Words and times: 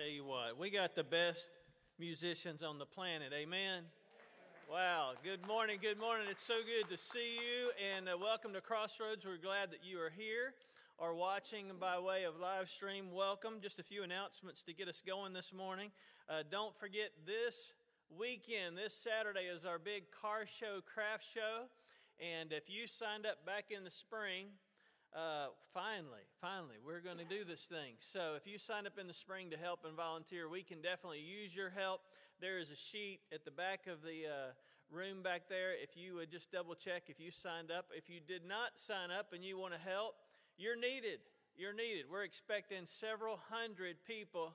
tell 0.00 0.08
you 0.08 0.24
what, 0.24 0.58
we 0.58 0.70
got 0.70 0.94
the 0.94 1.04
best 1.04 1.50
musicians 1.98 2.62
on 2.62 2.78
the 2.78 2.86
planet. 2.86 3.34
Amen. 3.34 3.82
Wow. 4.70 5.12
Good 5.22 5.46
morning. 5.46 5.78
Good 5.82 6.00
morning. 6.00 6.26
It's 6.30 6.42
so 6.42 6.54
good 6.64 6.88
to 6.88 6.96
see 6.96 7.34
you, 7.34 7.70
and 7.94 8.08
uh, 8.08 8.16
welcome 8.18 8.54
to 8.54 8.62
Crossroads. 8.62 9.26
We're 9.26 9.36
glad 9.36 9.70
that 9.72 9.80
you 9.84 10.00
are 10.00 10.08
here 10.08 10.54
or 10.96 11.14
watching 11.14 11.66
by 11.78 11.98
way 11.98 12.24
of 12.24 12.40
live 12.40 12.70
stream. 12.70 13.12
Welcome. 13.12 13.56
Just 13.60 13.78
a 13.78 13.82
few 13.82 14.02
announcements 14.02 14.62
to 14.62 14.72
get 14.72 14.88
us 14.88 15.02
going 15.06 15.34
this 15.34 15.52
morning. 15.52 15.90
Uh, 16.30 16.44
don't 16.50 16.74
forget 16.80 17.10
this 17.26 17.74
weekend, 18.08 18.78
this 18.78 18.94
Saturday, 18.94 19.52
is 19.54 19.66
our 19.66 19.78
big 19.78 20.04
car 20.10 20.46
show, 20.46 20.80
craft 20.80 21.26
show. 21.34 21.64
And 22.18 22.54
if 22.54 22.70
you 22.70 22.86
signed 22.86 23.26
up 23.26 23.44
back 23.44 23.66
in 23.68 23.84
the 23.84 23.90
spring, 23.90 24.46
uh, 25.14 25.48
finally, 25.74 26.22
finally, 26.40 26.76
we're 26.84 27.00
going 27.00 27.18
to 27.18 27.24
do 27.24 27.44
this 27.44 27.66
thing. 27.66 27.94
So, 27.98 28.34
if 28.36 28.46
you 28.46 28.58
sign 28.58 28.86
up 28.86 28.98
in 28.98 29.08
the 29.08 29.14
spring 29.14 29.50
to 29.50 29.56
help 29.56 29.80
and 29.84 29.96
volunteer, 29.96 30.48
we 30.48 30.62
can 30.62 30.80
definitely 30.80 31.20
use 31.20 31.54
your 31.54 31.70
help. 31.70 32.02
There 32.40 32.58
is 32.58 32.70
a 32.70 32.76
sheet 32.76 33.20
at 33.32 33.44
the 33.44 33.50
back 33.50 33.86
of 33.88 34.02
the 34.02 34.26
uh, 34.30 34.52
room 34.88 35.22
back 35.22 35.42
there. 35.48 35.72
If 35.72 35.96
you 35.96 36.14
would 36.14 36.30
just 36.30 36.52
double 36.52 36.74
check 36.74 37.04
if 37.08 37.18
you 37.18 37.32
signed 37.32 37.70
up. 37.72 37.86
If 37.92 38.08
you 38.08 38.20
did 38.20 38.46
not 38.46 38.78
sign 38.78 39.10
up 39.10 39.32
and 39.32 39.44
you 39.44 39.58
want 39.58 39.74
to 39.74 39.80
help, 39.80 40.14
you're 40.56 40.76
needed. 40.76 41.20
You're 41.56 41.74
needed. 41.74 42.06
We're 42.10 42.22
expecting 42.22 42.84
several 42.84 43.40
hundred 43.50 43.96
people, 44.06 44.54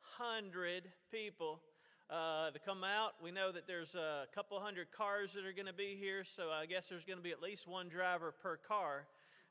hundred 0.00 0.84
people 1.10 1.62
uh, 2.10 2.50
to 2.50 2.58
come 2.58 2.84
out. 2.84 3.14
We 3.22 3.30
know 3.30 3.52
that 3.52 3.66
there's 3.66 3.94
a 3.94 4.26
couple 4.34 4.60
hundred 4.60 4.92
cars 4.92 5.32
that 5.32 5.46
are 5.46 5.52
going 5.52 5.66
to 5.66 5.72
be 5.72 5.96
here, 5.98 6.24
so 6.24 6.50
I 6.50 6.66
guess 6.66 6.88
there's 6.90 7.04
going 7.04 7.18
to 7.18 7.22
be 7.22 7.32
at 7.32 7.42
least 7.42 7.66
one 7.66 7.88
driver 7.88 8.34
per 8.42 8.56
car 8.56 9.06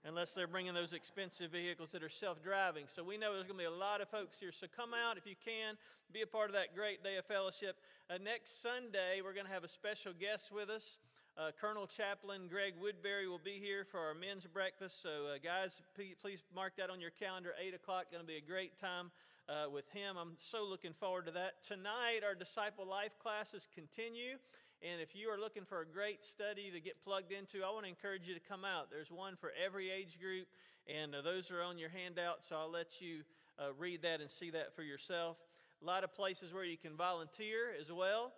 unless 0.05 0.33
they're 0.33 0.47
bringing 0.47 0.73
those 0.73 0.93
expensive 0.93 1.51
vehicles 1.51 1.91
that 1.91 2.03
are 2.03 2.09
self 2.09 2.43
driving. 2.43 2.85
So 2.87 3.03
we 3.03 3.17
know 3.17 3.33
there's 3.33 3.47
going 3.47 3.59
to 3.59 3.69
be 3.69 3.75
a 3.75 3.79
lot 3.79 4.01
of 4.01 4.09
folks 4.09 4.39
here. 4.39 4.51
So 4.51 4.67
come 4.75 4.91
out 4.93 5.17
if 5.17 5.25
you 5.25 5.35
can, 5.43 5.75
be 6.11 6.21
a 6.21 6.27
part 6.27 6.49
of 6.49 6.55
that 6.55 6.75
great 6.75 7.03
day 7.03 7.17
of 7.17 7.25
fellowship. 7.25 7.77
Uh, 8.09 8.17
next 8.23 8.61
Sunday, 8.61 9.21
we're 9.23 9.33
going 9.33 9.45
to 9.45 9.51
have 9.51 9.63
a 9.63 9.69
special 9.69 10.13
guest 10.17 10.51
with 10.51 10.69
us. 10.69 10.99
Uh, 11.37 11.51
Colonel 11.61 11.85
Chaplain 11.85 12.47
Greg 12.49 12.73
Woodbury 12.81 13.27
will 13.27 13.41
be 13.43 13.59
here 13.61 13.85
for 13.85 13.99
our 13.99 14.15
men's 14.15 14.47
breakfast. 14.47 15.03
So, 15.03 15.35
uh, 15.35 15.37
guys, 15.43 15.81
please 15.95 16.43
mark 16.55 16.77
that 16.77 16.89
on 16.89 16.99
your 16.99 17.11
calendar. 17.11 17.53
8 17.61 17.75
o'clock, 17.75 18.05
going 18.11 18.23
to 18.23 18.27
be 18.27 18.37
a 18.37 18.41
great 18.41 18.79
time 18.79 19.11
uh, 19.47 19.69
with 19.69 19.87
him. 19.89 20.17
I'm 20.17 20.33
so 20.39 20.65
looking 20.65 20.93
forward 20.93 21.25
to 21.27 21.31
that. 21.33 21.61
Tonight, 21.61 22.21
our 22.25 22.33
disciple 22.35 22.87
life 22.87 23.17
classes 23.19 23.67
continue. 23.73 24.37
And 24.83 25.01
if 25.01 25.15
you 25.15 25.29
are 25.29 25.39
looking 25.39 25.65
for 25.65 25.81
a 25.81 25.85
great 25.85 26.23
study 26.23 26.69
to 26.71 26.79
get 26.79 27.03
plugged 27.03 27.31
into, 27.31 27.65
I 27.65 27.71
want 27.71 27.85
to 27.85 27.89
encourage 27.89 28.27
you 28.27 28.35
to 28.35 28.39
come 28.39 28.63
out. 28.63 28.91
There's 28.91 29.11
one 29.11 29.35
for 29.35 29.51
every 29.65 29.89
age 29.89 30.19
group, 30.19 30.47
and 30.87 31.15
uh, 31.15 31.21
those 31.21 31.49
are 31.49 31.63
on 31.63 31.79
your 31.79 31.89
handout, 31.89 32.45
so 32.45 32.57
I'll 32.57 32.71
let 32.71 33.01
you 33.01 33.23
uh, 33.57 33.73
read 33.79 34.03
that 34.03 34.21
and 34.21 34.29
see 34.29 34.51
that 34.51 34.75
for 34.75 34.83
yourself. 34.83 35.37
A 35.81 35.85
lot 35.85 36.03
of 36.03 36.13
places 36.13 36.53
where 36.53 36.63
you 36.63 36.77
can 36.77 36.95
volunteer 36.95 37.73
as 37.79 37.91
well. 37.91 38.33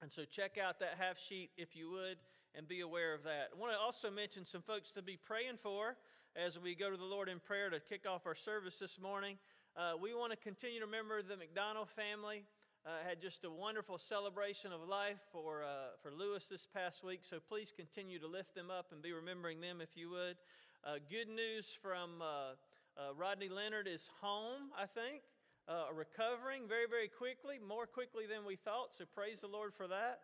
And 0.00 0.10
so 0.10 0.24
check 0.24 0.56
out 0.56 0.78
that 0.80 0.98
half 0.98 1.18
sheet 1.18 1.50
if 1.56 1.74
you 1.74 1.90
would 1.90 2.18
and 2.54 2.68
be 2.68 2.80
aware 2.80 3.12
of 3.12 3.24
that. 3.24 3.50
I 3.56 3.60
want 3.60 3.72
to 3.72 3.78
also 3.78 4.10
mention 4.10 4.46
some 4.46 4.62
folks 4.62 4.92
to 4.92 5.02
be 5.02 5.16
praying 5.16 5.56
for 5.56 5.96
as 6.36 6.58
we 6.58 6.74
go 6.74 6.90
to 6.90 6.96
the 6.96 7.04
Lord 7.04 7.28
in 7.28 7.40
prayer 7.40 7.70
to 7.70 7.80
kick 7.80 8.06
off 8.06 8.26
our 8.26 8.34
service 8.34 8.78
this 8.78 9.00
morning. 9.00 9.36
Uh, 9.76 9.92
we 10.00 10.14
want 10.14 10.30
to 10.30 10.36
continue 10.36 10.78
to 10.80 10.86
remember 10.86 11.22
the 11.22 11.36
McDonald 11.36 11.88
family 11.88 12.44
uh, 12.84 12.90
had 13.08 13.20
just 13.20 13.44
a 13.44 13.50
wonderful 13.50 13.96
celebration 13.96 14.72
of 14.72 14.88
life 14.88 15.20
for, 15.30 15.62
uh, 15.62 15.94
for 16.02 16.10
Lewis 16.10 16.48
this 16.48 16.66
past 16.66 17.04
week, 17.04 17.20
so 17.22 17.38
please 17.38 17.72
continue 17.74 18.18
to 18.18 18.26
lift 18.26 18.54
them 18.54 18.70
up 18.70 18.86
and 18.90 19.00
be 19.02 19.12
remembering 19.12 19.60
them 19.60 19.80
if 19.80 19.90
you 19.94 20.10
would. 20.10 20.36
Uh, 20.84 20.94
good 21.08 21.28
news 21.28 21.78
from 21.80 22.20
uh, 22.20 22.58
uh, 22.98 23.14
Rodney 23.16 23.48
Leonard 23.48 23.86
is 23.86 24.10
home, 24.20 24.74
I 24.76 24.86
think, 24.86 25.22
uh, 25.68 25.94
recovering 25.94 26.66
very, 26.66 26.86
very 26.90 27.06
quickly, 27.06 27.60
more 27.62 27.86
quickly 27.86 28.26
than 28.26 28.44
we 28.44 28.56
thought, 28.56 28.96
so 28.98 29.04
praise 29.14 29.40
the 29.40 29.46
Lord 29.46 29.72
for 29.74 29.86
that. 29.86 30.20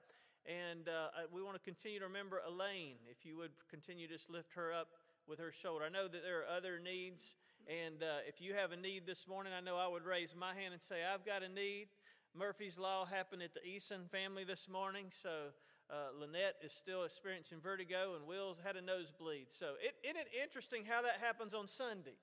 And 0.47 0.89
we 1.31 1.43
want 1.43 1.57
to 1.57 1.63
continue 1.63 1.99
to 1.99 2.07
remember 2.07 2.41
Elaine, 2.47 2.97
if 3.11 3.27
you 3.27 3.37
would 3.37 3.53
continue 3.69 4.07
to 4.09 4.15
just 4.15 4.31
lift 4.31 4.55
her 4.55 4.73
up 4.73 4.89
with 5.29 5.39
her 5.39 5.53
shoulder. 5.53 5.85
I 5.85 5.91
know 5.91 6.09
that 6.09 6.23
there 6.23 6.41
are 6.41 6.57
other 6.57 6.81
needs, 6.83 7.35
and 7.69 8.03
if 8.27 8.41
you 8.41 8.55
have 8.55 8.73
a 8.73 8.77
need 8.77 9.05
this 9.05 9.29
morning, 9.29 9.53
I 9.53 9.61
know 9.61 9.77
I 9.77 9.87
would 9.87 10.07
raise 10.07 10.35
my 10.35 10.55
hand 10.55 10.73
and 10.73 10.81
say, 10.81 10.97
I've 11.05 11.27
got 11.27 11.43
a 11.43 11.51
need. 11.51 11.89
Murphy's 12.37 12.79
Law 12.79 13.05
happened 13.05 13.43
at 13.43 13.55
the 13.55 13.61
Eason 13.61 14.09
family 14.11 14.45
this 14.45 14.69
morning, 14.69 15.07
so 15.11 15.53
uh, 15.91 15.95
Lynette 16.19 16.57
is 16.63 16.73
still 16.73 17.05
experiencing 17.05 17.59
vertigo, 17.61 18.15
and 18.17 18.27
Will's 18.27 18.59
had 18.65 18.77
a 18.77 18.83
nosebleed. 18.83 19.47
So, 19.49 19.75
it, 19.81 19.95
isn't 20.05 20.17
it 20.17 20.29
interesting 20.43 20.85
how 20.85 21.03
that 21.03 21.19
happens 21.21 21.55
on 21.55 21.67
Sunday? 21.67 22.17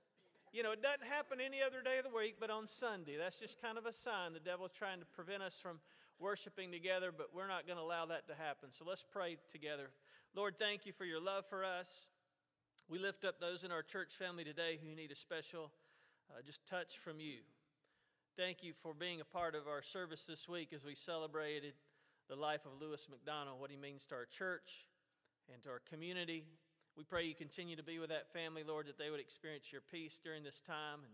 You 0.54 0.64
know, 0.64 0.72
it 0.72 0.82
doesn't 0.82 1.04
happen 1.04 1.40
any 1.42 1.62
other 1.62 1.82
day 1.82 1.98
of 1.98 2.06
the 2.06 2.16
week, 2.16 2.36
but 2.40 2.50
on 2.50 2.68
Sunday. 2.68 3.18
That's 3.18 3.40
just 3.40 3.62
kind 3.62 3.78
of 3.78 3.86
a 3.86 3.94
sign 3.94 4.34
the 4.34 4.40
devil's 4.40 4.72
trying 4.72 5.00
to 5.00 5.06
prevent 5.06 5.44
us 5.44 5.60
from 5.62 5.80
worshiping 6.20 6.72
together, 6.72 7.12
but 7.12 7.36
we're 7.36 7.48
not 7.48 7.68
going 7.68 7.78
to 7.78 7.84
allow 7.84 8.06
that 8.06 8.28
to 8.30 8.36
happen. 8.36 8.70
So 8.72 8.86
let's 8.88 9.04
pray 9.04 9.38
together. 9.52 9.90
Lord, 10.34 10.56
thank 10.58 10.86
you 10.86 10.94
for 10.94 11.04
your 11.04 11.20
love 11.20 11.46
for 11.50 11.66
us. 11.66 12.08
We 12.88 13.00
lift 13.00 13.26
up 13.26 13.40
those 13.40 13.64
in 13.64 13.72
our 13.72 13.82
church 13.82 14.14
family 14.14 14.44
today 14.44 14.80
who 14.82 14.96
need 14.96 15.12
a 15.12 15.16
special 15.16 15.72
uh, 16.30 16.42
just 16.46 16.66
touch 16.68 16.98
from 16.98 17.20
you. 17.20 17.40
Thank 18.38 18.64
you 18.64 18.74
for 18.84 18.94
being 18.94 19.22
a 19.22 19.24
part 19.24 19.56
of 19.56 19.66
our 19.66 19.82
service 19.82 20.24
this 20.28 20.50
week 20.50 20.74
as 20.76 20.84
we 20.84 20.94
celebrated 20.94 21.72
the 22.28 22.36
life 22.36 22.66
of 22.66 22.82
Lewis 22.82 23.08
McDonald, 23.10 23.62
what 23.62 23.72
he 23.72 23.78
means 23.78 24.06
to 24.08 24.16
our 24.16 24.26
church 24.26 24.88
and 25.54 25.64
to 25.64 25.70
our 25.70 25.80
community. 25.90 26.44
We 26.98 27.06
pray 27.06 27.24
you 27.24 27.34
continue 27.34 27.78
to 27.78 27.84
be 27.84 27.98
with 27.98 28.10
that 28.10 28.34
family, 28.34 28.64
Lord, 28.68 28.88
that 28.88 28.98
they 28.98 29.10
would 29.10 29.22
experience 29.22 29.72
your 29.72 29.80
peace 29.90 30.20
during 30.22 30.44
this 30.44 30.60
time, 30.60 31.00
and 31.06 31.14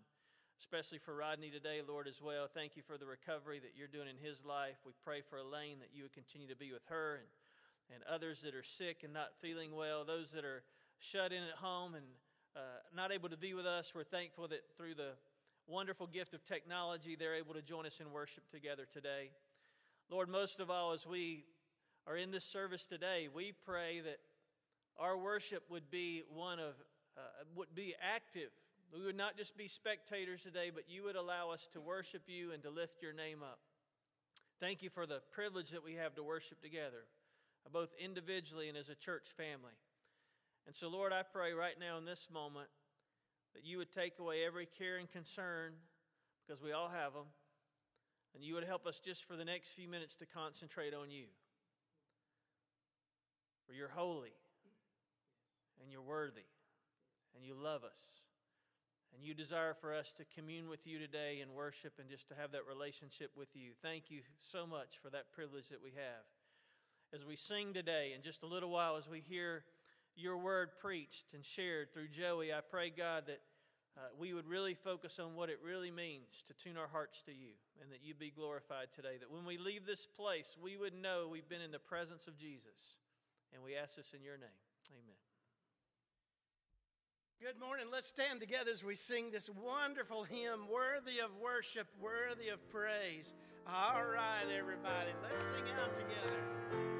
especially 0.57 0.97
for 0.97 1.13
Rodney 1.13 1.51
today, 1.51 1.81
Lord, 1.87 2.07
as 2.07 2.23
well. 2.23 2.47
Thank 2.51 2.75
you 2.75 2.81
for 2.81 2.97
the 2.97 3.05
recovery 3.05 3.59
that 3.59 3.77
you're 3.77 3.87
doing 3.87 4.07
in 4.09 4.17
his 4.17 4.43
life. 4.43 4.77
We 4.83 4.93
pray 5.05 5.21
for 5.21 5.37
Elaine 5.37 5.77
that 5.77 5.93
you 5.93 6.01
would 6.01 6.13
continue 6.13 6.47
to 6.47 6.57
be 6.57 6.71
with 6.71 6.85
her 6.89 7.21
and, 7.21 8.01
and 8.01 8.03
others 8.11 8.41
that 8.41 8.55
are 8.55 8.63
sick 8.63 9.03
and 9.03 9.13
not 9.13 9.37
feeling 9.39 9.75
well, 9.75 10.05
those 10.05 10.31
that 10.31 10.43
are 10.43 10.63
shut 10.97 11.31
in 11.31 11.43
at 11.43 11.61
home 11.61 11.93
and 11.93 12.05
uh, 12.55 12.81
not 12.95 13.11
able 13.11 13.29
to 13.29 13.37
be 13.37 13.53
with 13.53 13.67
us. 13.67 13.93
We're 13.93 14.05
thankful 14.05 14.47
that 14.47 14.61
through 14.75 14.95
the 14.95 15.13
wonderful 15.67 16.07
gift 16.07 16.33
of 16.33 16.43
technology, 16.43 17.15
they're 17.15 17.35
able 17.35 17.53
to 17.53 17.61
join 17.61 17.85
us 17.85 17.99
in 17.99 18.11
worship 18.11 18.49
together 18.49 18.87
today. 18.91 19.31
Lord, 20.09 20.29
most 20.29 20.59
of 20.59 20.69
all, 20.69 20.91
as 20.91 21.07
we 21.07 21.45
are 22.07 22.17
in 22.17 22.31
this 22.31 22.43
service 22.43 22.85
today, 22.85 23.29
we 23.33 23.53
pray 23.65 24.01
that 24.01 24.19
our 24.97 25.17
worship 25.17 25.63
would 25.69 25.89
be 25.89 26.23
one 26.33 26.59
of, 26.59 26.73
uh, 27.17 27.21
would 27.55 27.73
be 27.73 27.95
active. 28.01 28.49
We 28.93 29.01
would 29.03 29.15
not 29.15 29.37
just 29.37 29.57
be 29.57 29.67
spectators 29.67 30.43
today, 30.43 30.69
but 30.73 30.89
you 30.89 31.03
would 31.03 31.15
allow 31.15 31.51
us 31.51 31.67
to 31.73 31.81
worship 31.81 32.23
you 32.27 32.51
and 32.51 32.61
to 32.63 32.69
lift 32.69 33.01
your 33.01 33.13
name 33.13 33.41
up. 33.41 33.59
Thank 34.59 34.83
you 34.83 34.89
for 34.89 35.05
the 35.05 35.21
privilege 35.31 35.69
that 35.71 35.83
we 35.83 35.95
have 35.95 36.13
to 36.15 36.23
worship 36.23 36.61
together, 36.61 37.05
both 37.71 37.89
individually 37.97 38.67
and 38.67 38.77
as 38.77 38.89
a 38.89 38.95
church 38.95 39.29
family. 39.37 39.73
And 40.67 40.75
so, 40.75 40.89
Lord, 40.89 41.13
I 41.13 41.23
pray 41.23 41.53
right 41.53 41.79
now 41.79 41.97
in 41.97 42.05
this 42.05 42.27
moment 42.31 42.67
that 43.53 43.65
you 43.65 43.77
would 43.77 43.91
take 43.91 44.19
away 44.19 44.45
every 44.45 44.65
care 44.65 44.97
and 44.97 45.11
concern, 45.11 45.73
because 46.45 46.61
we 46.61 46.71
all 46.71 46.89
have 46.89 47.13
them, 47.13 47.25
and 48.33 48.43
you 48.43 48.53
would 48.53 48.63
help 48.63 48.87
us 48.87 48.99
just 48.99 49.25
for 49.25 49.35
the 49.35 49.45
next 49.45 49.71
few 49.71 49.87
minutes 49.87 50.15
to 50.15 50.25
concentrate 50.25 50.93
on 50.93 51.11
you. 51.11 51.25
For 53.67 53.73
you're 53.73 53.89
holy, 53.89 54.33
and 55.81 55.91
you're 55.91 56.01
worthy, 56.01 56.47
and 57.35 57.45
you 57.45 57.53
love 57.53 57.83
us. 57.83 58.21
And 59.13 59.25
you 59.25 59.33
desire 59.33 59.73
for 59.73 59.93
us 59.93 60.13
to 60.13 60.23
commune 60.33 60.69
with 60.69 60.87
you 60.87 60.97
today 60.97 61.41
and 61.41 61.51
worship 61.51 61.99
and 61.99 62.09
just 62.09 62.29
to 62.29 62.35
have 62.35 62.53
that 62.53 62.61
relationship 62.65 63.31
with 63.35 63.49
you. 63.53 63.71
Thank 63.81 64.09
you 64.09 64.21
so 64.39 64.65
much 64.65 64.99
for 65.03 65.09
that 65.09 65.33
privilege 65.33 65.67
that 65.67 65.83
we 65.83 65.89
have. 65.89 66.23
As 67.13 67.25
we 67.25 67.35
sing 67.35 67.73
today, 67.73 68.13
in 68.15 68.21
just 68.21 68.41
a 68.41 68.47
little 68.47 68.69
while, 68.69 68.95
as 68.95 69.09
we 69.09 69.19
hear 69.19 69.65
your 70.15 70.37
word 70.37 70.69
preached 70.79 71.33
and 71.33 71.43
shared 71.45 71.93
through 71.93 72.09
Joey, 72.09 72.53
I 72.53 72.59
pray, 72.61 72.89
God, 72.89 73.23
that 73.27 73.41
uh, 73.97 74.01
we 74.17 74.33
would 74.33 74.47
really 74.47 74.73
focus 74.73 75.19
on 75.19 75.35
what 75.35 75.49
it 75.49 75.59
really 75.63 75.91
means 75.91 76.43
to 76.47 76.53
tune 76.53 76.77
our 76.77 76.87
hearts 76.87 77.21
to 77.23 77.31
you 77.31 77.53
and 77.81 77.91
that 77.91 77.99
you 78.03 78.13
be 78.13 78.31
glorified 78.31 78.87
today. 78.95 79.17
That 79.19 79.31
when 79.31 79.45
we 79.45 79.57
leave 79.57 79.85
this 79.85 80.05
place, 80.05 80.55
we 80.61 80.77
would 80.77 80.93
know 80.93 81.27
we've 81.29 81.49
been 81.49 81.61
in 81.61 81.71
the 81.71 81.79
presence 81.79 82.27
of 82.27 82.37
Jesus. 82.37 82.97
And 83.53 83.61
we 83.63 83.75
ask 83.75 83.97
this 83.97 84.13
in 84.13 84.23
your 84.23 84.37
name. 84.37 84.49
Amen. 84.91 85.15
Good 87.41 87.59
morning. 87.59 87.87
Let's 87.91 88.07
stand 88.07 88.39
together 88.39 88.71
as 88.71 88.83
we 88.83 88.95
sing 88.95 89.31
this 89.31 89.49
wonderful 89.49 90.23
hymn, 90.23 90.67
worthy 90.71 91.19
of 91.19 91.31
worship, 91.41 91.87
worthy 91.99 92.49
of 92.49 92.65
praise. 92.69 93.33
All 93.67 94.03
right, 94.05 94.45
everybody, 94.57 95.11
let's 95.23 95.43
sing 95.43 95.63
out 95.83 95.95
together. 95.95 96.90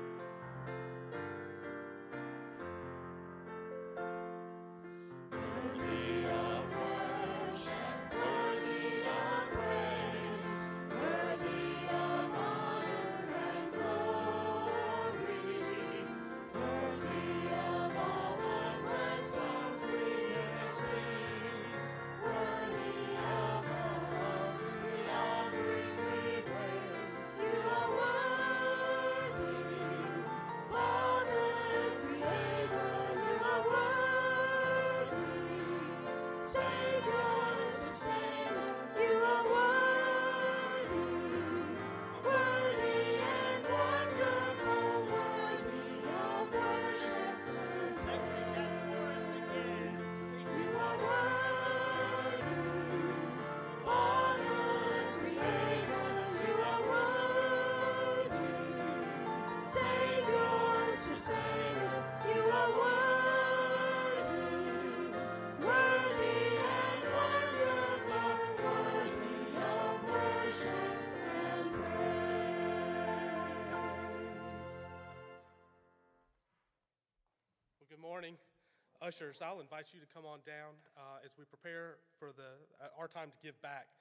Ushers, 79.11 79.43
I'll 79.43 79.59
invite 79.59 79.91
you 79.91 79.99
to 79.99 80.07
come 80.07 80.23
on 80.23 80.39
down 80.47 80.71
uh, 80.95 81.19
as 81.19 81.35
we 81.35 81.43
prepare 81.43 81.99
for 82.15 82.31
the, 82.31 82.47
uh, 82.79 82.95
our 82.95 83.11
time 83.11 83.27
to 83.27 83.39
give 83.43 83.59
back 83.59 83.91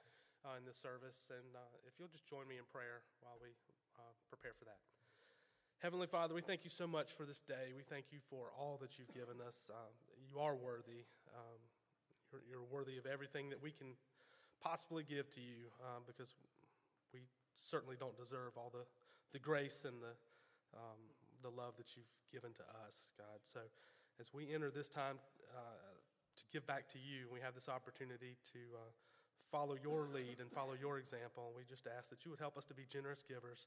uh, 0.47 0.55
in 0.55 0.63
this 0.63 0.79
service. 0.79 1.27
And 1.27 1.51
uh, 1.51 1.59
if 1.83 1.99
you'll 1.99 2.07
just 2.15 2.23
join 2.23 2.47
me 2.47 2.55
in 2.55 2.63
prayer 2.71 3.03
while 3.19 3.35
we 3.43 3.51
uh, 3.99 4.07
prepare 4.31 4.55
for 4.55 4.63
that. 4.71 4.79
Heavenly 5.83 6.07
Father, 6.07 6.31
we 6.31 6.39
thank 6.39 6.63
you 6.63 6.71
so 6.71 6.87
much 6.87 7.11
for 7.11 7.27
this 7.27 7.43
day. 7.43 7.75
We 7.75 7.83
thank 7.83 8.15
you 8.15 8.23
for 8.31 8.55
all 8.55 8.79
that 8.79 8.95
you've 8.95 9.11
given 9.11 9.43
us. 9.43 9.67
Um, 9.67 9.91
you 10.23 10.39
are 10.39 10.55
worthy. 10.55 11.03
Um, 11.35 11.59
you're, 12.31 12.47
you're, 12.47 12.67
worthy 12.71 12.95
of 12.95 13.03
everything 13.03 13.51
that 13.51 13.59
we 13.59 13.75
can 13.75 13.99
possibly 14.63 15.03
give 15.03 15.27
to 15.35 15.43
you 15.43 15.67
um, 15.91 16.07
because 16.07 16.39
we 17.11 17.27
certainly 17.59 17.99
don't 17.99 18.15
deserve 18.15 18.55
all 18.55 18.71
the, 18.71 18.87
the 19.35 19.43
grace 19.43 19.83
and 19.83 19.99
the, 19.99 20.15
um, 20.71 21.03
the 21.43 21.51
love 21.51 21.75
that 21.75 21.99
you've 21.99 22.15
given 22.31 22.55
to 22.55 22.63
us, 22.87 23.11
God. 23.19 23.43
So 23.43 23.59
as 24.21 24.29
we 24.29 24.53
enter 24.53 24.69
this 24.69 24.87
time 24.87 25.17
uh, 25.49 25.97
to 26.37 26.43
give 26.53 26.61
back 26.69 26.85
to 26.93 27.01
you, 27.01 27.25
we 27.33 27.41
have 27.41 27.57
this 27.57 27.65
opportunity 27.65 28.37
to 28.53 28.61
uh, 28.77 28.85
follow 29.49 29.73
your 29.81 30.05
lead 30.13 30.37
and 30.37 30.53
follow 30.53 30.77
your 30.77 31.01
example. 31.01 31.49
We 31.57 31.65
just 31.65 31.89
ask 31.89 32.13
that 32.13 32.21
you 32.23 32.29
would 32.29 32.39
help 32.39 32.53
us 32.53 32.69
to 32.69 32.77
be 32.77 32.85
generous 32.85 33.25
givers 33.25 33.65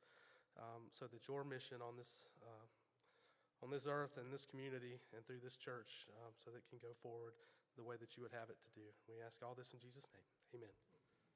um, 0.54 0.86
so 0.94 1.10
that 1.10 1.26
your 1.26 1.42
mission 1.42 1.82
on 1.82 1.98
this, 1.98 2.22
uh, 2.38 3.66
on 3.66 3.74
this 3.74 3.90
earth 3.90 4.14
and 4.14 4.30
this 4.30 4.46
community 4.46 5.02
and 5.10 5.26
through 5.26 5.42
this 5.42 5.58
church 5.58 6.06
um, 6.22 6.30
so 6.38 6.54
that 6.54 6.62
it 6.62 6.70
can 6.70 6.78
go 6.78 6.94
forward 7.02 7.34
the 7.74 7.82
way 7.82 7.98
that 7.98 8.14
you 8.14 8.22
would 8.22 8.32
have 8.32 8.46
it 8.46 8.62
to 8.62 8.70
do. 8.78 8.86
We 9.10 9.18
ask 9.26 9.42
all 9.42 9.58
this 9.58 9.74
in 9.74 9.82
Jesus' 9.82 10.06
name. 10.14 10.30
Amen. 10.54 10.70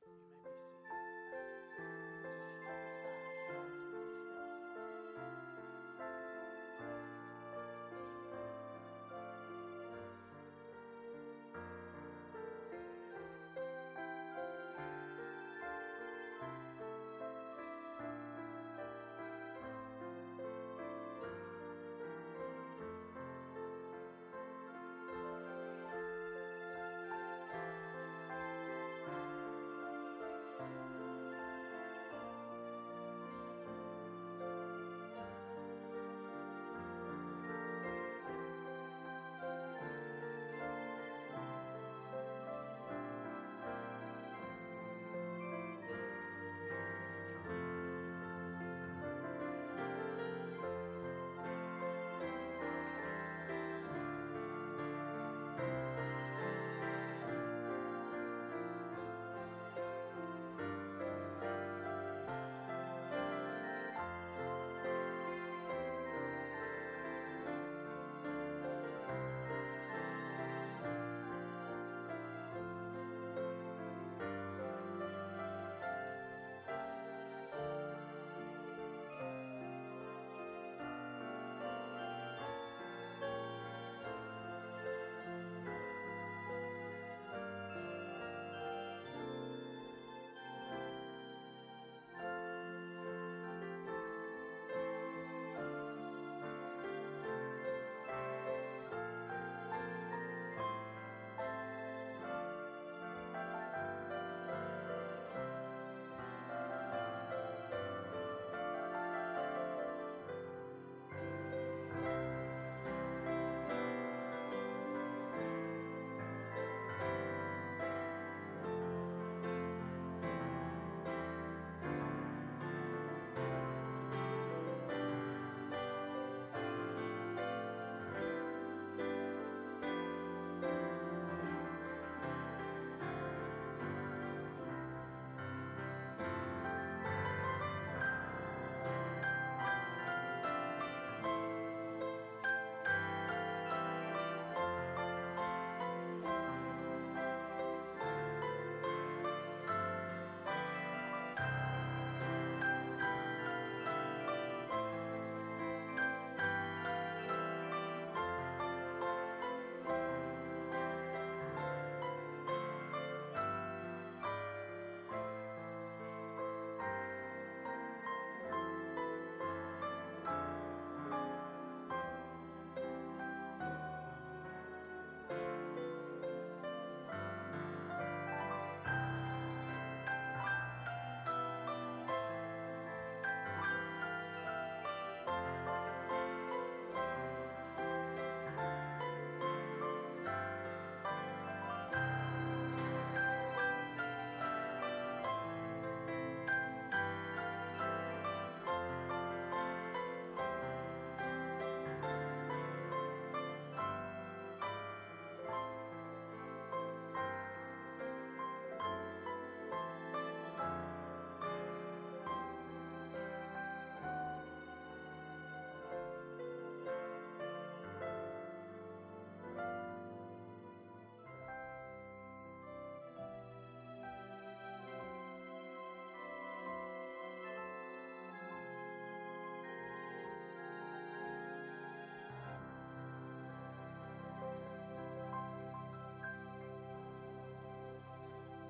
You 0.06 0.14
may 0.14 0.38
be 0.38 0.54
seated. 0.62 2.22
Just 2.22 2.54
step 2.62 2.78
aside, 2.86 3.17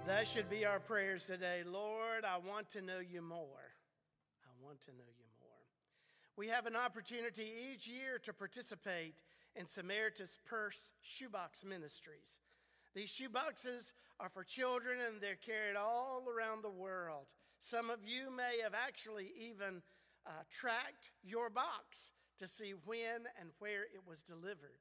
That 0.08 0.26
should 0.26 0.48
be 0.48 0.64
our 0.64 0.80
prayers 0.80 1.26
today. 1.26 1.60
Lord, 1.70 2.24
I 2.24 2.38
want 2.38 2.70
to 2.70 2.80
know 2.80 2.98
you 2.98 3.20
more. 3.20 3.68
I 4.42 4.64
want 4.64 4.80
to 4.86 4.90
know 4.92 5.04
you 5.04 5.26
more. 5.38 5.68
We 6.34 6.48
have 6.48 6.64
an 6.64 6.74
opportunity 6.74 7.52
each 7.70 7.86
year 7.86 8.18
to 8.24 8.32
participate 8.32 9.22
in 9.54 9.66
Samaritan's 9.66 10.38
Purse 10.46 10.92
Shoebox 11.02 11.62
Ministries. 11.62 12.40
These 12.94 13.10
shoeboxes 13.10 13.92
are 14.18 14.30
for 14.30 14.44
children 14.44 14.96
and 15.06 15.20
they're 15.20 15.36
carried 15.36 15.76
all 15.76 16.24
around 16.26 16.62
the 16.62 16.70
world. 16.70 17.26
Some 17.60 17.90
of 17.90 17.98
you 18.02 18.34
may 18.34 18.62
have 18.62 18.72
actually 18.72 19.30
even 19.38 19.82
uh, 20.26 20.30
tracked 20.50 21.10
your 21.22 21.50
box 21.50 22.12
to 22.38 22.48
see 22.48 22.72
when 22.86 23.28
and 23.38 23.50
where 23.58 23.82
it 23.82 24.00
was 24.08 24.22
delivered. 24.22 24.80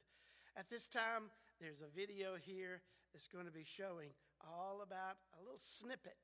At 0.55 0.69
this 0.69 0.87
time, 0.87 1.23
there's 1.59 1.81
a 1.81 1.93
video 1.93 2.35
here 2.41 2.81
that's 3.11 3.27
going 3.27 3.45
to 3.45 3.51
be 3.51 3.65
showing 3.65 4.11
all 4.47 4.81
about 4.81 5.17
a 5.35 5.43
little 5.43 5.59
snippet. 5.59 6.17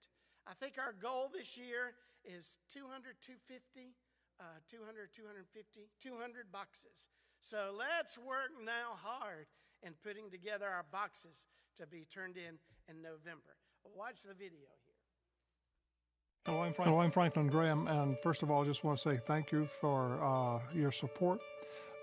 I 0.48 0.54
think 0.54 0.76
our 0.78 0.94
goal 0.94 1.32
this 1.32 1.58
year 1.58 1.96
is 2.26 2.58
200, 2.72 3.16
250, 3.22 3.96
uh, 4.40 4.44
200, 4.68 5.12
250, 5.14 5.90
200 6.00 6.52
boxes. 6.52 7.08
So 7.40 7.76
let's 7.76 8.18
work 8.18 8.52
now 8.64 8.96
hard 8.96 9.48
in 9.84 9.94
putting 10.04 10.32
together 10.32 10.68
our 10.68 10.86
boxes 10.92 11.46
to 11.78 11.88
be 11.88 12.06
turned 12.06 12.38
in 12.38 12.60
in 12.88 13.02
November. 13.02 13.56
Watch 13.96 14.24
the 14.24 14.34
video 14.34 14.72
here. 14.86 14.94
Hello, 16.46 16.62
I'm, 16.62 16.74
Frank- 16.74 16.90
Hello, 16.90 17.02
I'm 17.02 17.12
Franklin 17.12 17.48
Graham, 17.48 17.88
and 17.88 18.20
first 18.20 18.44
of 18.44 18.52
all, 18.52 18.64
I 18.64 18.68
just 18.68 18.84
want 18.84 18.98
to 18.98 19.02
say 19.02 19.18
thank 19.18 19.52
you 19.52 19.66
for 19.66 20.22
uh, 20.24 20.60
your 20.74 20.92
support 20.92 21.40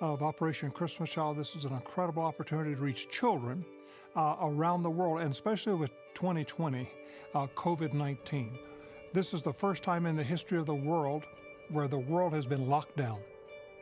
of 0.00 0.22
Operation 0.22 0.70
Christmas 0.70 1.10
Child. 1.10 1.36
This 1.36 1.54
is 1.54 1.64
an 1.64 1.72
incredible 1.72 2.22
opportunity 2.22 2.74
to 2.74 2.80
reach 2.80 3.10
children 3.10 3.64
uh, 4.16 4.36
around 4.42 4.82
the 4.82 4.90
world, 4.90 5.20
and 5.20 5.30
especially 5.30 5.74
with 5.74 5.90
2020, 6.14 6.88
uh, 7.34 7.46
COVID 7.54 7.92
19. 7.92 8.58
This 9.12 9.34
is 9.34 9.42
the 9.42 9.52
first 9.52 9.82
time 9.82 10.06
in 10.06 10.16
the 10.16 10.22
history 10.22 10.58
of 10.58 10.66
the 10.66 10.74
world 10.74 11.24
where 11.68 11.88
the 11.88 11.98
world 11.98 12.32
has 12.32 12.46
been 12.46 12.68
locked 12.68 12.96
down. 12.96 13.18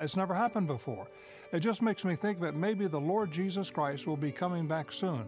It's 0.00 0.16
never 0.16 0.34
happened 0.34 0.66
before. 0.66 1.06
It 1.52 1.60
just 1.60 1.82
makes 1.82 2.04
me 2.04 2.14
think 2.14 2.40
that 2.40 2.54
maybe 2.54 2.86
the 2.86 3.00
Lord 3.00 3.30
Jesus 3.30 3.70
Christ 3.70 4.06
will 4.06 4.16
be 4.16 4.30
coming 4.30 4.66
back 4.66 4.92
soon. 4.92 5.26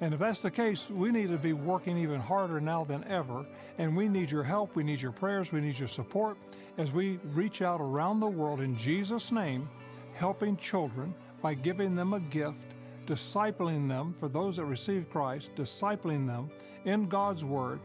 And 0.00 0.14
if 0.14 0.20
that's 0.20 0.40
the 0.40 0.50
case, 0.50 0.88
we 0.90 1.10
need 1.10 1.28
to 1.28 1.36
be 1.36 1.52
working 1.52 1.96
even 1.98 2.20
harder 2.20 2.60
now 2.60 2.84
than 2.84 3.04
ever. 3.04 3.44
And 3.78 3.96
we 3.96 4.08
need 4.08 4.30
your 4.30 4.42
help, 4.42 4.74
we 4.74 4.82
need 4.82 5.00
your 5.00 5.12
prayers, 5.12 5.52
we 5.52 5.60
need 5.60 5.78
your 5.78 5.88
support 5.88 6.38
as 6.78 6.90
we 6.90 7.18
reach 7.34 7.60
out 7.60 7.80
around 7.80 8.20
the 8.20 8.26
world 8.26 8.60
in 8.60 8.76
Jesus' 8.76 9.30
name, 9.30 9.68
helping 10.14 10.56
children 10.56 11.14
by 11.42 11.54
giving 11.54 11.94
them 11.94 12.14
a 12.14 12.20
gift, 12.20 12.74
discipling 13.10 13.88
them 13.88 14.14
for 14.20 14.28
those 14.28 14.56
that 14.56 14.66
receive 14.66 15.10
Christ, 15.10 15.50
discipling 15.56 16.28
them 16.28 16.48
in 16.84 17.08
God's 17.08 17.44
Word 17.44 17.80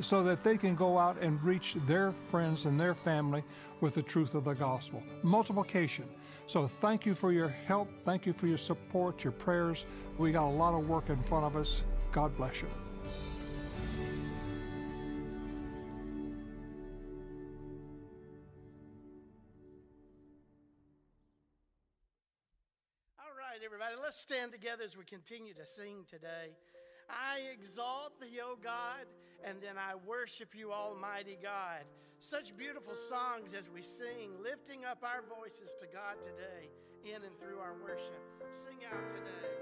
so 0.00 0.22
that 0.22 0.42
they 0.42 0.56
can 0.56 0.74
go 0.74 0.96
out 0.96 1.18
and 1.20 1.42
reach 1.44 1.76
their 1.86 2.12
friends 2.30 2.64
and 2.64 2.80
their 2.80 2.94
family 2.94 3.44
with 3.82 3.94
the 3.94 4.02
truth 4.02 4.34
of 4.34 4.44
the 4.44 4.54
gospel. 4.54 5.02
Multiplication. 5.22 6.06
So 6.46 6.66
thank 6.66 7.04
you 7.04 7.14
for 7.14 7.30
your 7.30 7.48
help. 7.48 7.90
Thank 8.04 8.24
you 8.24 8.32
for 8.32 8.46
your 8.46 8.58
support, 8.58 9.22
your 9.22 9.32
prayers. 9.32 9.84
We 10.16 10.32
got 10.32 10.48
a 10.48 10.56
lot 10.56 10.74
of 10.74 10.88
work 10.88 11.10
in 11.10 11.22
front 11.22 11.44
of 11.44 11.56
us. 11.56 11.82
God 12.10 12.34
bless 12.36 12.62
you. 12.62 12.89
Let's 24.10 24.18
stand 24.18 24.50
together 24.50 24.82
as 24.82 24.96
we 24.96 25.04
continue 25.04 25.54
to 25.54 25.64
sing 25.64 26.04
today. 26.08 26.50
I 27.08 27.42
exalt 27.54 28.20
thee, 28.20 28.40
O 28.42 28.56
God, 28.60 29.06
and 29.44 29.62
then 29.62 29.78
I 29.78 29.94
worship 30.04 30.48
you, 30.52 30.72
Almighty 30.72 31.38
God. 31.40 31.84
Such 32.18 32.56
beautiful 32.56 32.94
songs 32.94 33.54
as 33.54 33.70
we 33.70 33.82
sing, 33.82 34.32
lifting 34.42 34.84
up 34.84 35.04
our 35.04 35.22
voices 35.38 35.76
to 35.78 35.86
God 35.86 36.20
today, 36.24 36.70
in 37.04 37.22
and 37.22 37.38
through 37.38 37.60
our 37.60 37.76
worship. 37.80 38.20
Sing 38.50 38.78
out 38.92 39.08
today. 39.10 39.59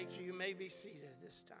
Thank 0.00 0.18
you. 0.18 0.28
You 0.28 0.32
may 0.32 0.54
be 0.54 0.70
seated 0.70 1.12
this 1.22 1.42
time. 1.42 1.58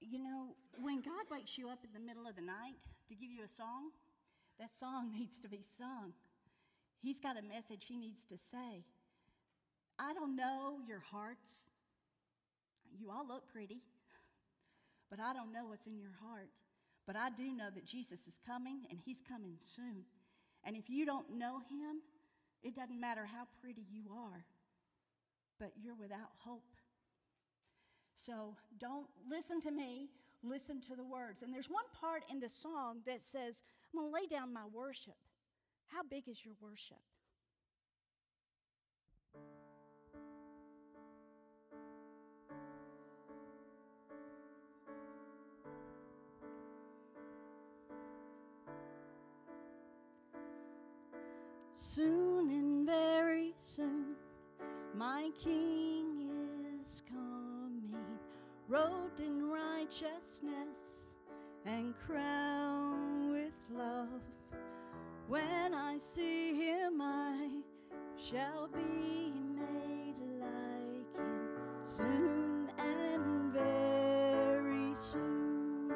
You 0.00 0.20
know, 0.20 0.56
when 0.80 1.02
God 1.02 1.12
wakes 1.30 1.58
you 1.58 1.68
up 1.68 1.80
in 1.84 1.92
the 1.92 2.00
middle 2.00 2.26
of 2.26 2.34
the 2.34 2.40
night 2.40 2.80
to 3.10 3.14
give 3.14 3.30
you 3.30 3.44
a 3.44 3.48
song, 3.48 3.90
that 4.58 4.74
song 4.74 5.12
needs 5.18 5.38
to 5.40 5.50
be 5.50 5.60
sung. 5.76 6.14
He's 7.02 7.20
got 7.20 7.36
a 7.36 7.42
message 7.42 7.84
he 7.88 7.98
needs 7.98 8.24
to 8.30 8.38
say. 8.38 8.84
I 9.98 10.12
don't 10.14 10.36
know 10.36 10.78
your 10.86 11.00
hearts. 11.00 11.66
You 12.98 13.10
all 13.10 13.26
look 13.26 13.48
pretty, 13.52 13.82
but 15.10 15.20
I 15.20 15.32
don't 15.32 15.52
know 15.52 15.66
what's 15.66 15.86
in 15.86 15.98
your 15.98 16.14
heart. 16.26 16.50
But 17.06 17.16
I 17.16 17.30
do 17.30 17.52
know 17.52 17.68
that 17.74 17.84
Jesus 17.84 18.26
is 18.28 18.38
coming 18.46 18.86
and 18.90 18.98
he's 19.04 19.22
coming 19.22 19.56
soon. 19.60 20.04
And 20.64 20.76
if 20.76 20.88
you 20.88 21.04
don't 21.04 21.30
know 21.36 21.58
him, 21.68 22.02
it 22.62 22.76
doesn't 22.76 23.00
matter 23.00 23.26
how 23.26 23.44
pretty 23.60 23.82
you 23.90 24.04
are. 24.16 24.44
but 25.58 25.72
you're 25.80 25.94
without 25.94 26.30
hope. 26.44 26.64
So 28.16 28.56
don't 28.80 29.06
listen 29.30 29.60
to 29.62 29.70
me, 29.70 30.08
listen 30.42 30.80
to 30.82 30.96
the 30.96 31.04
words. 31.04 31.42
And 31.42 31.54
there's 31.54 31.70
one 31.70 31.84
part 32.00 32.24
in 32.30 32.40
the 32.40 32.48
song 32.48 32.98
that 33.06 33.22
says, 33.22 33.62
I'm 33.92 34.00
going 34.00 34.12
to 34.12 34.14
lay 34.20 34.26
down 34.26 34.52
my 34.52 34.64
worship. 34.72 35.14
How 35.86 36.02
big 36.02 36.28
is 36.28 36.44
your 36.44 36.54
worship? 36.60 36.98
Soon 51.94 52.48
and 52.48 52.86
very 52.86 53.52
soon, 53.58 54.14
my 54.96 55.30
King 55.38 56.30
is 56.82 57.02
coming, 57.06 58.18
robed 58.66 59.20
in 59.20 59.50
righteousness 59.50 61.16
and 61.66 61.92
crowned 62.06 63.32
with 63.32 63.52
love. 63.70 64.22
When 65.28 65.74
I 65.74 65.98
see 65.98 66.54
him, 66.54 67.02
I 67.02 67.50
shall 68.16 68.68
be 68.68 69.34
made 69.54 70.16
like 70.40 71.14
him 71.14 71.50
soon 71.84 72.70
and 72.78 73.52
very 73.52 74.94
soon. 74.94 75.92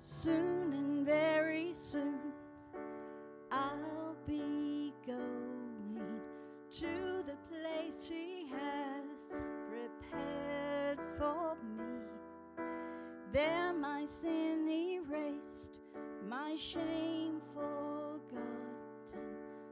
Soon 0.00 0.59
There, 13.32 13.72
my 13.72 14.06
sin 14.06 14.68
erased, 14.68 15.78
my 16.28 16.56
shame 16.56 17.40
forgotten. 17.54 18.40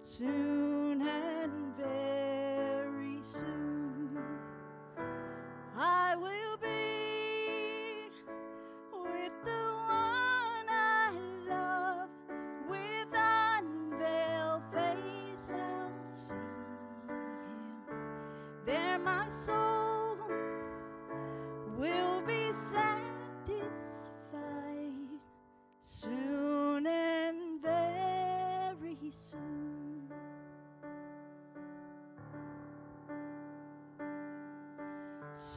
Soon 0.04 1.02
and 1.02 1.76
very 1.76 2.17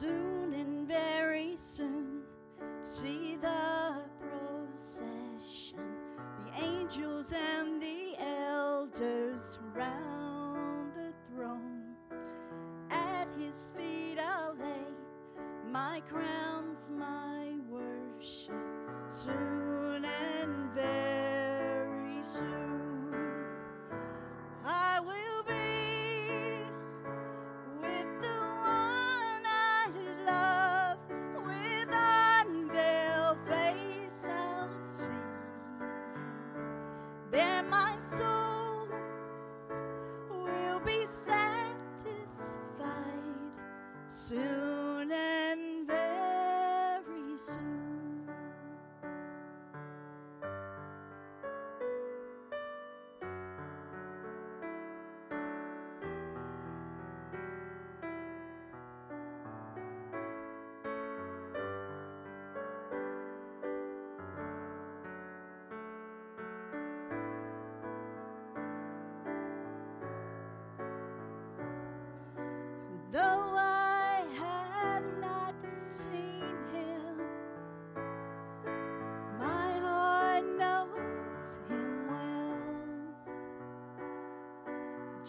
Soon 0.02 0.52
and 0.54 0.88
very 0.88 1.56
soon, 1.56 2.22
see 2.82 3.36
the 3.36 4.02
procession, 4.18 5.78
the 6.44 6.64
angels 6.64 7.32
and 7.32 7.80
the 7.80 8.16
elders 8.18 9.60
round 9.72 10.92
the 10.96 11.12
throne. 11.28 11.94
At 12.90 13.28
his 13.38 13.70
feet 13.76 14.18
I'll 14.18 14.56
lay 14.56 14.92
my 15.70 16.02
crowns, 16.08 16.90
my 16.90 17.41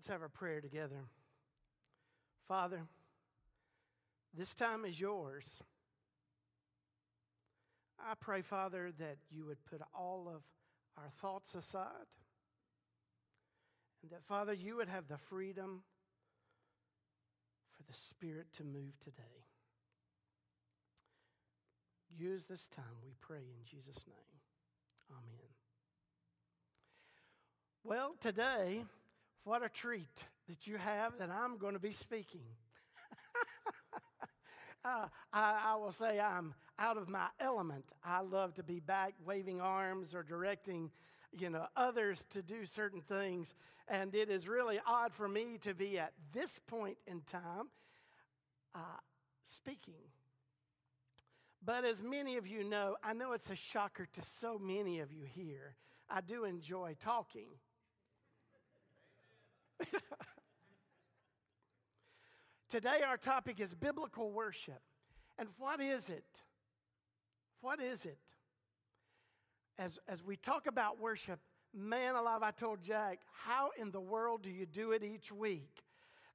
Let's 0.00 0.08
have 0.08 0.22
a 0.22 0.30
prayer 0.30 0.62
together. 0.62 1.04
Father, 2.48 2.80
this 4.32 4.54
time 4.54 4.86
is 4.86 4.98
yours. 4.98 5.62
I 7.98 8.14
pray, 8.18 8.40
Father, 8.40 8.92
that 8.98 9.18
you 9.30 9.44
would 9.44 9.62
put 9.66 9.82
all 9.94 10.26
of 10.26 10.40
our 10.96 11.10
thoughts 11.20 11.54
aside. 11.54 12.08
And 14.00 14.10
that, 14.10 14.24
Father, 14.24 14.54
you 14.54 14.76
would 14.76 14.88
have 14.88 15.06
the 15.06 15.18
freedom 15.18 15.82
for 17.70 17.82
the 17.82 17.92
Spirit 17.92 18.46
to 18.54 18.64
move 18.64 18.98
today. 19.04 19.44
Use 22.18 22.46
this 22.46 22.68
time, 22.68 23.02
we 23.04 23.12
pray 23.20 23.36
in 23.36 23.66
Jesus' 23.66 24.06
name. 24.06 24.40
Amen. 25.10 25.50
Well, 27.84 28.14
today, 28.18 28.84
what 29.44 29.64
a 29.64 29.68
treat 29.68 30.24
that 30.48 30.66
you 30.66 30.76
have 30.76 31.18
that 31.18 31.30
I'm 31.30 31.58
going 31.58 31.74
to 31.74 31.80
be 31.80 31.92
speaking. 31.92 32.44
uh, 34.84 35.06
I, 35.32 35.72
I 35.72 35.76
will 35.76 35.92
say 35.92 36.20
I'm 36.20 36.54
out 36.78 36.96
of 36.96 37.08
my 37.08 37.26
element. 37.38 37.92
I 38.04 38.20
love 38.20 38.54
to 38.54 38.62
be 38.62 38.80
back 38.80 39.14
waving 39.24 39.60
arms 39.60 40.14
or 40.14 40.22
directing 40.22 40.90
you 41.38 41.50
know, 41.50 41.66
others 41.76 42.24
to 42.30 42.42
do 42.42 42.66
certain 42.66 43.00
things. 43.00 43.54
And 43.88 44.14
it 44.14 44.30
is 44.30 44.48
really 44.48 44.80
odd 44.86 45.12
for 45.12 45.28
me 45.28 45.58
to 45.62 45.74
be 45.74 45.98
at 45.98 46.12
this 46.32 46.58
point 46.58 46.96
in 47.06 47.20
time 47.22 47.68
uh, 48.74 48.98
speaking. 49.44 49.94
But 51.64 51.84
as 51.84 52.02
many 52.02 52.36
of 52.36 52.46
you 52.46 52.64
know, 52.64 52.96
I 53.02 53.12
know 53.12 53.32
it's 53.32 53.50
a 53.50 53.56
shocker 53.56 54.06
to 54.12 54.22
so 54.22 54.58
many 54.58 55.00
of 55.00 55.12
you 55.12 55.24
here. 55.24 55.74
I 56.08 56.20
do 56.20 56.44
enjoy 56.44 56.96
talking. 57.00 57.48
Today, 62.68 63.00
our 63.06 63.16
topic 63.16 63.60
is 63.60 63.74
biblical 63.74 64.30
worship. 64.30 64.80
And 65.38 65.48
what 65.58 65.80
is 65.80 66.08
it? 66.08 66.24
What 67.60 67.80
is 67.80 68.04
it? 68.04 68.18
As, 69.78 69.98
as 70.06 70.22
we 70.24 70.36
talk 70.36 70.66
about 70.66 71.00
worship, 71.00 71.40
man 71.74 72.14
alive, 72.14 72.42
I 72.42 72.50
told 72.50 72.82
Jack, 72.82 73.20
how 73.44 73.70
in 73.78 73.90
the 73.90 74.00
world 74.00 74.42
do 74.42 74.50
you 74.50 74.66
do 74.66 74.92
it 74.92 75.02
each 75.02 75.32
week? 75.32 75.82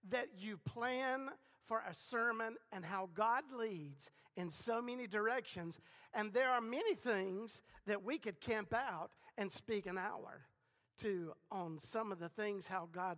That 0.10 0.28
you 0.38 0.58
plan 0.58 1.30
for 1.68 1.84
a 1.90 1.94
sermon 1.94 2.56
and 2.72 2.86
how 2.86 3.10
God 3.14 3.44
leads 3.56 4.12
in 4.36 4.50
so 4.50 4.82
many 4.82 5.08
directions. 5.08 5.80
And 6.14 6.34
there 6.34 6.50
are 6.50 6.62
many 6.62 6.96
things 6.96 7.62
that 7.88 8.04
we 8.04 8.18
could 8.18 8.40
camp 8.40 8.74
out 8.74 9.12
and 9.38 9.52
speak 9.52 9.86
an 9.86 9.98
hour 9.98 10.42
to 11.00 11.34
on 11.52 11.78
some 11.78 12.12
of 12.12 12.20
the 12.20 12.30
things 12.30 12.68
how 12.68 12.88
God 12.92 13.18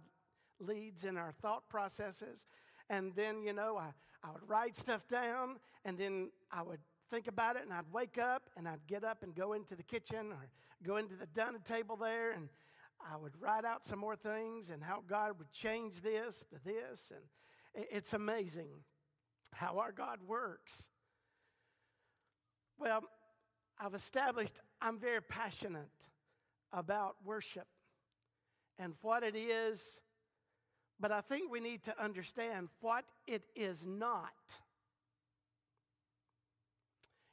leads 0.59 1.03
in 1.03 1.17
our 1.17 1.31
thought 1.31 1.69
processes. 1.69 2.45
And 2.89 3.13
then, 3.15 3.41
you 3.43 3.53
know, 3.53 3.77
I, 3.77 3.91
I 4.23 4.31
would 4.31 4.47
write 4.47 4.75
stuff 4.75 5.07
down 5.07 5.57
and 5.85 5.97
then 5.97 6.31
I 6.51 6.61
would 6.61 6.79
think 7.09 7.27
about 7.27 7.55
it 7.55 7.63
and 7.63 7.73
I'd 7.73 7.91
wake 7.91 8.17
up 8.17 8.49
and 8.57 8.67
I'd 8.67 8.85
get 8.87 9.03
up 9.03 9.23
and 9.23 9.35
go 9.35 9.53
into 9.53 9.75
the 9.75 9.83
kitchen 9.83 10.31
or 10.31 10.49
go 10.83 10.97
into 10.97 11.15
the 11.15 11.27
dining 11.27 11.61
table 11.61 11.95
there 11.95 12.31
and 12.31 12.49
I 12.99 13.17
would 13.17 13.33
write 13.39 13.65
out 13.65 13.85
some 13.85 13.99
more 13.99 14.15
things 14.15 14.69
and 14.69 14.83
how 14.83 15.03
God 15.07 15.37
would 15.37 15.51
change 15.51 16.01
this 16.01 16.45
to 16.49 16.55
this. 16.63 17.11
And 17.13 17.85
it's 17.91 18.13
amazing 18.13 18.69
how 19.53 19.77
our 19.79 19.91
God 19.91 20.19
works. 20.25 20.89
Well, 22.79 23.01
I've 23.79 23.93
established 23.93 24.61
I'm 24.81 24.99
very 24.99 25.21
passionate 25.21 25.89
about 26.71 27.15
worship 27.23 27.67
and 28.79 28.93
what 29.01 29.23
it 29.23 29.35
is, 29.35 29.99
but 30.99 31.11
I 31.11 31.21
think 31.21 31.51
we 31.51 31.59
need 31.59 31.83
to 31.83 32.03
understand 32.03 32.69
what 32.81 33.05
it 33.27 33.43
is 33.55 33.85
not. 33.85 34.57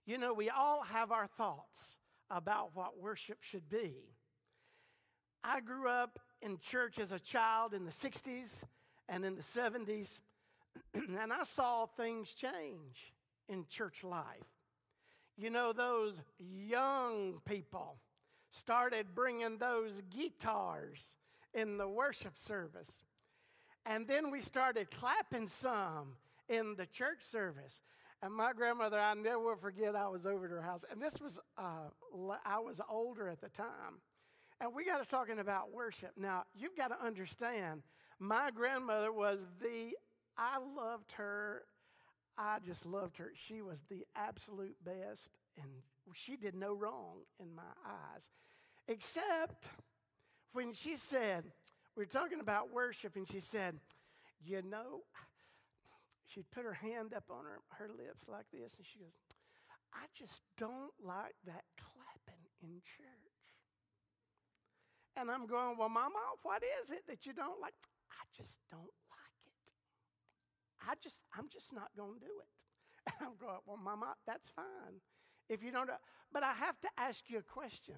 You 0.06 0.18
know, 0.18 0.34
we 0.34 0.50
all 0.50 0.82
have 0.82 1.12
our 1.12 1.26
thoughts 1.26 1.98
about 2.30 2.70
what 2.74 2.98
worship 3.00 3.38
should 3.40 3.68
be. 3.68 3.94
I 5.42 5.60
grew 5.60 5.88
up 5.88 6.18
in 6.42 6.58
church 6.58 6.98
as 6.98 7.12
a 7.12 7.18
child 7.18 7.72
in 7.72 7.84
the 7.84 7.90
60s 7.90 8.62
and 9.08 9.24
in 9.24 9.34
the 9.34 9.42
70s, 9.42 10.20
and 10.94 11.32
I 11.32 11.44
saw 11.44 11.86
things 11.86 12.32
change 12.32 13.14
in 13.48 13.66
church 13.68 14.04
life. 14.04 14.24
You 15.36 15.50
know, 15.50 15.72
those 15.72 16.20
young 16.38 17.40
people 17.44 17.96
started 18.50 19.14
bringing 19.14 19.58
those 19.58 20.00
guitars 20.10 21.16
in 21.52 21.76
the 21.76 21.88
worship 21.88 22.38
service. 22.38 23.03
And 23.86 24.06
then 24.06 24.30
we 24.30 24.40
started 24.40 24.90
clapping 24.90 25.46
some 25.46 26.16
in 26.48 26.74
the 26.76 26.86
church 26.86 27.22
service. 27.22 27.80
And 28.22 28.32
my 28.32 28.52
grandmother, 28.52 28.98
I 28.98 29.12
never 29.14 29.38
will 29.38 29.56
forget, 29.56 29.94
I 29.94 30.08
was 30.08 30.26
over 30.26 30.46
at 30.46 30.50
her 30.50 30.62
house. 30.62 30.84
And 30.90 31.00
this 31.00 31.20
was, 31.20 31.38
uh, 31.58 31.90
I 32.44 32.58
was 32.58 32.80
older 32.88 33.28
at 33.28 33.40
the 33.40 33.50
time. 33.50 34.00
And 34.60 34.74
we 34.74 34.84
got 34.84 35.02
to 35.02 35.08
talking 35.08 35.38
about 35.38 35.72
worship. 35.72 36.12
Now, 36.16 36.44
you've 36.54 36.76
got 36.76 36.88
to 36.88 37.04
understand, 37.04 37.82
my 38.18 38.50
grandmother 38.50 39.12
was 39.12 39.44
the, 39.60 39.92
I 40.38 40.58
loved 40.58 41.12
her. 41.12 41.64
I 42.38 42.58
just 42.64 42.86
loved 42.86 43.18
her. 43.18 43.32
She 43.34 43.62
was 43.62 43.82
the 43.90 44.06
absolute 44.16 44.76
best, 44.84 45.30
and 45.56 45.70
she 46.14 46.36
did 46.36 46.54
no 46.54 46.74
wrong 46.74 47.18
in 47.38 47.54
my 47.54 47.62
eyes. 47.86 48.30
Except 48.88 49.68
when 50.52 50.72
she 50.72 50.96
said, 50.96 51.44
we 51.96 52.02
are 52.02 52.06
talking 52.06 52.40
about 52.40 52.72
worship, 52.72 53.16
and 53.16 53.28
she 53.28 53.40
said, 53.40 53.78
You 54.44 54.62
know, 54.62 55.02
she'd 56.26 56.50
put 56.50 56.64
her 56.64 56.74
hand 56.74 57.14
up 57.14 57.24
on 57.30 57.44
her, 57.44 57.60
her 57.78 57.88
lips 57.88 58.24
like 58.28 58.46
this, 58.52 58.76
and 58.78 58.86
she 58.86 58.98
goes, 58.98 59.12
I 59.94 60.06
just 60.14 60.42
don't 60.58 60.92
like 61.04 61.36
that 61.46 61.64
clapping 61.78 62.42
in 62.62 62.82
church. 62.82 63.34
And 65.16 65.30
I'm 65.30 65.46
going, 65.46 65.76
Well, 65.78 65.88
Mama, 65.88 66.18
what 66.42 66.62
is 66.82 66.90
it 66.90 67.06
that 67.08 67.26
you 67.26 67.32
don't 67.32 67.60
like? 67.60 67.74
I 68.10 68.24
just 68.36 68.58
don't 68.70 68.82
like 68.82 69.38
it. 69.46 69.72
I 70.88 70.94
just, 71.02 71.22
I'm 71.38 71.48
just 71.48 71.72
not 71.72 71.90
going 71.96 72.14
to 72.14 72.20
do 72.20 72.32
it. 72.40 72.50
And 73.20 73.28
I'm 73.28 73.36
going, 73.38 73.60
Well, 73.66 73.76
Mama, 73.76 74.14
that's 74.26 74.48
fine. 74.48 74.98
If 75.48 75.62
you 75.62 75.70
don't, 75.70 75.90
uh, 75.90 75.94
but 76.32 76.42
I 76.42 76.52
have 76.54 76.80
to 76.80 76.88
ask 76.98 77.24
you 77.28 77.38
a 77.38 77.42
question. 77.42 77.96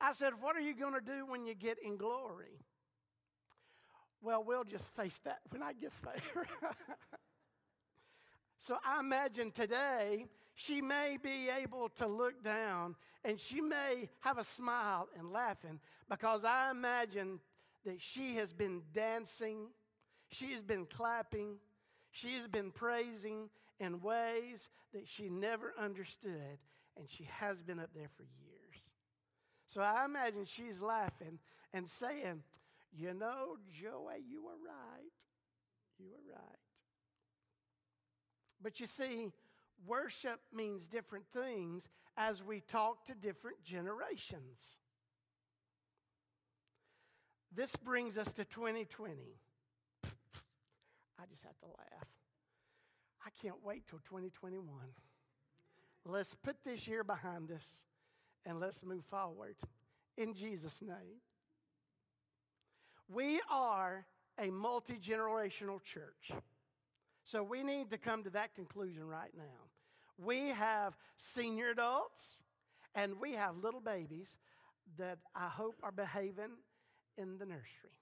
I 0.00 0.12
said, 0.12 0.32
What 0.40 0.56
are 0.56 0.60
you 0.60 0.74
going 0.74 0.94
to 0.94 1.00
do 1.00 1.24
when 1.26 1.46
you 1.46 1.54
get 1.54 1.78
in 1.80 1.96
glory? 1.96 2.58
Well, 4.24 4.42
we'll 4.42 4.64
just 4.64 4.90
face 4.96 5.20
that 5.24 5.40
when 5.50 5.62
I 5.62 5.74
get 5.74 5.92
there. 6.02 6.46
so 8.58 8.78
I 8.82 8.98
imagine 8.98 9.50
today 9.50 10.24
she 10.54 10.80
may 10.80 11.18
be 11.22 11.50
able 11.50 11.90
to 11.90 12.06
look 12.06 12.42
down 12.42 12.96
and 13.22 13.38
she 13.38 13.60
may 13.60 14.08
have 14.20 14.38
a 14.38 14.44
smile 14.44 15.08
and 15.18 15.30
laughing 15.30 15.78
because 16.08 16.42
I 16.42 16.70
imagine 16.70 17.38
that 17.84 18.00
she 18.00 18.36
has 18.36 18.50
been 18.54 18.80
dancing, 18.94 19.66
she 20.30 20.52
has 20.52 20.62
been 20.62 20.86
clapping, 20.86 21.56
she 22.10 22.32
has 22.32 22.48
been 22.48 22.70
praising 22.70 23.50
in 23.78 24.00
ways 24.00 24.70
that 24.94 25.06
she 25.06 25.28
never 25.28 25.74
understood, 25.78 26.58
and 26.96 27.06
she 27.10 27.24
has 27.24 27.60
been 27.60 27.78
up 27.78 27.90
there 27.94 28.08
for 28.16 28.22
years. 28.22 28.94
So 29.66 29.82
I 29.82 30.06
imagine 30.06 30.46
she's 30.46 30.80
laughing 30.80 31.40
and 31.74 31.86
saying, 31.86 32.42
You 32.96 33.12
know, 33.12 33.56
Joey, 33.70 34.22
you 34.28 34.44
were 34.44 34.58
right. 34.64 35.10
You 35.98 36.06
were 36.10 36.32
right. 36.32 36.58
But 38.62 38.80
you 38.80 38.86
see, 38.86 39.32
worship 39.86 40.40
means 40.54 40.88
different 40.88 41.26
things 41.32 41.88
as 42.16 42.42
we 42.42 42.60
talk 42.60 43.04
to 43.06 43.14
different 43.14 43.62
generations. 43.64 44.78
This 47.54 47.76
brings 47.76 48.16
us 48.16 48.32
to 48.34 48.44
2020. 48.44 49.14
I 50.04 51.26
just 51.30 51.42
have 51.42 51.58
to 51.60 51.66
laugh. 51.66 52.08
I 53.24 53.30
can't 53.42 53.62
wait 53.64 53.86
till 53.86 54.00
2021. 54.00 54.64
Let's 56.06 56.34
put 56.34 56.56
this 56.64 56.86
year 56.86 57.02
behind 57.02 57.50
us 57.50 57.84
and 58.44 58.60
let's 58.60 58.84
move 58.84 59.04
forward 59.06 59.56
in 60.16 60.34
Jesus' 60.34 60.82
name. 60.82 61.20
We 63.08 63.40
are 63.50 64.06
a 64.38 64.50
multi 64.50 64.94
generational 64.94 65.82
church. 65.82 66.32
So 67.24 67.42
we 67.42 67.62
need 67.62 67.90
to 67.90 67.98
come 67.98 68.22
to 68.24 68.30
that 68.30 68.54
conclusion 68.54 69.06
right 69.06 69.30
now. 69.36 69.68
We 70.18 70.48
have 70.48 70.96
senior 71.16 71.70
adults 71.70 72.40
and 72.94 73.20
we 73.20 73.32
have 73.34 73.56
little 73.56 73.80
babies 73.80 74.36
that 74.98 75.18
I 75.34 75.48
hope 75.48 75.76
are 75.82 75.92
behaving 75.92 76.52
in 77.16 77.38
the 77.38 77.46
nursery. 77.46 77.98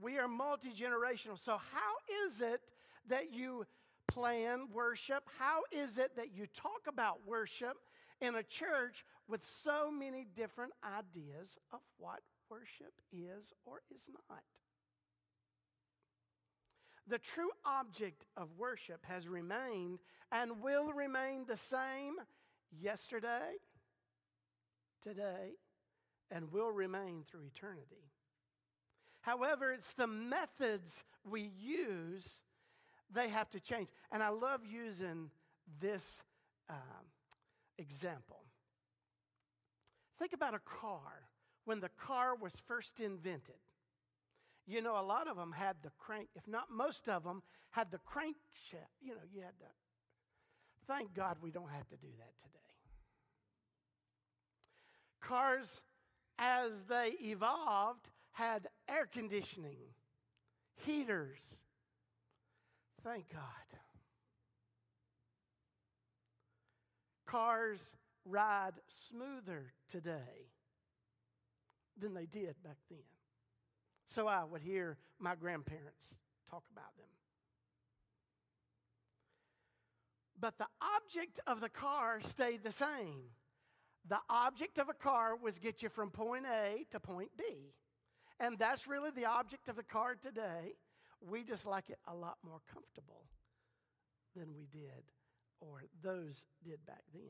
We 0.00 0.18
are 0.18 0.28
multi 0.28 0.70
generational. 0.70 1.38
So, 1.38 1.58
how 1.72 2.26
is 2.26 2.40
it 2.40 2.60
that 3.08 3.32
you 3.32 3.66
plan 4.08 4.68
worship? 4.72 5.24
How 5.38 5.60
is 5.72 5.98
it 5.98 6.16
that 6.16 6.34
you 6.34 6.46
talk 6.46 6.82
about 6.88 7.26
worship 7.26 7.76
in 8.20 8.34
a 8.34 8.42
church 8.42 9.04
with 9.28 9.44
so 9.44 9.90
many 9.90 10.26
different 10.34 10.72
ideas 10.84 11.58
of 11.72 11.80
what 11.98 12.20
worship 12.50 12.92
is 13.12 13.52
or 13.64 13.80
is 13.94 14.08
not? 14.28 14.42
The 17.08 17.18
true 17.18 17.50
object 17.64 18.26
of 18.36 18.48
worship 18.58 19.04
has 19.06 19.28
remained 19.28 20.00
and 20.32 20.60
will 20.60 20.92
remain 20.92 21.44
the 21.46 21.56
same 21.56 22.14
yesterday, 22.80 23.58
today, 25.02 25.52
and 26.30 26.50
will 26.52 26.72
remain 26.72 27.22
through 27.28 27.44
eternity. 27.44 28.10
However, 29.20 29.72
it's 29.72 29.92
the 29.92 30.06
methods 30.06 31.04
we 31.28 31.50
use, 31.58 32.42
they 33.12 33.28
have 33.28 33.50
to 33.50 33.60
change. 33.60 33.88
And 34.10 34.22
I 34.22 34.28
love 34.28 34.60
using 34.64 35.30
this 35.80 36.22
um, 36.68 36.76
example. 37.78 38.42
Think 40.18 40.32
about 40.32 40.54
a 40.54 40.60
car 40.60 41.28
when 41.66 41.80
the 41.80 41.90
car 41.90 42.34
was 42.34 42.54
first 42.66 43.00
invented. 43.00 43.56
You 44.66 44.80
know, 44.80 44.98
a 44.98 45.02
lot 45.02 45.28
of 45.28 45.36
them 45.36 45.52
had 45.52 45.76
the 45.82 45.90
crank, 45.98 46.28
if 46.34 46.48
not 46.48 46.70
most 46.70 47.08
of 47.08 47.24
them, 47.24 47.42
had 47.70 47.90
the 47.90 47.98
crankshaft. 47.98 48.94
You 49.02 49.10
know, 49.10 49.20
you 49.30 49.42
had 49.42 49.58
to. 49.58 49.66
Thank 50.86 51.12
God 51.14 51.36
we 51.42 51.50
don't 51.50 51.70
have 51.70 51.88
to 51.88 51.96
do 51.96 52.08
that 52.18 52.32
today. 52.42 52.58
Cars, 55.20 55.82
as 56.38 56.84
they 56.84 57.14
evolved, 57.20 58.08
had 58.32 58.68
air 58.88 59.06
conditioning, 59.12 59.78
heaters. 60.84 61.64
Thank 63.02 63.32
God. 63.32 63.42
Cars 67.26 67.96
ride 68.24 68.74
smoother 68.88 69.72
today 69.88 70.52
than 71.98 72.14
they 72.14 72.26
did 72.26 72.54
back 72.62 72.76
then. 72.90 72.98
So 74.06 74.28
I 74.28 74.44
would 74.44 74.62
hear 74.62 74.98
my 75.18 75.34
grandparents 75.34 76.18
talk 76.48 76.64
about 76.72 76.96
them. 76.96 77.06
But 80.38 80.58
the 80.58 80.66
object 80.96 81.40
of 81.46 81.60
the 81.60 81.68
car 81.68 82.20
stayed 82.20 82.62
the 82.62 82.72
same. 82.72 83.30
The 84.08 84.18
object 84.30 84.78
of 84.78 84.88
a 84.88 84.94
car 84.94 85.34
was 85.34 85.58
get 85.58 85.82
you 85.82 85.88
from 85.88 86.10
point 86.10 86.44
A 86.46 86.84
to 86.90 87.00
point 87.00 87.30
B. 87.36 87.44
And 88.38 88.58
that's 88.58 88.86
really 88.86 89.10
the 89.10 89.24
object 89.24 89.68
of 89.68 89.76
the 89.76 89.82
car 89.82 90.14
today. 90.14 90.74
We 91.20 91.42
just 91.42 91.66
like 91.66 91.88
it 91.88 91.98
a 92.06 92.14
lot 92.14 92.36
more 92.44 92.60
comfortable 92.72 93.24
than 94.36 94.54
we 94.54 94.66
did 94.70 95.04
or 95.60 95.84
those 96.02 96.44
did 96.62 96.84
back 96.86 97.02
then. 97.12 97.22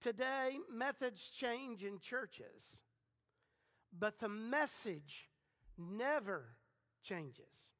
Today, 0.00 0.58
methods 0.72 1.30
change 1.30 1.82
in 1.82 1.98
churches, 1.98 2.82
but 3.98 4.18
the 4.18 4.28
message 4.28 5.28
never 5.78 6.56
changes. 7.02 7.72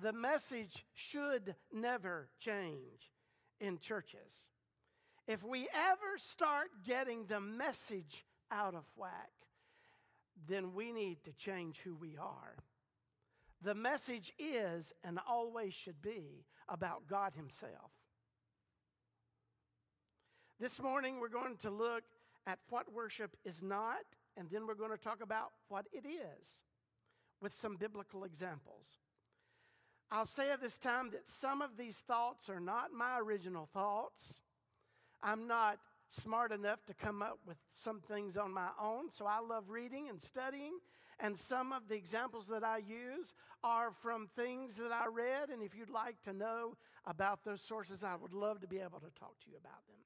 The 0.00 0.12
message 0.12 0.86
should 0.92 1.54
never 1.72 2.28
change 2.38 3.12
in 3.60 3.78
churches. 3.78 4.48
If 5.26 5.42
we 5.42 5.68
ever 5.74 6.18
start 6.18 6.68
getting 6.84 7.26
the 7.26 7.40
message 7.40 8.24
out 8.50 8.74
of 8.74 8.84
whack, 8.96 9.32
then 10.46 10.74
we 10.74 10.92
need 10.92 11.22
to 11.24 11.32
change 11.32 11.78
who 11.78 11.94
we 11.94 12.16
are. 12.16 12.56
The 13.62 13.74
message 13.74 14.32
is 14.38 14.92
and 15.02 15.18
always 15.28 15.72
should 15.72 16.02
be 16.02 16.44
about 16.68 17.06
God 17.08 17.34
Himself. 17.34 17.92
This 20.60 20.80
morning, 20.80 21.18
we're 21.18 21.28
going 21.28 21.56
to 21.62 21.70
look 21.70 22.04
at 22.46 22.60
what 22.70 22.92
worship 22.92 23.36
is 23.44 23.60
not, 23.60 24.04
and 24.36 24.48
then 24.50 24.68
we're 24.68 24.76
going 24.76 24.92
to 24.92 24.96
talk 24.96 25.20
about 25.20 25.50
what 25.68 25.86
it 25.92 26.06
is 26.06 26.62
with 27.42 27.52
some 27.52 27.76
biblical 27.76 28.22
examples. 28.22 28.86
I'll 30.12 30.26
say 30.26 30.52
at 30.52 30.60
this 30.60 30.78
time 30.78 31.10
that 31.10 31.26
some 31.26 31.60
of 31.60 31.76
these 31.76 31.98
thoughts 31.98 32.48
are 32.48 32.60
not 32.60 32.92
my 32.92 33.18
original 33.18 33.66
thoughts. 33.66 34.42
I'm 35.20 35.48
not 35.48 35.78
smart 36.08 36.52
enough 36.52 36.84
to 36.86 36.94
come 36.94 37.20
up 37.20 37.40
with 37.44 37.56
some 37.72 38.00
things 38.00 38.36
on 38.36 38.52
my 38.52 38.68
own, 38.80 39.10
so 39.10 39.26
I 39.26 39.40
love 39.40 39.70
reading 39.70 40.08
and 40.08 40.22
studying. 40.22 40.78
And 41.18 41.36
some 41.36 41.72
of 41.72 41.88
the 41.88 41.96
examples 41.96 42.46
that 42.46 42.62
I 42.62 42.78
use 42.78 43.34
are 43.64 43.90
from 43.90 44.28
things 44.36 44.76
that 44.76 44.92
I 44.92 45.06
read. 45.12 45.50
And 45.50 45.62
if 45.62 45.74
you'd 45.74 45.90
like 45.90 46.20
to 46.22 46.32
know 46.32 46.76
about 47.06 47.44
those 47.44 47.60
sources, 47.60 48.04
I 48.04 48.14
would 48.14 48.32
love 48.32 48.60
to 48.60 48.68
be 48.68 48.78
able 48.78 49.00
to 49.00 49.10
talk 49.18 49.40
to 49.44 49.50
you 49.50 49.56
about 49.56 49.84
them. 49.88 49.96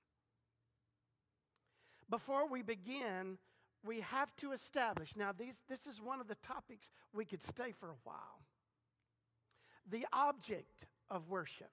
Before 2.10 2.48
we 2.48 2.62
begin, 2.62 3.38
we 3.84 4.00
have 4.00 4.34
to 4.36 4.52
establish 4.52 5.16
now, 5.16 5.32
these, 5.32 5.62
this 5.68 5.86
is 5.86 6.00
one 6.00 6.20
of 6.20 6.28
the 6.28 6.36
topics 6.36 6.90
we 7.12 7.24
could 7.24 7.42
stay 7.42 7.72
for 7.72 7.90
a 7.90 7.98
while 8.04 8.40
the 9.90 10.06
object 10.12 10.84
of 11.08 11.30
worship. 11.30 11.70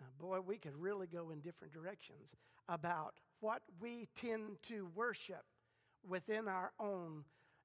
Now, 0.00 0.06
boy, 0.18 0.40
we 0.40 0.56
could 0.56 0.76
really 0.76 1.06
go 1.06 1.30
in 1.30 1.38
different 1.38 1.72
directions 1.72 2.34
about 2.68 3.14
what 3.38 3.62
we 3.80 4.08
tend 4.16 4.60
to 4.64 4.88
worship 4.94 5.44
within 6.08 6.48
our 6.48 6.72
own 6.80 7.22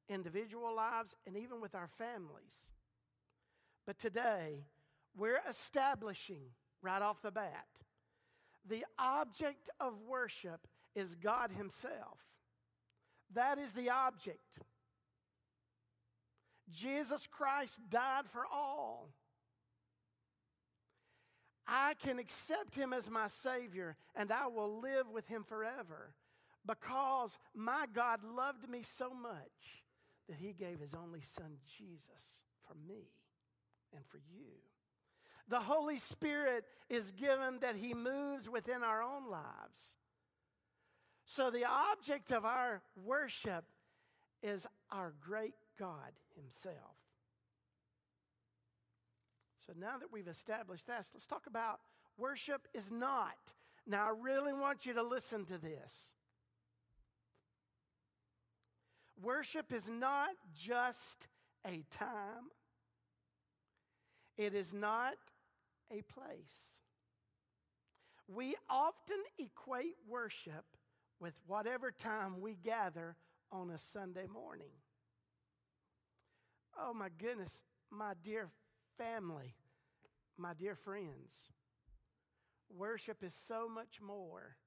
individual 0.09 0.75
lives 0.75 1.15
and 1.25 1.35
even 1.35 1.59
with 1.59 1.73
our 1.73 1.87
families. 1.87 2.69
But 3.87 3.97
today, 3.97 4.65
we're 5.17 5.41
establishing 5.49 6.51
right 6.83 7.01
off 7.01 7.21
the 7.23 7.31
bat 7.31 7.65
the 8.65 8.85
object 8.97 9.69
of 9.79 9.93
worship 10.07 10.67
is 10.95 11.15
God 11.15 11.51
Himself. 11.51 12.19
That 13.33 13.57
is 13.57 13.71
the 13.71 13.89
object. 13.89 14.59
Jesus 16.71 17.27
Christ 17.27 17.81
died 17.89 18.25
for 18.31 18.45
all. 18.51 19.09
I 21.67 21.93
can 22.03 22.19
accept 22.19 22.75
him 22.75 22.91
as 22.91 23.09
my 23.09 23.27
Savior 23.27 23.95
and 24.15 24.31
I 24.31 24.47
will 24.47 24.81
live 24.81 25.09
with 25.09 25.27
him 25.27 25.43
forever 25.43 26.13
because 26.65 27.37
my 27.55 27.85
God 27.93 28.19
loved 28.23 28.69
me 28.69 28.81
so 28.83 29.13
much 29.13 29.83
that 30.27 30.37
he 30.37 30.53
gave 30.53 30.79
his 30.79 30.93
only 30.93 31.21
Son, 31.21 31.57
Jesus, 31.77 32.43
for 32.67 32.75
me 32.87 33.07
and 33.95 34.05
for 34.05 34.17
you. 34.17 34.51
The 35.47 35.59
Holy 35.59 35.97
Spirit 35.97 36.65
is 36.89 37.11
given 37.11 37.59
that 37.61 37.75
he 37.75 37.93
moves 37.93 38.49
within 38.49 38.83
our 38.83 39.01
own 39.01 39.29
lives. 39.29 39.97
So 41.25 41.49
the 41.49 41.65
object 41.65 42.31
of 42.31 42.45
our 42.45 42.81
worship 42.95 43.65
is 44.41 44.67
our 44.91 45.13
great 45.21 45.55
God 45.79 46.11
Himself. 46.35 46.97
So 49.65 49.73
now 49.79 49.97
that 49.99 50.11
we've 50.11 50.27
established 50.27 50.87
that, 50.87 51.07
let's 51.13 51.25
talk 51.25 51.47
about 51.47 51.79
worship 52.17 52.67
is 52.73 52.91
not. 52.91 53.37
Now, 53.87 54.07
I 54.07 54.13
really 54.21 54.53
want 54.53 54.85
you 54.85 54.93
to 54.93 55.03
listen 55.03 55.45
to 55.45 55.57
this. 55.57 56.13
Worship 59.21 59.71
is 59.71 59.89
not 59.89 60.31
just 60.53 61.27
a 61.65 61.83
time, 61.89 62.51
it 64.37 64.53
is 64.53 64.73
not 64.73 65.13
a 65.91 66.01
place. 66.01 66.81
We 68.27 68.55
often 68.69 69.17
equate 69.37 69.95
worship 70.09 70.65
with 71.23 71.39
whatever 71.47 71.89
time 71.89 72.41
we 72.41 72.53
gather 72.53 73.15
on 73.49 73.69
a 73.69 73.77
Sunday 73.77 74.27
morning. 74.27 74.73
Oh 76.77 76.93
my 76.93 77.07
goodness, 77.17 77.63
my 77.89 78.11
dear 78.21 78.49
family, 78.97 79.55
my 80.37 80.53
dear 80.53 80.75
friends, 80.75 81.53
worship 82.69 83.23
is 83.23 83.33
so 83.33 83.69
much 83.73 84.01
more 84.05 84.57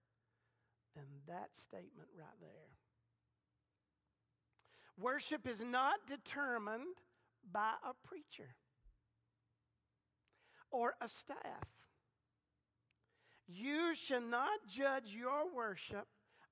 than 0.94 1.04
that 1.28 1.54
statement 1.54 2.08
right 2.18 2.40
there. 2.40 2.78
Worship 4.98 5.46
is 5.46 5.62
not 5.62 6.06
determined 6.08 6.96
by 7.52 7.72
a 7.84 7.92
preacher 8.08 8.54
or 10.70 10.94
a 11.02 11.08
staff. 11.10 11.36
You 13.46 13.94
should 13.94 14.24
not 14.30 14.66
judge 14.66 15.14
your 15.14 15.54
worship 15.54 16.06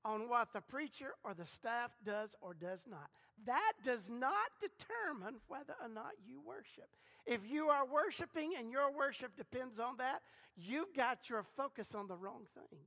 on 0.05 0.29
what 0.29 0.53
the 0.53 0.61
preacher 0.61 1.15
or 1.25 1.35
the 1.35 1.47
staff 1.47 1.91
does 2.05 2.37
or 2.41 2.55
does 2.55 2.87
not. 2.89 3.09
That 3.47 3.73
does 3.83 4.11
not 4.11 4.51
determine 4.61 5.41
whether 5.49 5.75
or 5.83 5.89
not 5.89 6.13
you 6.27 6.41
worship. 6.47 6.89
If 7.27 7.41
you 7.51 7.69
are 7.69 7.87
worshiping 7.87 8.53
and 8.59 8.71
your 8.71 8.93
worship 8.93 9.37
depends 9.37 9.81
on 9.81 9.97
that, 9.99 10.21
you've 10.57 10.95
got 10.95 11.31
your 11.31 11.43
focus 11.57 11.95
on 11.95 12.07
the 12.07 12.17
wrong 12.17 12.43
thing. 12.55 12.79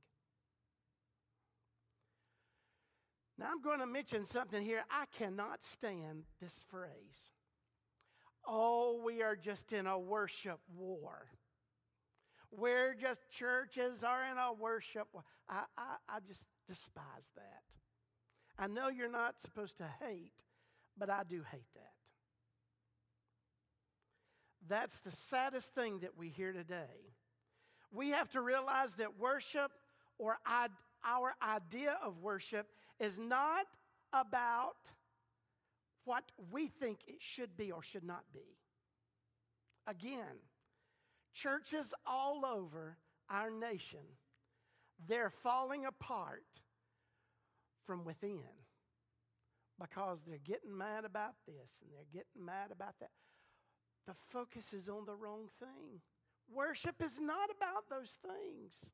Now, 3.38 3.46
I'm 3.52 3.62
going 3.62 3.78
to 3.78 3.86
mention 3.86 4.24
something 4.24 4.64
here. 4.64 4.84
I 4.90 5.04
cannot 5.16 5.62
stand 5.62 6.24
this 6.40 6.64
phrase. 6.68 7.30
Oh, 8.46 9.00
we 9.04 9.22
are 9.22 9.36
just 9.36 9.72
in 9.72 9.86
a 9.86 9.98
worship 9.98 10.58
war. 10.74 11.26
We're 12.50 12.94
just 12.94 13.28
churches 13.30 14.02
are 14.02 14.24
in 14.24 14.38
a 14.38 14.52
worship 14.52 15.06
war. 15.12 15.22
I, 15.48 15.64
I, 15.76 16.16
I 16.16 16.20
just 16.26 16.48
despise 16.68 17.30
that. 17.36 17.62
I 18.58 18.66
know 18.66 18.88
you're 18.88 19.10
not 19.10 19.40
supposed 19.40 19.78
to 19.78 19.86
hate, 20.00 20.42
but 20.96 21.08
I 21.08 21.22
do 21.28 21.42
hate 21.50 21.72
that. 21.74 21.92
That's 24.68 24.98
the 24.98 25.10
saddest 25.10 25.74
thing 25.74 26.00
that 26.00 26.18
we 26.18 26.28
hear 26.28 26.52
today. 26.52 27.14
We 27.90 28.10
have 28.10 28.30
to 28.32 28.42
realize 28.42 28.94
that 28.94 29.18
worship 29.18 29.72
or 30.18 30.36
our 31.04 31.34
idea 31.42 31.96
of 32.04 32.20
worship 32.20 32.66
is 33.00 33.18
not 33.18 33.66
about 34.12 34.92
what 36.04 36.24
we 36.50 36.66
think 36.68 36.98
it 37.06 37.20
should 37.20 37.56
be 37.56 37.72
or 37.72 37.82
should 37.82 38.04
not 38.04 38.24
be. 38.34 38.58
Again, 39.86 40.42
churches 41.32 41.94
all 42.06 42.44
over 42.44 42.98
our 43.30 43.50
nation, 43.50 44.00
they're 45.06 45.30
falling 45.30 45.84
apart 45.84 46.44
from 47.86 48.04
within 48.04 48.42
because 49.78 50.22
they're 50.22 50.38
getting 50.44 50.76
mad 50.76 51.04
about 51.04 51.34
this 51.46 51.80
and 51.82 51.90
they're 51.92 52.12
getting 52.12 52.44
mad 52.44 52.70
about 52.72 52.94
that. 53.00 53.10
The 54.06 54.14
focus 54.32 54.72
is 54.72 54.88
on 54.88 55.04
the 55.06 55.14
wrong 55.14 55.48
thing. 55.58 56.00
Worship 56.52 57.02
is 57.02 57.20
not 57.20 57.50
about 57.50 57.88
those 57.90 58.18
things. 58.22 58.92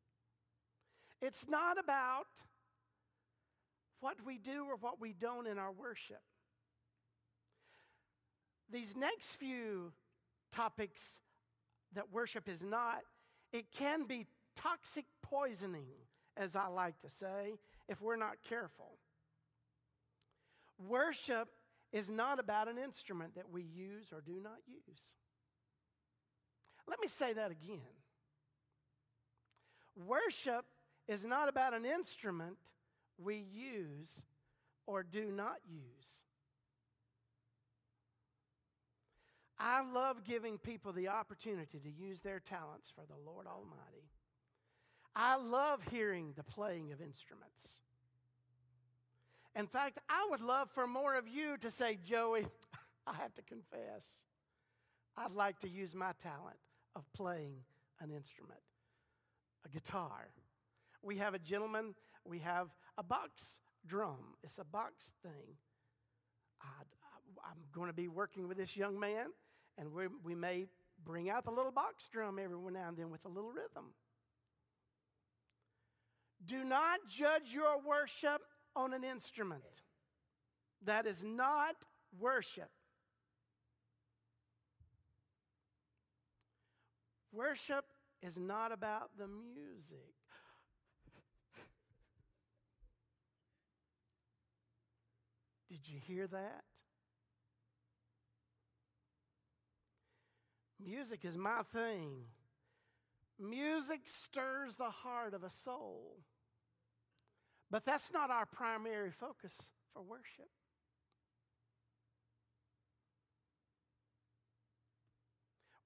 It's 1.22 1.48
not 1.48 1.78
about 1.78 2.26
what 4.00 4.16
we 4.26 4.38
do 4.38 4.66
or 4.68 4.76
what 4.76 5.00
we 5.00 5.12
don't 5.12 5.46
in 5.46 5.56
our 5.58 5.72
worship. 5.72 6.20
These 8.70 8.96
next 8.96 9.36
few 9.36 9.92
topics 10.52 11.20
that 11.94 12.12
worship 12.12 12.48
is 12.48 12.62
not, 12.62 12.98
it 13.52 13.66
can 13.72 14.04
be 14.04 14.26
toxic 14.56 15.04
poisoning, 15.34 15.86
as 16.36 16.56
I 16.56 16.68
like 16.68 16.98
to 17.00 17.08
say, 17.08 17.58
if 17.88 18.00
we're 18.00 18.16
not 18.16 18.36
careful. 18.48 18.98
Worship 20.88 21.48
is 21.92 22.10
not 22.10 22.38
about 22.38 22.68
an 22.68 22.78
instrument 22.78 23.34
that 23.36 23.50
we 23.50 23.62
use 23.62 24.12
or 24.12 24.20
do 24.20 24.40
not 24.42 24.58
use. 24.66 25.02
Let 26.88 27.00
me 27.00 27.08
say 27.08 27.32
that 27.32 27.50
again. 27.50 27.80
Worship 30.06 30.64
is 31.06 31.24
not 31.24 31.48
about 31.48 31.74
an 31.74 31.84
instrument 31.84 32.58
we 33.16 33.36
use 33.36 34.22
or 34.86 35.02
do 35.02 35.30
not 35.30 35.56
use. 35.68 36.24
I 39.58 39.82
love 39.88 40.24
giving 40.24 40.58
people 40.58 40.92
the 40.92 41.08
opportunity 41.08 41.78
to 41.78 41.90
use 41.90 42.20
their 42.20 42.40
talents 42.40 42.92
for 42.94 43.04
the 43.06 43.30
Lord 43.30 43.46
Almighty. 43.46 44.10
I 45.16 45.36
love 45.36 45.80
hearing 45.90 46.32
the 46.36 46.42
playing 46.42 46.92
of 46.92 47.00
instruments. 47.00 47.80
In 49.56 49.66
fact, 49.66 49.98
I 50.08 50.26
would 50.30 50.40
love 50.40 50.68
for 50.70 50.86
more 50.86 51.14
of 51.14 51.28
you 51.28 51.56
to 51.58 51.70
say, 51.70 51.98
Joey, 52.04 52.46
I 53.06 53.14
have 53.14 53.34
to 53.34 53.42
confess, 53.42 54.24
I'd 55.16 55.32
like 55.32 55.60
to 55.60 55.68
use 55.68 55.94
my 55.94 56.12
talent 56.20 56.56
of 56.96 57.04
playing 57.12 57.58
an 58.00 58.10
instrument, 58.10 58.60
a 59.64 59.68
guitar. 59.68 60.30
We 61.02 61.18
have 61.18 61.34
a 61.34 61.38
gentleman, 61.38 61.94
we 62.24 62.40
have 62.40 62.68
a 62.98 63.02
box 63.02 63.60
drum. 63.86 64.36
It's 64.42 64.58
a 64.58 64.64
box 64.64 65.14
thing. 65.22 65.56
I, 66.60 67.50
am 67.50 67.58
going 67.72 67.88
to 67.88 67.94
be 67.94 68.08
working 68.08 68.48
with 68.48 68.56
this 68.56 68.76
young 68.76 68.98
man, 68.98 69.26
and 69.78 69.92
we, 69.92 70.06
we 70.24 70.34
may 70.34 70.66
bring 71.04 71.30
out 71.30 71.44
the 71.44 71.50
little 71.50 71.72
box 71.72 72.08
drum 72.08 72.38
every 72.38 72.56
now 72.72 72.88
and 72.88 72.96
then 72.96 73.10
with 73.10 73.24
a 73.24 73.28
little 73.28 73.50
rhythm. 73.50 73.92
Do 76.46 76.64
not 76.64 77.00
judge 77.08 77.52
your 77.52 77.80
worship 77.86 78.42
on 78.76 78.92
an 78.92 79.04
instrument. 79.04 79.62
That 80.84 81.06
is 81.06 81.24
not 81.24 81.76
worship. 82.18 82.70
Worship 87.32 87.84
is 88.22 88.38
not 88.38 88.72
about 88.72 89.10
the 89.18 89.26
music. 89.26 89.98
Did 95.68 95.88
you 95.88 95.98
hear 95.98 96.26
that? 96.28 96.64
Music 100.84 101.24
is 101.24 101.36
my 101.36 101.62
thing. 101.72 102.26
Music 103.40 104.02
stirs 104.04 104.76
the 104.76 104.90
heart 104.90 105.34
of 105.34 105.42
a 105.42 105.50
soul. 105.50 106.18
But 107.70 107.84
that's 107.84 108.12
not 108.12 108.30
our 108.30 108.46
primary 108.46 109.10
focus 109.10 109.72
for 109.92 110.02
worship. 110.02 110.48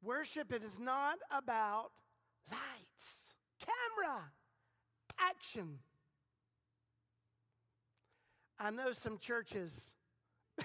Worship, 0.03 0.53
it 0.53 0.63
is 0.63 0.79
not 0.79 1.19
about 1.31 1.91
lights, 2.51 3.35
camera, 3.61 4.33
action. 5.19 5.79
I 8.59 8.71
know 8.71 8.93
some 8.93 9.19
churches. 9.19 9.95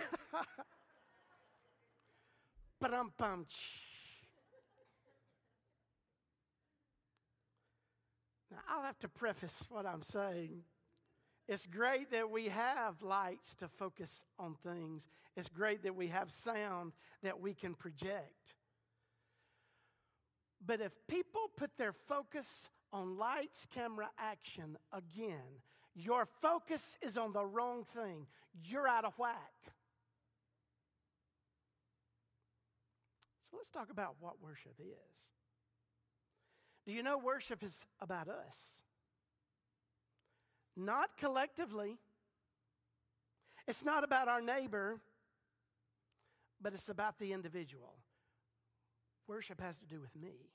Now, 8.52 8.58
I'll 8.70 8.84
have 8.84 9.00
to 9.00 9.08
preface 9.08 9.64
what 9.70 9.86
I'm 9.86 10.02
saying. 10.02 10.64
It's 11.48 11.66
great 11.66 12.12
that 12.12 12.30
we 12.30 12.46
have 12.46 13.02
lights 13.02 13.54
to 13.56 13.68
focus 13.68 14.24
on 14.40 14.56
things. 14.64 15.08
It's 15.36 15.50
great 15.50 15.84
that 15.84 15.96
we 15.96 16.08
have 16.08 16.32
sound 16.32 16.94
that 17.22 17.42
we 17.42 17.54
can 17.54 17.76
project. 17.76 18.56
But 20.66 20.80
if 20.80 20.94
people 21.08 21.42
put 21.58 21.78
their 21.78 21.92
focus 21.92 22.70
on 22.94 23.18
lights, 23.18 23.68
camera, 23.74 24.10
action 24.18 24.78
again, 24.94 25.62
your 25.96 26.26
focus 26.42 26.98
is 27.02 27.18
on 27.18 27.34
the 27.34 27.46
wrong 27.46 27.84
thing. 27.84 28.28
You're 28.64 28.88
out 28.88 29.04
of 29.04 29.14
whack. 29.18 29.54
So 33.50 33.58
let's 33.58 33.70
talk 33.70 33.90
about 33.92 34.16
what 34.20 34.42
worship 34.42 34.80
is. 34.80 35.30
Do 36.86 36.94
you 36.94 37.04
know 37.04 37.18
worship 37.18 37.64
is 37.64 37.86
about 38.02 38.30
us? 38.30 38.84
Not 40.76 41.18
collectively. 41.18 41.98
It's 43.68 43.86
not 43.86 44.04
about 44.04 44.28
our 44.28 44.42
neighbor, 44.42 45.00
but 46.62 46.74
it's 46.74 46.90
about 46.90 47.20
the 47.20 47.32
individual. 47.34 47.96
Worship 49.28 49.62
has 49.62 49.80
to 49.80 49.86
do 49.86 50.02
with 50.02 50.16
me, 50.16 50.50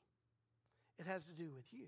it 0.99 1.07
has 1.07 1.25
to 1.27 1.33
do 1.35 1.51
with 1.55 1.67
you. 1.73 1.87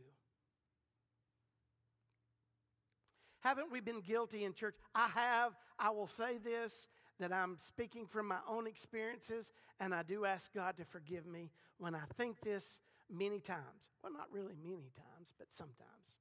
Haven't 3.40 3.72
we 3.72 3.80
been 3.80 4.00
guilty 4.00 4.44
in 4.44 4.52
church? 4.52 4.76
I 4.94 5.08
have. 5.08 5.56
I 5.78 5.90
will 5.90 6.06
say 6.06 6.36
this 6.36 6.88
that 7.18 7.32
I'm 7.32 7.56
speaking 7.58 8.06
from 8.06 8.28
my 8.28 8.38
own 8.48 8.66
experiences, 8.66 9.52
and 9.78 9.94
I 9.94 10.02
do 10.02 10.24
ask 10.24 10.54
God 10.54 10.76
to 10.78 10.84
forgive 10.84 11.26
me 11.26 11.50
when 11.78 11.94
I 11.94 12.02
think 12.16 12.40
this 12.40 12.80
many 13.10 13.40
times. 13.40 13.90
Well, 14.02 14.12
not 14.12 14.28
really 14.32 14.54
many 14.62 14.90
times, 14.96 15.32
but 15.38 15.52
sometimes. 15.52 16.16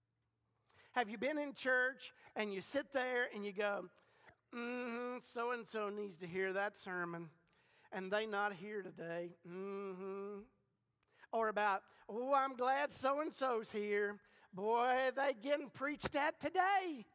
Have 1.00 1.10
you 1.10 1.18
been 1.18 1.38
in 1.38 1.54
church 1.54 2.12
and 2.36 2.54
you 2.54 2.60
sit 2.60 2.92
there 2.92 3.30
and 3.34 3.46
you 3.46 3.54
go, 3.54 3.86
so 5.32 5.52
and 5.52 5.66
so 5.66 5.88
needs 5.88 6.18
to 6.18 6.28
hear 6.28 6.52
that 6.52 6.78
sermon, 6.78 7.30
and 7.94 8.12
they 8.12 8.26
not 8.26 8.52
here 8.52 8.82
today? 8.82 9.30
Mm-hmm. 9.50 10.40
Or 11.32 11.48
about, 11.48 11.84
oh, 12.10 12.34
I'm 12.36 12.58
glad 12.58 12.92
so 12.92 13.22
and 13.22 13.32
so's 13.32 13.72
here. 13.72 14.18
Boy, 14.54 14.94
they 15.16 15.36
getting 15.42 15.70
preached 15.70 16.18
at 16.18 16.38
today. 16.42 17.06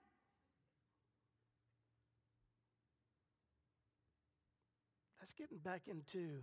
That's 5.21 5.35
getting 5.35 5.59
back 5.59 5.83
into 5.89 6.43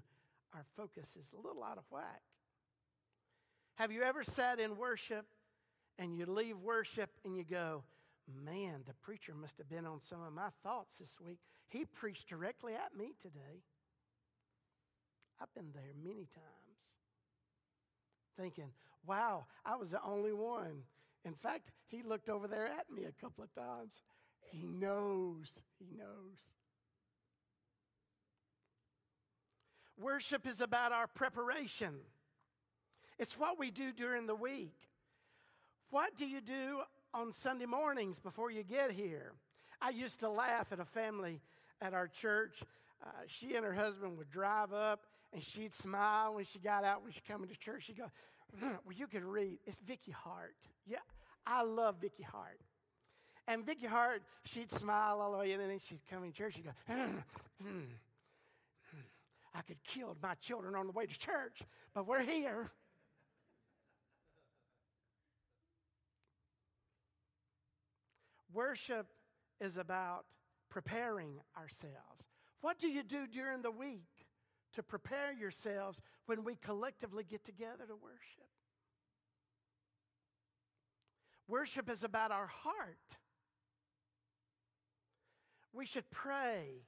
our 0.53 0.65
focus 0.77 1.15
is 1.15 1.33
a 1.33 1.41
little 1.41 1.63
out 1.63 1.79
of 1.79 1.85
whack. 1.89 2.21
Have 3.77 3.91
you 3.91 4.03
ever 4.03 4.23
sat 4.23 4.59
in 4.59 4.77
worship 4.77 5.25
and 6.01 6.17
you 6.17 6.25
leave 6.25 6.57
worship 6.57 7.11
and 7.23 7.37
you 7.37 7.43
go, 7.43 7.83
man, 8.43 8.81
the 8.87 8.93
preacher 8.95 9.35
must 9.39 9.59
have 9.59 9.69
been 9.69 9.85
on 9.85 10.01
some 10.01 10.23
of 10.23 10.33
my 10.33 10.49
thoughts 10.63 10.97
this 10.97 11.19
week. 11.23 11.37
He 11.69 11.85
preached 11.85 12.27
directly 12.27 12.73
at 12.73 12.97
me 12.97 13.13
today. 13.21 13.61
I've 15.39 15.53
been 15.53 15.71
there 15.73 15.93
many 16.03 16.25
times 16.25 16.95
thinking, 18.35 18.71
wow, 19.05 19.45
I 19.63 19.75
was 19.75 19.91
the 19.91 20.01
only 20.03 20.33
one. 20.33 20.81
In 21.23 21.35
fact, 21.35 21.69
he 21.87 22.01
looked 22.01 22.29
over 22.29 22.47
there 22.47 22.65
at 22.65 22.89
me 22.91 23.03
a 23.03 23.21
couple 23.21 23.43
of 23.43 23.53
times. 23.53 24.01
He 24.51 24.65
knows, 24.65 25.61
he 25.77 25.85
knows. 25.95 26.39
Worship 29.99 30.47
is 30.47 30.61
about 30.61 30.91
our 30.91 31.05
preparation. 31.05 31.93
It's 33.19 33.37
what 33.37 33.59
we 33.59 33.69
do 33.69 33.91
during 33.91 34.25
the 34.25 34.33
week. 34.33 34.73
What 35.91 36.15
do 36.15 36.25
you 36.25 36.39
do 36.39 36.79
on 37.13 37.33
Sunday 37.33 37.65
mornings 37.65 38.17
before 38.17 38.49
you 38.49 38.63
get 38.63 38.93
here? 38.93 39.33
I 39.81 39.89
used 39.89 40.21
to 40.21 40.29
laugh 40.29 40.71
at 40.71 40.79
a 40.79 40.85
family 40.85 41.41
at 41.81 41.93
our 41.93 42.07
church. 42.07 42.63
Uh, 43.03 43.09
she 43.27 43.55
and 43.55 43.65
her 43.65 43.73
husband 43.73 44.17
would 44.17 44.29
drive 44.29 44.71
up 44.71 45.01
and 45.33 45.43
she'd 45.43 45.73
smile 45.73 46.35
when 46.35 46.45
she 46.45 46.59
got 46.59 46.85
out 46.85 47.03
when 47.03 47.11
she 47.11 47.19
come 47.27 47.43
into 47.43 47.57
church. 47.57 47.83
She'd 47.87 47.97
go, 47.97 48.09
well, 48.61 48.95
you 48.95 49.05
could 49.05 49.25
read. 49.25 49.59
It's 49.65 49.79
Vicky 49.79 50.11
Hart. 50.11 50.55
Yeah, 50.87 50.99
I 51.45 51.63
love 51.63 51.95
Vicky 51.99 52.23
Hart. 52.23 52.61
And 53.49 53.65
Vicky 53.65 53.87
Hart, 53.87 54.23
she'd 54.45 54.71
smile 54.71 55.19
all 55.19 55.33
the 55.33 55.39
way 55.39 55.51
in, 55.51 55.59
and 55.59 55.71
then 55.71 55.79
she'd 55.79 55.99
come 56.09 56.23
in 56.23 56.31
church. 56.31 56.53
She'd 56.55 56.65
go, 56.65 56.71
hmm, 56.87 57.17
hmm, 57.61 57.83
I 59.53 59.61
could 59.63 59.83
kill 59.83 60.15
my 60.23 60.35
children 60.35 60.73
on 60.75 60.87
the 60.87 60.93
way 60.93 61.05
to 61.05 61.19
church, 61.19 61.63
but 61.93 62.07
we're 62.07 62.21
here. 62.21 62.71
Worship 68.53 69.07
is 69.59 69.77
about 69.77 70.25
preparing 70.69 71.39
ourselves. 71.57 72.27
What 72.61 72.79
do 72.79 72.87
you 72.87 73.03
do 73.03 73.27
during 73.27 73.61
the 73.61 73.71
week 73.71 74.27
to 74.73 74.83
prepare 74.83 75.33
yourselves 75.33 76.01
when 76.25 76.43
we 76.43 76.55
collectively 76.55 77.23
get 77.23 77.43
together 77.43 77.85
to 77.87 77.95
worship? 77.95 78.49
Worship 81.47 81.89
is 81.89 82.03
about 82.03 82.31
our 82.31 82.47
heart. 82.47 83.17
We 85.73 85.85
should 85.85 86.09
pray. 86.09 86.85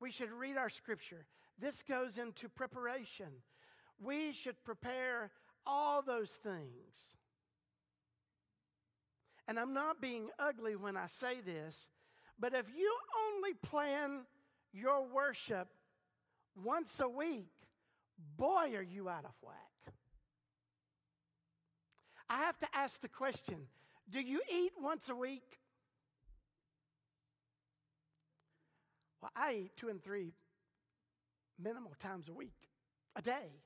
We 0.00 0.10
should 0.10 0.30
read 0.30 0.56
our 0.56 0.68
scripture. 0.68 1.26
This 1.58 1.82
goes 1.82 2.18
into 2.18 2.48
preparation. 2.48 3.42
We 4.00 4.32
should 4.32 4.62
prepare 4.64 5.30
all 5.66 6.02
those 6.02 6.30
things. 6.32 7.16
And 9.46 9.58
I'm 9.58 9.74
not 9.74 10.00
being 10.00 10.28
ugly 10.38 10.74
when 10.74 10.96
I 10.96 11.06
say 11.06 11.40
this, 11.44 11.90
but 12.38 12.54
if 12.54 12.66
you 12.76 12.92
only 13.28 13.54
plan 13.54 14.22
your 14.72 15.06
worship 15.06 15.68
once 16.62 17.00
a 17.00 17.08
week, 17.08 17.52
boy, 18.36 18.72
are 18.74 18.82
you 18.82 19.08
out 19.08 19.24
of 19.24 19.34
whack. 19.42 19.94
I 22.28 22.38
have 22.38 22.58
to 22.58 22.66
ask 22.74 23.00
the 23.00 23.08
question 23.08 23.66
do 24.10 24.20
you 24.20 24.40
eat 24.52 24.72
once 24.80 25.08
a 25.08 25.16
week? 25.16 25.58
Well, 29.22 29.30
I 29.34 29.54
eat 29.64 29.76
two 29.76 29.88
and 29.88 30.02
three 30.02 30.34
minimal 31.58 31.94
times 31.98 32.28
a 32.28 32.34
week, 32.34 32.68
a 33.16 33.22
day, 33.22 33.62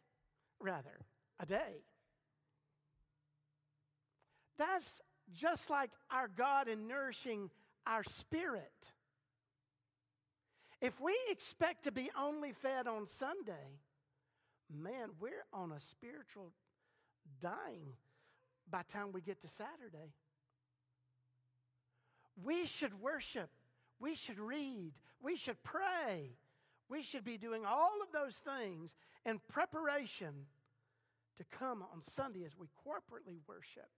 rather, 0.61 1.01
a 1.41 1.47
day. 1.47 1.83
That's 4.57 5.01
just 5.35 5.71
like 5.71 5.91
our 6.11 6.29
God 6.29 6.69
in 6.69 6.87
nourishing 6.87 7.51
our 7.87 8.05
spirit. 8.05 8.93
If 10.81 11.01
we 11.01 11.17
expect 11.31 11.85
to 11.85 11.93
be 11.93 12.11
only 12.17 12.53
fed 12.53 12.87
on 12.87 13.07
Sunday, 13.07 13.81
man, 14.73 15.11
we're 15.19 15.45
on 15.53 15.73
a 15.73 15.81
spiritual 15.81 16.53
dying 17.41 17.95
by 18.71 18.83
time 18.83 19.13
we 19.13 19.21
get 19.21 19.41
to 19.43 19.49
Saturday. 19.49 20.13
We 22.45 22.67
should 22.67 23.01
worship. 23.01 23.51
We 23.99 24.15
should 24.15 24.39
read. 24.39 24.93
We 25.21 25.37
should 25.37 25.63
pray. 25.65 26.37
We 26.89 27.03
should 27.03 27.25
be 27.25 27.37
doing 27.39 27.65
all 27.67 28.01
of 28.03 28.13
those 28.13 28.37
things 28.37 28.95
in 29.27 29.41
preparation 29.49 30.47
to 31.39 31.45
come 31.59 31.83
on 31.83 32.03
Sunday 32.03 32.45
as 32.45 32.57
we 32.57 32.69
corporately 32.87 33.39
worship. 33.47 33.89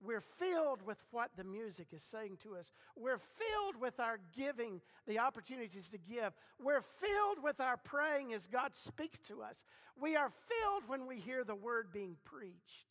We're 0.00 0.20
filled 0.20 0.82
with 0.82 0.98
what 1.10 1.30
the 1.36 1.44
music 1.44 1.88
is 1.92 2.02
saying 2.02 2.38
to 2.44 2.56
us. 2.56 2.72
We're 2.96 3.18
filled 3.18 3.80
with 3.80 3.98
our 3.98 4.18
giving, 4.36 4.80
the 5.06 5.18
opportunities 5.18 5.88
to 5.88 5.98
give. 5.98 6.32
We're 6.62 6.82
filled 7.00 7.42
with 7.42 7.60
our 7.60 7.76
praying 7.76 8.32
as 8.32 8.46
God 8.46 8.76
speaks 8.76 9.18
to 9.20 9.42
us. 9.42 9.64
We 10.00 10.14
are 10.14 10.30
filled 10.30 10.84
when 10.86 11.06
we 11.06 11.16
hear 11.16 11.42
the 11.42 11.56
word 11.56 11.88
being 11.92 12.16
preached. 12.24 12.86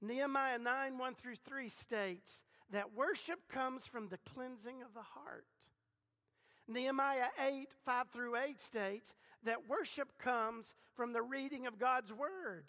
Nehemiah 0.00 0.58
9 0.58 0.98
1 0.98 1.14
through 1.14 1.36
3 1.36 1.68
states 1.68 2.42
that 2.70 2.94
worship 2.94 3.40
comes 3.48 3.86
from 3.86 4.08
the 4.08 4.18
cleansing 4.18 4.82
of 4.82 4.94
the 4.94 5.02
heart. 5.02 5.46
Nehemiah 6.66 7.28
8 7.42 7.68
5 7.84 8.08
through 8.08 8.36
8 8.36 8.60
states 8.60 9.14
that 9.44 9.68
worship 9.68 10.18
comes 10.18 10.74
from 10.94 11.12
the 11.12 11.22
reading 11.22 11.66
of 11.66 11.78
God's 11.78 12.12
word. 12.12 12.64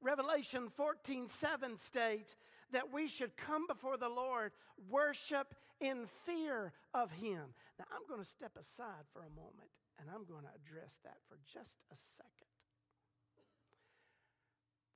Revelation 0.00 0.68
14 0.76 1.28
7 1.28 1.76
states 1.76 2.36
that 2.72 2.92
we 2.92 3.08
should 3.08 3.36
come 3.36 3.66
before 3.66 3.96
the 3.96 4.08
Lord, 4.08 4.52
worship 4.90 5.54
in 5.80 6.06
fear 6.24 6.72
of 6.94 7.10
Him. 7.12 7.54
Now, 7.78 7.86
I'm 7.92 8.06
going 8.08 8.20
to 8.20 8.28
step 8.28 8.52
aside 8.58 9.06
for 9.12 9.20
a 9.20 9.30
moment 9.30 9.70
and 9.98 10.08
I'm 10.10 10.24
going 10.24 10.44
to 10.44 10.50
address 10.54 10.98
that 11.04 11.16
for 11.28 11.38
just 11.52 11.78
a 11.92 11.96
second. 12.16 12.32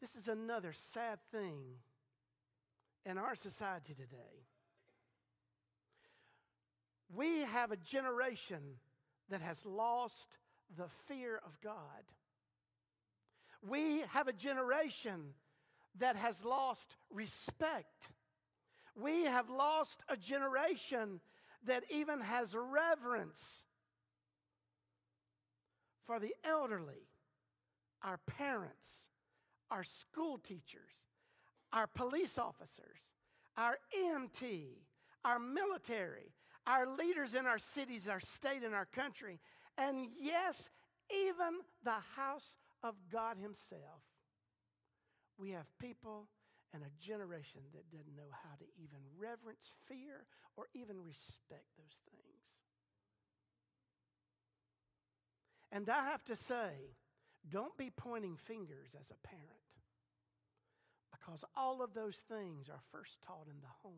This 0.00 0.16
is 0.16 0.28
another 0.28 0.72
sad 0.72 1.18
thing 1.30 1.60
in 3.04 3.18
our 3.18 3.34
society 3.34 3.94
today. 3.94 4.46
We 7.14 7.40
have 7.40 7.72
a 7.72 7.76
generation 7.76 8.78
that 9.28 9.40
has 9.40 9.66
lost 9.66 10.38
the 10.76 10.88
fear 11.06 11.40
of 11.44 11.60
God. 11.60 11.74
We 13.66 14.00
have 14.10 14.28
a 14.28 14.32
generation 14.32 15.34
that 15.98 16.16
has 16.16 16.44
lost 16.44 16.96
respect. 17.10 18.10
We 19.00 19.24
have 19.24 19.50
lost 19.50 20.02
a 20.08 20.16
generation 20.16 21.20
that 21.66 21.84
even 21.90 22.20
has 22.20 22.54
reverence 22.54 23.64
for 26.06 26.18
the 26.18 26.34
elderly, 26.44 27.08
our 28.02 28.18
parents, 28.26 29.08
our 29.70 29.84
school 29.84 30.38
teachers, 30.38 31.06
our 31.72 31.86
police 31.86 32.38
officers, 32.38 33.12
our 33.56 33.78
EMT, 33.96 34.64
our 35.24 35.38
military, 35.38 36.34
our 36.66 36.86
leaders 36.86 37.34
in 37.34 37.46
our 37.46 37.58
cities, 37.58 38.08
our 38.08 38.20
state, 38.20 38.62
and 38.64 38.74
our 38.74 38.86
country, 38.86 39.40
and 39.78 40.08
yes, 40.20 40.68
even 41.10 41.60
the 41.84 41.96
house 42.16 42.56
of 42.82 42.94
God 43.10 43.36
Himself. 43.38 44.02
We 45.38 45.50
have 45.50 45.66
people 45.78 46.28
and 46.74 46.82
a 46.82 47.04
generation 47.04 47.60
that 47.74 47.90
doesn't 47.90 48.16
know 48.16 48.30
how 48.42 48.56
to 48.58 48.64
even 48.82 49.00
reverence, 49.18 49.70
fear, 49.86 50.26
or 50.56 50.66
even 50.74 50.96
respect 51.04 51.66
those 51.76 52.00
things. 52.10 52.54
And 55.70 55.88
I 55.88 56.04
have 56.04 56.24
to 56.24 56.36
say, 56.36 56.96
don't 57.48 57.76
be 57.76 57.90
pointing 57.90 58.36
fingers 58.36 58.94
as 58.98 59.10
a 59.10 59.26
parent 59.26 59.48
because 61.12 61.44
all 61.56 61.82
of 61.82 61.94
those 61.94 62.16
things 62.28 62.68
are 62.68 62.80
first 62.90 63.18
taught 63.26 63.46
in 63.48 63.60
the 63.60 63.68
home. 63.82 63.92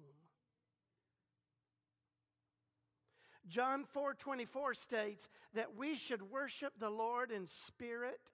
John 3.47 3.85
4:24 3.85 4.75
states 4.75 5.29
that 5.53 5.75
we 5.77 5.97
should 5.97 6.23
worship 6.23 6.73
the 6.79 6.91
Lord 6.91 7.31
in 7.31 7.47
spirit 7.47 8.33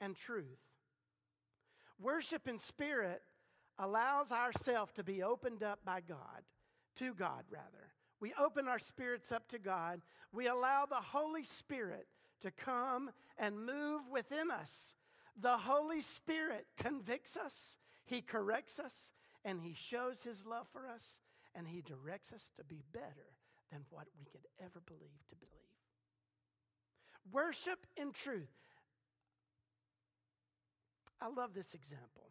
and 0.00 0.16
truth. 0.16 0.58
Worship 2.00 2.48
in 2.48 2.58
spirit 2.58 3.22
allows 3.78 4.32
ourselves 4.32 4.92
to 4.94 5.04
be 5.04 5.22
opened 5.22 5.62
up 5.62 5.80
by 5.84 6.00
God, 6.00 6.42
to 6.96 7.14
God 7.14 7.44
rather. 7.50 7.92
We 8.20 8.34
open 8.38 8.68
our 8.68 8.78
spirits 8.78 9.32
up 9.32 9.48
to 9.48 9.58
God. 9.58 10.02
We 10.32 10.46
allow 10.46 10.86
the 10.86 10.96
Holy 10.96 11.42
Spirit 11.42 12.06
to 12.42 12.50
come 12.50 13.10
and 13.38 13.66
move 13.66 14.02
within 14.10 14.50
us. 14.50 14.94
The 15.40 15.56
Holy 15.56 16.02
Spirit 16.02 16.66
convicts 16.76 17.36
us, 17.36 17.78
He 18.04 18.20
corrects 18.20 18.78
us, 18.78 19.10
and 19.44 19.60
He 19.60 19.74
shows 19.74 20.22
His 20.22 20.44
love 20.46 20.66
for 20.70 20.86
us, 20.86 21.20
and 21.54 21.66
He 21.66 21.80
directs 21.80 22.32
us 22.32 22.50
to 22.56 22.64
be 22.64 22.82
better 22.92 23.36
than 23.72 23.80
what 23.90 24.06
we 24.18 24.26
could 24.26 24.46
ever 24.60 24.80
believe 24.86 25.26
to 25.30 25.36
believe. 25.36 25.50
Worship 27.32 27.86
in 27.96 28.12
truth. 28.12 28.50
I 31.20 31.28
love 31.28 31.54
this 31.54 31.74
example. 31.74 32.30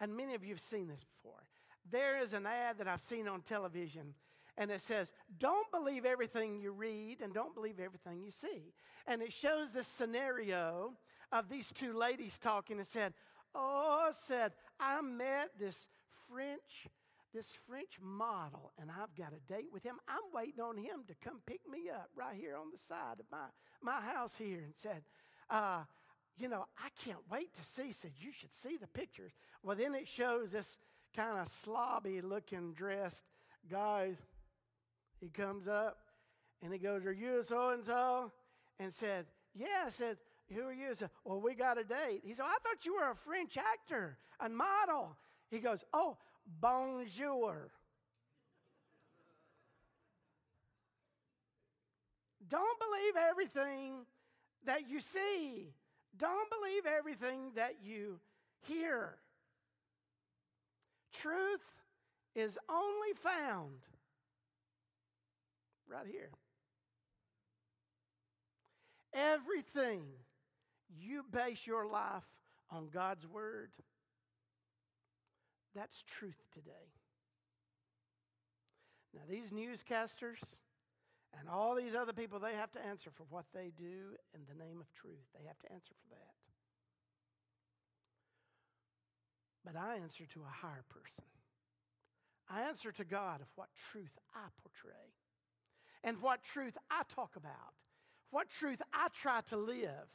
And 0.00 0.16
many 0.16 0.34
of 0.34 0.44
you 0.44 0.50
have 0.50 0.60
seen 0.60 0.88
this 0.88 1.04
before. 1.04 1.42
There 1.90 2.20
is 2.20 2.32
an 2.32 2.46
ad 2.46 2.78
that 2.78 2.88
I've 2.88 3.00
seen 3.00 3.26
on 3.26 3.42
television, 3.42 4.14
and 4.56 4.70
it 4.70 4.80
says, 4.80 5.12
Don't 5.38 5.70
believe 5.72 6.04
everything 6.04 6.60
you 6.60 6.72
read 6.72 7.20
and 7.20 7.32
don't 7.32 7.54
believe 7.54 7.80
everything 7.80 8.22
you 8.22 8.30
see. 8.30 8.72
And 9.06 9.22
it 9.22 9.32
shows 9.32 9.72
this 9.72 9.86
scenario 9.86 10.92
of 11.32 11.48
these 11.48 11.72
two 11.72 11.92
ladies 11.92 12.38
talking 12.38 12.78
and 12.78 12.86
said, 12.86 13.14
Oh, 13.54 14.08
said, 14.12 14.52
I 14.78 15.00
met 15.00 15.50
this 15.58 15.88
French 16.28 16.88
this 17.34 17.58
French 17.68 17.98
model, 18.00 18.72
and 18.80 18.90
I've 18.90 19.14
got 19.14 19.32
a 19.32 19.52
date 19.52 19.68
with 19.72 19.82
him. 19.82 19.96
I'm 20.08 20.32
waiting 20.32 20.60
on 20.60 20.76
him 20.76 21.04
to 21.08 21.14
come 21.22 21.40
pick 21.46 21.60
me 21.70 21.90
up 21.90 22.08
right 22.16 22.34
here 22.34 22.56
on 22.56 22.70
the 22.72 22.78
side 22.78 23.20
of 23.20 23.26
my, 23.30 23.46
my 23.82 24.00
house 24.00 24.36
here 24.36 24.60
and 24.64 24.74
said, 24.74 25.02
uh, 25.50 25.82
you 26.38 26.48
know, 26.48 26.66
I 26.78 26.88
can't 27.04 27.18
wait 27.30 27.54
to 27.54 27.62
see. 27.64 27.92
Said, 27.92 28.12
you 28.20 28.32
should 28.32 28.52
see 28.52 28.76
the 28.76 28.86
pictures. 28.86 29.32
Well, 29.62 29.76
then 29.76 29.94
it 29.94 30.06
shows 30.06 30.52
this 30.52 30.78
kind 31.14 31.38
of 31.38 31.48
slobby 31.48 32.22
looking 32.22 32.72
dressed 32.72 33.24
guy. 33.70 34.12
He 35.20 35.28
comes 35.28 35.66
up 35.66 35.98
and 36.62 36.72
he 36.72 36.78
goes, 36.78 37.04
Are 37.04 37.12
you 37.12 37.42
so 37.42 37.70
and 37.70 37.84
so? 37.84 38.32
And 38.78 38.92
said, 38.92 39.26
Yeah. 39.54 39.84
I 39.86 39.90
said, 39.90 40.16
Who 40.54 40.62
are 40.62 40.72
you? 40.72 40.90
I 40.90 40.94
said, 40.94 41.10
Well, 41.24 41.40
we 41.40 41.54
got 41.54 41.78
a 41.78 41.84
date. 41.84 42.22
He 42.24 42.34
said, 42.34 42.46
I 42.46 42.56
thought 42.62 42.84
you 42.84 42.94
were 42.94 43.10
a 43.10 43.16
French 43.16 43.56
actor, 43.56 44.16
a 44.40 44.48
model. 44.48 45.16
He 45.50 45.58
goes, 45.58 45.84
Oh, 45.92 46.16
bonjour. 46.60 47.70
Don't 52.48 52.78
believe 52.78 53.28
everything 53.28 54.06
that 54.64 54.88
you 54.88 55.00
see. 55.00 55.74
Don't 56.16 56.50
believe 56.50 56.86
everything 56.86 57.52
that 57.54 57.76
you 57.82 58.18
hear. 58.60 59.16
Truth 61.12 61.62
is 62.34 62.58
only 62.68 63.12
found 63.22 63.80
right 65.88 66.06
here. 66.06 66.30
Everything 69.14 70.02
you 70.96 71.24
base 71.30 71.66
your 71.66 71.86
life 71.86 72.24
on 72.70 72.88
God's 72.92 73.26
Word, 73.26 73.70
That's 75.74 76.02
truth 76.02 76.48
today. 76.52 76.92
Now, 79.14 79.20
these 79.28 79.52
newscasters 79.52 80.56
and 81.38 81.48
all 81.48 81.74
these 81.74 81.94
other 81.94 82.12
people, 82.12 82.38
they 82.38 82.54
have 82.54 82.72
to 82.72 82.84
answer 82.84 83.10
for 83.10 83.24
what 83.30 83.44
they 83.54 83.70
do 83.76 84.16
in 84.34 84.40
the 84.48 84.64
name 84.64 84.80
of 84.80 84.92
truth. 84.92 85.26
They 85.38 85.46
have 85.46 85.58
to 85.60 85.72
answer 85.72 85.94
for 86.02 86.08
that. 86.10 86.34
But 89.64 89.76
I 89.76 89.96
answer 89.96 90.24
to 90.26 90.40
a 90.40 90.66
higher 90.66 90.84
person. 90.88 91.24
I 92.50 92.62
answer 92.62 92.90
to 92.92 93.04
God 93.04 93.40
of 93.40 93.48
what 93.54 93.68
truth 93.92 94.18
I 94.34 94.48
portray 94.62 95.12
and 96.02 96.20
what 96.22 96.42
truth 96.42 96.76
I 96.90 97.02
talk 97.08 97.36
about, 97.36 97.74
what 98.30 98.48
truth 98.48 98.80
I 98.92 99.08
try 99.12 99.40
to 99.48 99.56
live. 99.56 100.08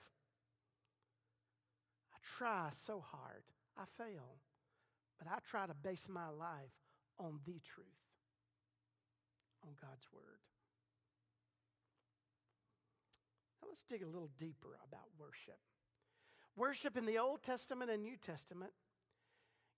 I 2.14 2.18
try 2.24 2.70
so 2.72 3.04
hard, 3.06 3.44
I 3.78 3.84
fail, 3.98 4.38
but 5.20 5.28
I 5.28 5.38
try 5.48 5.68
to 5.68 5.74
base 5.76 6.08
my 6.10 6.30
life 6.30 6.74
on 7.20 7.40
the 7.46 7.60
truth, 7.64 7.86
on 9.64 9.74
God's 9.80 10.08
Word. 10.12 10.42
Now 13.62 13.63
let's 13.74 13.84
dig 13.84 14.04
a 14.04 14.06
little 14.06 14.30
deeper 14.38 14.78
about 14.88 15.08
worship. 15.18 15.58
Worship 16.56 16.96
in 16.96 17.08
the 17.08 17.18
Old 17.18 17.42
Testament 17.42 17.90
and 17.90 18.04
New 18.04 18.18
Testament 18.18 18.72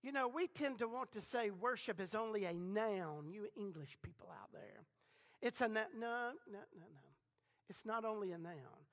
you 0.06 0.12
know, 0.12 0.28
we 0.28 0.46
tend 0.46 0.78
to 0.80 0.88
want 0.88 1.14
to 1.14 1.22
say 1.22 1.50
worship 1.50 2.00
is 2.00 2.14
only 2.14 2.46
a 2.46 2.54
noun, 2.54 3.28
you 3.28 3.48
English 3.58 3.98
people 4.04 4.28
out 4.32 4.52
there. 4.54 4.86
It's 5.42 5.62
a 5.62 5.68
no, 5.68 5.82
no, 5.98 6.30
no, 6.48 6.60
no, 6.78 6.86
no. 6.86 7.10
It's 7.70 7.88
not 7.88 8.06
only 8.06 8.32
a 8.32 8.38
noun. 8.38 8.86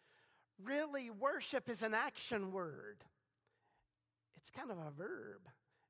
Really, 0.65 1.11
worship 1.11 1.69
is 1.69 1.83
an 1.83 1.93
action 1.93 2.51
word. 2.51 3.05
It's 4.39 4.51
kind 4.51 4.71
of 4.71 4.79
a 4.79 4.91
verb. 4.91 5.43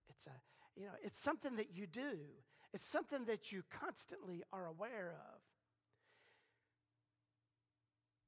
It's 0.08 0.26
a, 0.26 0.32
you 0.76 0.86
know, 0.86 0.94
it's 1.04 1.20
something 1.20 1.54
that 1.54 1.68
you 1.72 1.86
do. 1.86 2.18
It's 2.74 2.84
something 2.84 3.24
that 3.26 3.52
you 3.52 3.62
constantly 3.70 4.42
are 4.52 4.66
aware 4.66 5.14
of. 5.14 5.40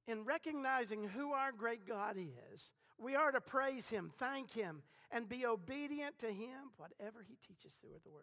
In 0.06 0.24
recognizing 0.24 1.08
who 1.08 1.32
our 1.32 1.52
great 1.52 1.86
God 1.86 2.16
is, 2.52 2.72
we 2.98 3.14
are 3.14 3.32
to 3.32 3.40
praise 3.40 3.88
Him, 3.88 4.10
thank 4.18 4.52
Him, 4.52 4.82
and 5.10 5.28
be 5.28 5.46
obedient 5.46 6.18
to 6.18 6.26
Him, 6.26 6.72
whatever 6.76 7.24
He 7.26 7.36
teaches 7.36 7.74
through 7.74 7.90
the 8.04 8.10
Word. 8.10 8.22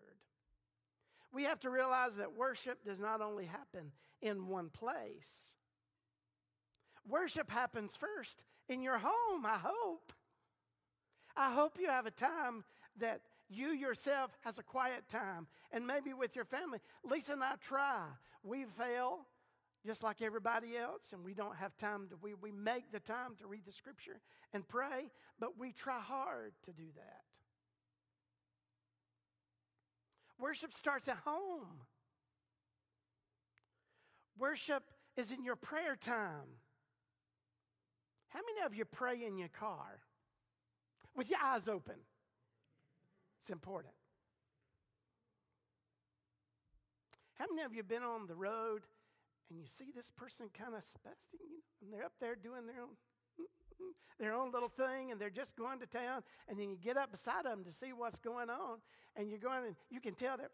We 1.33 1.43
have 1.45 1.59
to 1.61 1.69
realize 1.69 2.17
that 2.17 2.35
worship 2.35 2.83
does 2.83 2.99
not 2.99 3.21
only 3.21 3.45
happen 3.45 3.91
in 4.21 4.47
one 4.47 4.69
place, 4.69 5.55
worship 7.07 7.49
happens 7.49 7.95
first 7.95 8.43
in 8.69 8.81
your 8.81 8.99
home, 8.99 9.45
I 9.45 9.57
hope. 9.61 10.13
I 11.35 11.53
hope 11.53 11.77
you 11.79 11.87
have 11.87 12.05
a 12.05 12.11
time 12.11 12.63
that 12.97 13.21
you 13.49 13.69
yourself 13.69 14.31
has 14.41 14.57
a 14.57 14.63
quiet 14.63 15.07
time 15.09 15.47
and 15.71 15.87
maybe 15.87 16.13
with 16.13 16.35
your 16.35 16.45
family. 16.45 16.79
Lisa 17.03 17.33
and 17.33 17.43
I 17.43 17.55
try. 17.59 18.03
We 18.43 18.65
fail 18.77 19.25
just 19.85 20.03
like 20.03 20.21
everybody 20.21 20.77
else, 20.77 21.11
and 21.13 21.23
we 21.23 21.33
don't 21.33 21.55
have 21.55 21.75
time 21.75 22.07
to, 22.09 22.15
we, 22.21 22.33
we 22.35 22.51
make 22.51 22.91
the 22.91 22.99
time 22.99 23.35
to 23.39 23.47
read 23.47 23.65
the 23.65 23.71
scripture 23.71 24.19
and 24.53 24.67
pray, 24.67 25.09
but 25.39 25.57
we 25.59 25.71
try 25.71 25.99
hard 25.99 26.53
to 26.65 26.71
do 26.71 26.85
that. 26.95 27.23
Worship 30.39 30.73
starts 30.73 31.07
at 31.07 31.17
home. 31.17 31.81
Worship 34.37 34.83
is 35.17 35.31
in 35.31 35.43
your 35.43 35.55
prayer 35.55 35.95
time. 35.95 36.57
How 38.29 38.39
many 38.39 38.65
of 38.65 38.73
you 38.73 38.85
pray 38.85 39.23
in 39.25 39.37
your 39.37 39.49
car 39.49 39.99
with 41.15 41.29
your 41.29 41.39
eyes 41.43 41.67
open? 41.67 41.95
It's 43.39 43.49
important. 43.49 43.93
How 47.35 47.45
many 47.49 47.63
of 47.65 47.73
you 47.73 47.83
been 47.83 48.03
on 48.03 48.27
the 48.27 48.35
road 48.35 48.81
and 49.51 49.59
you 49.59 49.67
see 49.67 49.91
this 49.93 50.09
person 50.09 50.47
kind 50.57 50.73
of 50.73 50.81
spacing, 50.81 51.43
you 51.43 51.59
know, 51.59 51.83
and 51.83 51.91
they're 51.91 52.05
up 52.05 52.13
there 52.21 52.35
doing 52.35 52.65
their 52.65 52.81
own 52.81 52.95
their 54.19 54.33
own 54.33 54.51
little 54.51 54.69
thing 54.69 55.11
and 55.11 55.19
they're 55.19 55.31
just 55.31 55.55
going 55.55 55.79
to 55.79 55.87
town. 55.87 56.21
And 56.47 56.57
then 56.57 56.69
you 56.69 56.77
get 56.77 56.95
up 56.95 57.11
beside 57.11 57.45
them 57.45 57.63
to 57.65 57.71
see 57.71 57.91
what's 57.91 58.19
going 58.19 58.49
on 58.49 58.77
and 59.15 59.29
you're 59.29 59.39
going 59.39 59.65
and 59.65 59.75
you 59.89 59.99
can 59.99 60.13
tell 60.13 60.37
they're 60.37 60.51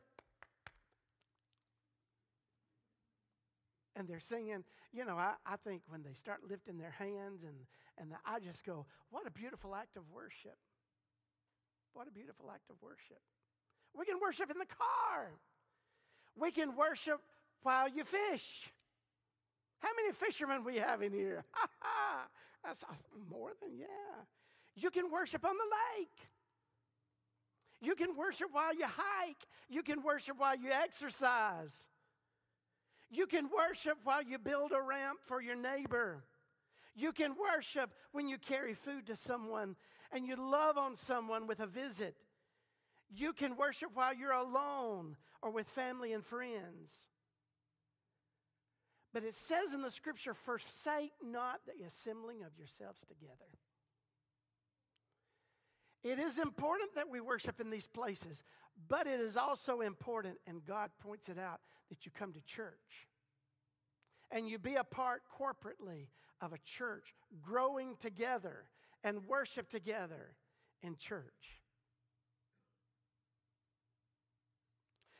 and 3.96 4.08
they're 4.08 4.20
singing. 4.20 4.64
You 4.94 5.06
know 5.06 5.18
I, 5.18 5.34
I 5.46 5.58
think 5.58 5.84
when 5.90 6.02
they 6.02 6.14
start 6.14 6.40
lifting 6.50 6.78
their 6.78 6.96
hands 6.98 7.44
and 7.44 7.56
and 8.00 8.12
i 8.26 8.40
just 8.40 8.64
go 8.64 8.86
what 9.10 9.28
a 9.28 9.32
beautiful 9.32 9.76
act 9.76 9.98
of 9.98 10.04
worship. 10.12 10.58
What 11.94 12.08
a 12.08 12.12
beautiful 12.12 12.50
act 12.52 12.70
of 12.72 12.78
worship. 12.82 13.22
We 13.94 14.06
can 14.06 14.20
worship 14.22 14.50
in 14.50 14.58
the 14.58 14.66
car. 14.66 15.34
We 16.36 16.52
can 16.52 16.76
worship 16.76 17.20
while 17.64 17.90
you 17.90 18.04
fish 18.04 18.72
how 19.80 19.90
many 19.96 20.14
fishermen 20.14 20.64
we 20.64 20.78
have 20.78 21.02
in 21.02 21.14
here? 21.14 21.44
That's 22.64 22.84
more 23.30 23.52
than, 23.62 23.78
yeah. 23.78 23.86
You 24.76 24.92
can 24.92 25.12
worship 25.12 25.46
on 25.46 25.56
the 25.56 26.00
lake. 26.00 26.30
You 27.80 27.96
can 27.96 28.16
worship 28.16 28.50
while 28.52 28.74
you 28.74 28.86
hike. 28.86 29.46
You 29.70 29.84
can 29.84 30.02
worship 30.02 30.38
while 30.40 30.58
you 30.58 30.72
exercise. 30.72 31.88
You 33.10 33.28
can 33.28 33.50
worship 33.56 33.98
while 34.04 34.24
you 34.24 34.38
build 34.38 34.72
a 34.72 34.82
ramp 34.82 35.20
for 35.24 35.42
your 35.42 35.56
neighbor. 35.56 36.24
You 36.96 37.12
can 37.12 37.36
worship 37.36 37.92
when 38.12 38.28
you 38.28 38.38
carry 38.38 38.74
food 38.74 39.06
to 39.08 39.16
someone 39.16 39.76
and 40.12 40.26
you 40.26 40.36
love 40.36 40.78
on 40.78 40.96
someone 40.96 41.48
with 41.48 41.60
a 41.60 41.68
visit. 41.68 42.16
You 43.10 43.34
can 43.34 43.56
worship 43.56 43.92
while 43.94 44.16
you're 44.16 44.32
alone 44.32 45.16
or 45.42 45.52
with 45.52 45.68
family 45.70 46.14
and 46.14 46.26
friends. 46.26 47.08
But 49.14 49.24
it 49.24 49.34
says 49.34 49.74
in 49.74 49.82
the 49.82 49.92
scripture, 49.92 50.34
forsake 50.34 51.14
not 51.24 51.62
the 51.66 51.86
assembling 51.86 52.44
of 52.44 52.58
yourselves 52.58 53.00
together. 53.08 53.34
It 56.04 56.20
is 56.20 56.38
important 56.38 56.96
that 56.96 57.10
we 57.10 57.20
worship 57.20 57.60
in 57.60 57.70
these 57.70 57.88
places, 57.88 58.44
but 58.88 59.08
it 59.08 59.20
is 59.20 59.36
also 59.36 59.82
important, 59.82 60.38
and 60.46 60.64
God 60.66 60.92
points 61.02 61.30
it 61.30 61.40
out, 61.40 61.60
that 61.90 62.06
you 62.06 62.12
come 62.12 62.34
to 62.34 62.42
church 62.42 63.08
and 64.32 64.48
you 64.48 64.60
be 64.60 64.76
a 64.76 64.84
part 64.84 65.22
corporately 65.40 66.08
of 66.42 66.54
a 66.54 66.58
church, 66.60 67.14
growing 67.42 67.96
together 68.00 68.66
and 69.04 69.26
worship 69.26 69.70
together 69.70 70.36
in 70.84 70.96
church. 70.98 71.62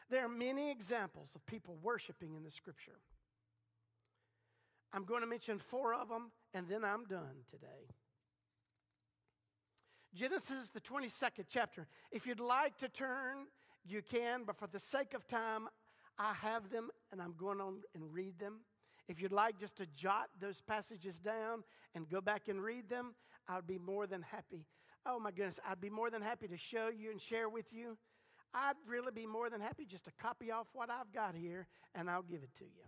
There 0.10 0.24
are 0.24 0.30
many 0.30 0.72
examples 0.72 1.32
of 1.36 1.46
people 1.46 1.78
worshiping 1.82 2.36
in 2.36 2.44
the 2.44 2.52
scripture. 2.52 3.00
I'm 4.94 5.04
going 5.04 5.22
to 5.22 5.28
mention 5.28 5.60
four 5.60 5.94
of 5.94 6.10
them, 6.10 6.32
and 6.54 6.68
then 6.68 6.84
I'm 6.84 7.06
done 7.06 7.44
today. 7.50 7.94
Genesis, 10.14 10.70
the 10.70 10.82
22nd 10.82 11.46
chapter. 11.48 11.88
If 12.12 12.26
you'd 12.26 12.40
like 12.40 12.78
to 12.78 12.90
turn, 12.90 13.46
you 13.86 14.02
can, 14.02 14.44
but 14.46 14.58
for 14.58 14.68
the 14.68 14.80
sake 14.80 15.14
of 15.14 15.28
time, 15.28 15.68
I 16.18 16.34
have 16.34 16.70
them 16.70 16.90
and 17.12 17.22
I'm 17.22 17.36
going 17.38 17.62
on 17.62 17.82
and 17.94 18.12
read 18.12 18.40
them. 18.40 18.62
If 19.08 19.22
you'd 19.22 19.32
like 19.32 19.60
just 19.60 19.78
to 19.78 19.86
jot 19.86 20.30
those 20.40 20.62
passages 20.62 21.20
down 21.20 21.64
and 21.94 22.10
go 22.10 22.20
back 22.20 22.48
and 22.48 22.62
read 22.62 22.90
them, 22.90 23.14
I'd 23.48 23.68
be 23.68 23.78
more 23.78 24.08
than 24.08 24.24
happy. 24.24 24.66
Oh 25.06 25.20
my 25.20 25.32
goodness, 25.32 25.60
I'd 25.70 25.80
be 25.80 25.90
more 25.90 26.10
than 26.10 26.22
happy 26.22 26.48
to 26.48 26.58
show 26.58 26.90
you 26.90 27.12
and 27.12 27.22
share 27.22 27.48
with 27.48 27.72
you. 27.72 27.98
I'd 28.54 28.76
really 28.88 29.12
be 29.14 29.26
more 29.26 29.50
than 29.50 29.62
happy 29.62 29.86
just 29.86 30.06
to 30.06 30.12
copy 30.20 30.52
off 30.52 30.68
what 30.74 30.90
I've 30.90 31.14
got 31.14 31.36
here 31.36 31.68
and 31.96 32.10
I'll 32.10 32.24
give 32.24 32.44
it 32.44 32.54
to 32.58 32.66
you. 32.66 32.84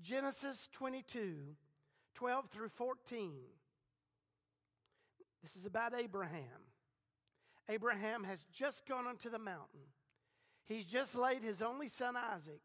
Genesis 0.00 0.68
22, 0.72 1.36
12 2.14 2.50
through 2.50 2.68
14. 2.68 3.32
This 5.42 5.56
is 5.56 5.66
about 5.66 5.92
Abraham. 5.98 6.72
Abraham 7.68 8.24
has 8.24 8.40
just 8.52 8.86
gone 8.86 9.06
onto 9.06 9.30
the 9.30 9.38
mountain. 9.38 9.92
He's 10.66 10.86
just 10.86 11.14
laid 11.14 11.42
his 11.42 11.62
only 11.62 11.88
son 11.88 12.16
Isaac. 12.16 12.60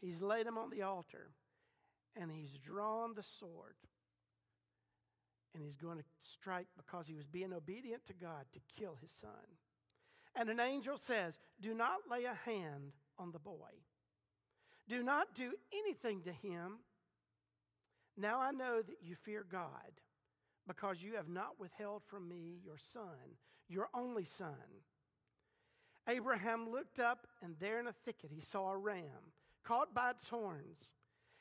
He's 0.00 0.22
laid 0.22 0.46
him 0.46 0.58
on 0.58 0.70
the 0.70 0.82
altar 0.82 1.30
and 2.20 2.30
he's 2.30 2.58
drawn 2.58 3.14
the 3.14 3.22
sword. 3.22 3.76
And 5.54 5.62
he's 5.62 5.76
going 5.76 5.98
to 5.98 6.04
strike 6.20 6.68
because 6.76 7.08
he 7.08 7.14
was 7.14 7.26
being 7.26 7.52
obedient 7.52 8.06
to 8.06 8.14
God 8.14 8.44
to 8.52 8.60
kill 8.78 8.96
his 9.00 9.10
son. 9.10 9.58
And 10.36 10.48
an 10.48 10.60
angel 10.60 10.96
says, 10.96 11.38
Do 11.60 11.74
not 11.74 12.08
lay 12.08 12.24
a 12.24 12.34
hand 12.34 12.92
on 13.18 13.32
the 13.32 13.40
boy. 13.40 13.82
Do 14.90 15.04
not 15.04 15.36
do 15.36 15.52
anything 15.72 16.22
to 16.22 16.32
him. 16.32 16.80
Now 18.16 18.40
I 18.40 18.50
know 18.50 18.82
that 18.82 18.96
you 19.00 19.14
fear 19.14 19.46
God, 19.48 20.00
because 20.66 21.00
you 21.00 21.14
have 21.14 21.28
not 21.28 21.60
withheld 21.60 22.02
from 22.04 22.28
me 22.28 22.58
your 22.64 22.76
son, 22.76 23.36
your 23.68 23.88
only 23.94 24.24
son. 24.24 24.82
Abraham 26.08 26.68
looked 26.68 26.98
up, 26.98 27.28
and 27.40 27.54
there 27.60 27.78
in 27.78 27.86
a 27.86 27.92
thicket 27.92 28.32
he 28.34 28.40
saw 28.40 28.72
a 28.72 28.76
ram 28.76 29.30
caught 29.62 29.94
by 29.94 30.10
its 30.10 30.28
horns. 30.28 30.92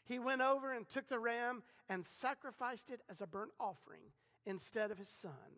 He 0.06 0.20
went 0.20 0.42
over 0.42 0.72
and 0.72 0.88
took 0.88 1.08
the 1.08 1.18
ram 1.18 1.64
and 1.90 2.06
sacrificed 2.06 2.92
it 2.92 3.02
as 3.10 3.20
a 3.20 3.26
burnt 3.26 3.54
offering 3.60 4.12
instead 4.46 4.92
of 4.92 5.00
his 5.00 5.10
son. 5.10 5.58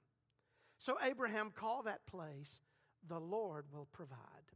So 0.77 0.97
Abraham 1.03 1.51
called 1.53 1.87
that 1.87 2.07
place, 2.07 2.61
the 3.05 3.19
Lord 3.19 3.65
will 3.73 3.89
provide. 3.91 4.55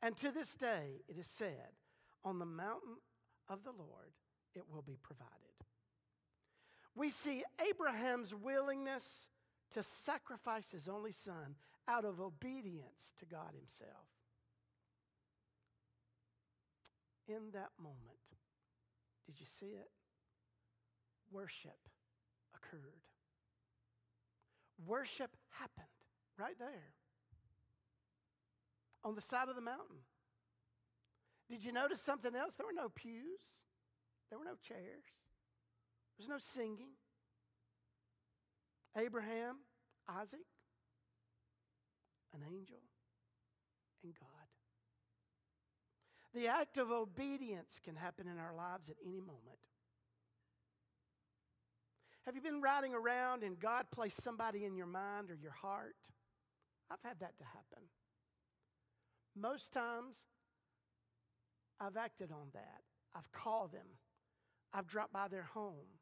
And 0.00 0.16
to 0.16 0.30
this 0.30 0.54
day, 0.54 1.02
it 1.08 1.18
is 1.18 1.26
said, 1.26 1.76
on 2.28 2.38
the 2.38 2.44
mountain 2.44 2.96
of 3.48 3.64
the 3.64 3.70
Lord, 3.70 4.12
it 4.54 4.64
will 4.70 4.82
be 4.82 4.98
provided. 5.02 5.32
We 6.94 7.08
see 7.08 7.42
Abraham's 7.66 8.34
willingness 8.34 9.28
to 9.72 9.82
sacrifice 9.82 10.70
his 10.72 10.88
only 10.88 11.12
son 11.12 11.56
out 11.86 12.04
of 12.04 12.20
obedience 12.20 13.14
to 13.18 13.24
God 13.24 13.54
himself. 13.56 14.08
In 17.26 17.52
that 17.52 17.70
moment, 17.78 17.96
did 19.26 19.40
you 19.40 19.46
see 19.46 19.66
it? 19.66 19.88
Worship 21.30 21.78
occurred. 22.54 22.80
Worship 24.86 25.30
happened 25.58 25.86
right 26.38 26.58
there 26.58 26.92
on 29.02 29.14
the 29.14 29.22
side 29.22 29.48
of 29.48 29.56
the 29.56 29.62
mountain. 29.62 30.04
Did 31.50 31.64
you 31.64 31.72
notice 31.72 32.02
something 32.02 32.34
else? 32.34 32.54
There 32.54 32.66
were 32.66 32.72
no 32.72 32.88
pews, 32.88 33.64
there 34.30 34.38
were 34.38 34.44
no 34.44 34.56
chairs, 34.62 35.08
there 36.16 36.18
was 36.18 36.28
no 36.28 36.38
singing. 36.38 36.90
Abraham, 38.96 39.56
Isaac, 40.08 40.40
an 42.34 42.40
angel, 42.50 42.82
and 44.02 44.12
God. 44.14 44.28
The 46.34 46.48
act 46.48 46.76
of 46.78 46.90
obedience 46.90 47.80
can 47.82 47.96
happen 47.96 48.26
in 48.28 48.38
our 48.38 48.54
lives 48.54 48.90
at 48.90 48.96
any 49.04 49.20
moment. 49.20 49.58
Have 52.26 52.34
you 52.34 52.42
been 52.42 52.60
riding 52.60 52.92
around 52.92 53.42
and 53.42 53.58
God 53.58 53.86
placed 53.90 54.22
somebody 54.22 54.64
in 54.64 54.76
your 54.76 54.86
mind 54.86 55.30
or 55.30 55.34
your 55.34 55.52
heart? 55.52 55.96
I've 56.90 57.02
had 57.02 57.20
that 57.20 57.38
to 57.38 57.44
happen. 57.44 57.88
Most 59.34 59.72
times, 59.72 60.26
I've 61.80 61.96
acted 61.96 62.32
on 62.32 62.48
that. 62.54 62.82
I've 63.14 63.30
called 63.32 63.72
them. 63.72 63.86
I've 64.72 64.86
dropped 64.86 65.12
by 65.12 65.28
their 65.28 65.44
home. 65.54 65.98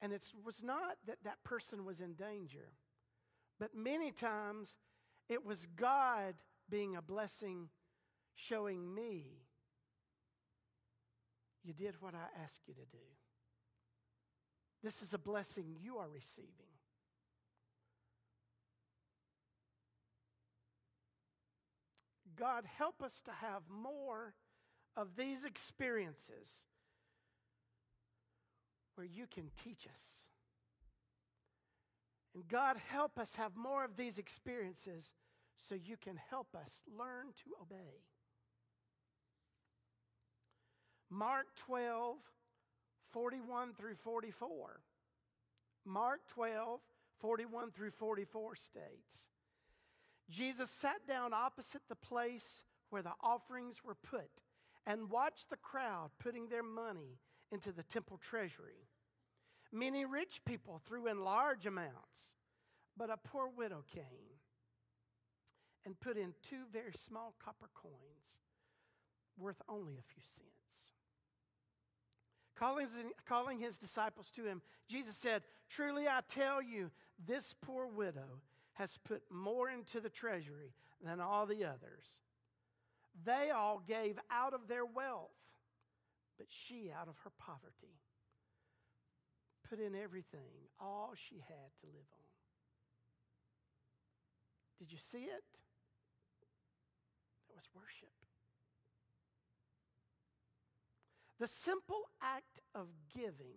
And 0.00 0.12
it 0.12 0.24
was 0.44 0.62
not 0.62 0.96
that 1.06 1.24
that 1.24 1.42
person 1.44 1.84
was 1.84 2.00
in 2.00 2.14
danger, 2.14 2.72
but 3.58 3.74
many 3.74 4.12
times 4.12 4.76
it 5.28 5.44
was 5.44 5.66
God 5.74 6.34
being 6.68 6.96
a 6.96 7.02
blessing, 7.02 7.68
showing 8.34 8.94
me 8.94 9.46
you 11.64 11.72
did 11.72 11.94
what 12.00 12.14
I 12.14 12.42
asked 12.42 12.68
you 12.68 12.74
to 12.74 12.84
do. 12.92 13.04
This 14.82 15.02
is 15.02 15.14
a 15.14 15.18
blessing 15.18 15.76
you 15.80 15.98
are 15.98 16.08
receiving. 16.08 16.75
God, 22.36 22.64
help 22.78 23.02
us 23.02 23.20
to 23.22 23.32
have 23.32 23.62
more 23.68 24.34
of 24.96 25.16
these 25.16 25.44
experiences 25.44 26.66
where 28.94 29.06
you 29.06 29.26
can 29.26 29.50
teach 29.62 29.86
us. 29.86 30.26
And 32.34 32.46
God, 32.48 32.76
help 32.88 33.18
us 33.18 33.36
have 33.36 33.56
more 33.56 33.84
of 33.84 33.96
these 33.96 34.18
experiences 34.18 35.14
so 35.56 35.74
you 35.74 35.96
can 35.96 36.18
help 36.30 36.54
us 36.54 36.84
learn 36.98 37.28
to 37.44 37.50
obey. 37.62 38.02
Mark 41.10 41.46
12, 41.56 42.16
41 43.12 43.72
through 43.74 43.94
44. 43.94 44.80
Mark 45.84 46.20
12, 46.28 46.80
41 47.20 47.70
through 47.70 47.92
44 47.92 48.56
states 48.56 49.30
Jesus 50.30 50.70
sat 50.70 51.06
down 51.06 51.32
opposite 51.32 51.82
the 51.88 51.94
place 51.94 52.64
where 52.90 53.02
the 53.02 53.14
offerings 53.20 53.82
were 53.84 53.94
put 53.94 54.42
and 54.86 55.10
watched 55.10 55.50
the 55.50 55.56
crowd 55.56 56.10
putting 56.18 56.48
their 56.48 56.62
money 56.62 57.18
into 57.52 57.72
the 57.72 57.82
temple 57.82 58.18
treasury. 58.18 58.88
Many 59.72 60.04
rich 60.04 60.40
people 60.44 60.80
threw 60.84 61.06
in 61.06 61.24
large 61.24 61.66
amounts, 61.66 62.34
but 62.96 63.10
a 63.10 63.16
poor 63.16 63.48
widow 63.48 63.84
came 63.92 64.40
and 65.84 65.98
put 65.98 66.16
in 66.16 66.34
two 66.42 66.64
very 66.72 66.92
small 66.92 67.34
copper 67.42 67.68
coins 67.74 68.40
worth 69.38 69.60
only 69.68 69.94
a 69.94 70.02
few 70.02 70.22
cents. 70.22 70.90
Calling, 73.26 73.58
his 73.60 73.76
disciples 73.76 74.30
to 74.34 74.44
him, 74.44 74.62
Jesus 74.88 75.14
said, 75.14 75.42
Truly 75.68 76.08
I 76.08 76.20
tell 76.26 76.62
you, 76.62 76.90
this 77.24 77.54
poor 77.60 77.86
widow 77.86 78.40
has 78.76 78.98
put 79.04 79.22
more 79.30 79.68
into 79.70 80.00
the 80.00 80.10
treasury 80.10 80.74
than 81.02 81.20
all 81.20 81.46
the 81.46 81.64
others. 81.64 82.22
They 83.24 83.50
all 83.50 83.82
gave 83.86 84.18
out 84.30 84.52
of 84.52 84.68
their 84.68 84.84
wealth, 84.84 85.30
but 86.36 86.46
she, 86.50 86.90
out 86.90 87.08
of 87.08 87.16
her 87.24 87.30
poverty, 87.38 88.00
put 89.68 89.80
in 89.80 89.94
everything, 89.94 90.68
all 90.78 91.12
she 91.14 91.36
had 91.36 91.70
to 91.80 91.86
live 91.86 92.06
on. 92.12 92.26
Did 94.78 94.92
you 94.92 94.98
see 94.98 95.24
it? 95.24 95.44
That 97.48 97.54
was 97.54 97.68
worship. 97.74 98.12
The 101.40 101.48
simple 101.48 102.02
act 102.22 102.60
of 102.74 102.88
giving, 103.14 103.56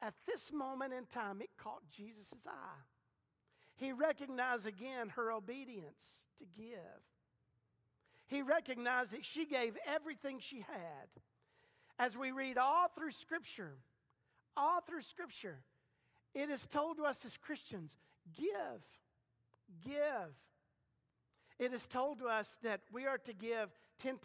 at 0.00 0.14
this 0.26 0.52
moment 0.52 0.92
in 0.92 1.06
time, 1.06 1.40
it 1.40 1.50
caught 1.56 1.82
Jesus' 1.90 2.46
eye. 2.46 2.82
He 3.76 3.92
recognized 3.92 4.66
again 4.66 5.10
her 5.10 5.32
obedience 5.32 6.22
to 6.38 6.44
give. 6.44 7.02
He 8.26 8.42
recognized 8.42 9.12
that 9.12 9.24
she 9.24 9.44
gave 9.44 9.76
everything 9.86 10.38
she 10.40 10.60
had. 10.60 11.08
As 11.98 12.16
we 12.16 12.30
read 12.30 12.58
all 12.58 12.88
through 12.88 13.10
Scripture, 13.10 13.76
all 14.56 14.80
through 14.80 15.02
Scripture, 15.02 15.58
it 16.34 16.48
is 16.48 16.66
told 16.66 16.96
to 16.96 17.04
us 17.04 17.24
as 17.24 17.36
Christians 17.36 17.96
give, 18.36 18.82
give. 19.84 20.34
It 21.58 21.72
is 21.72 21.86
told 21.86 22.18
to 22.20 22.26
us 22.26 22.56
that 22.62 22.80
we 22.90 23.06
are 23.06 23.18
to 23.18 23.32
give 23.34 23.68
10%. 24.02 24.16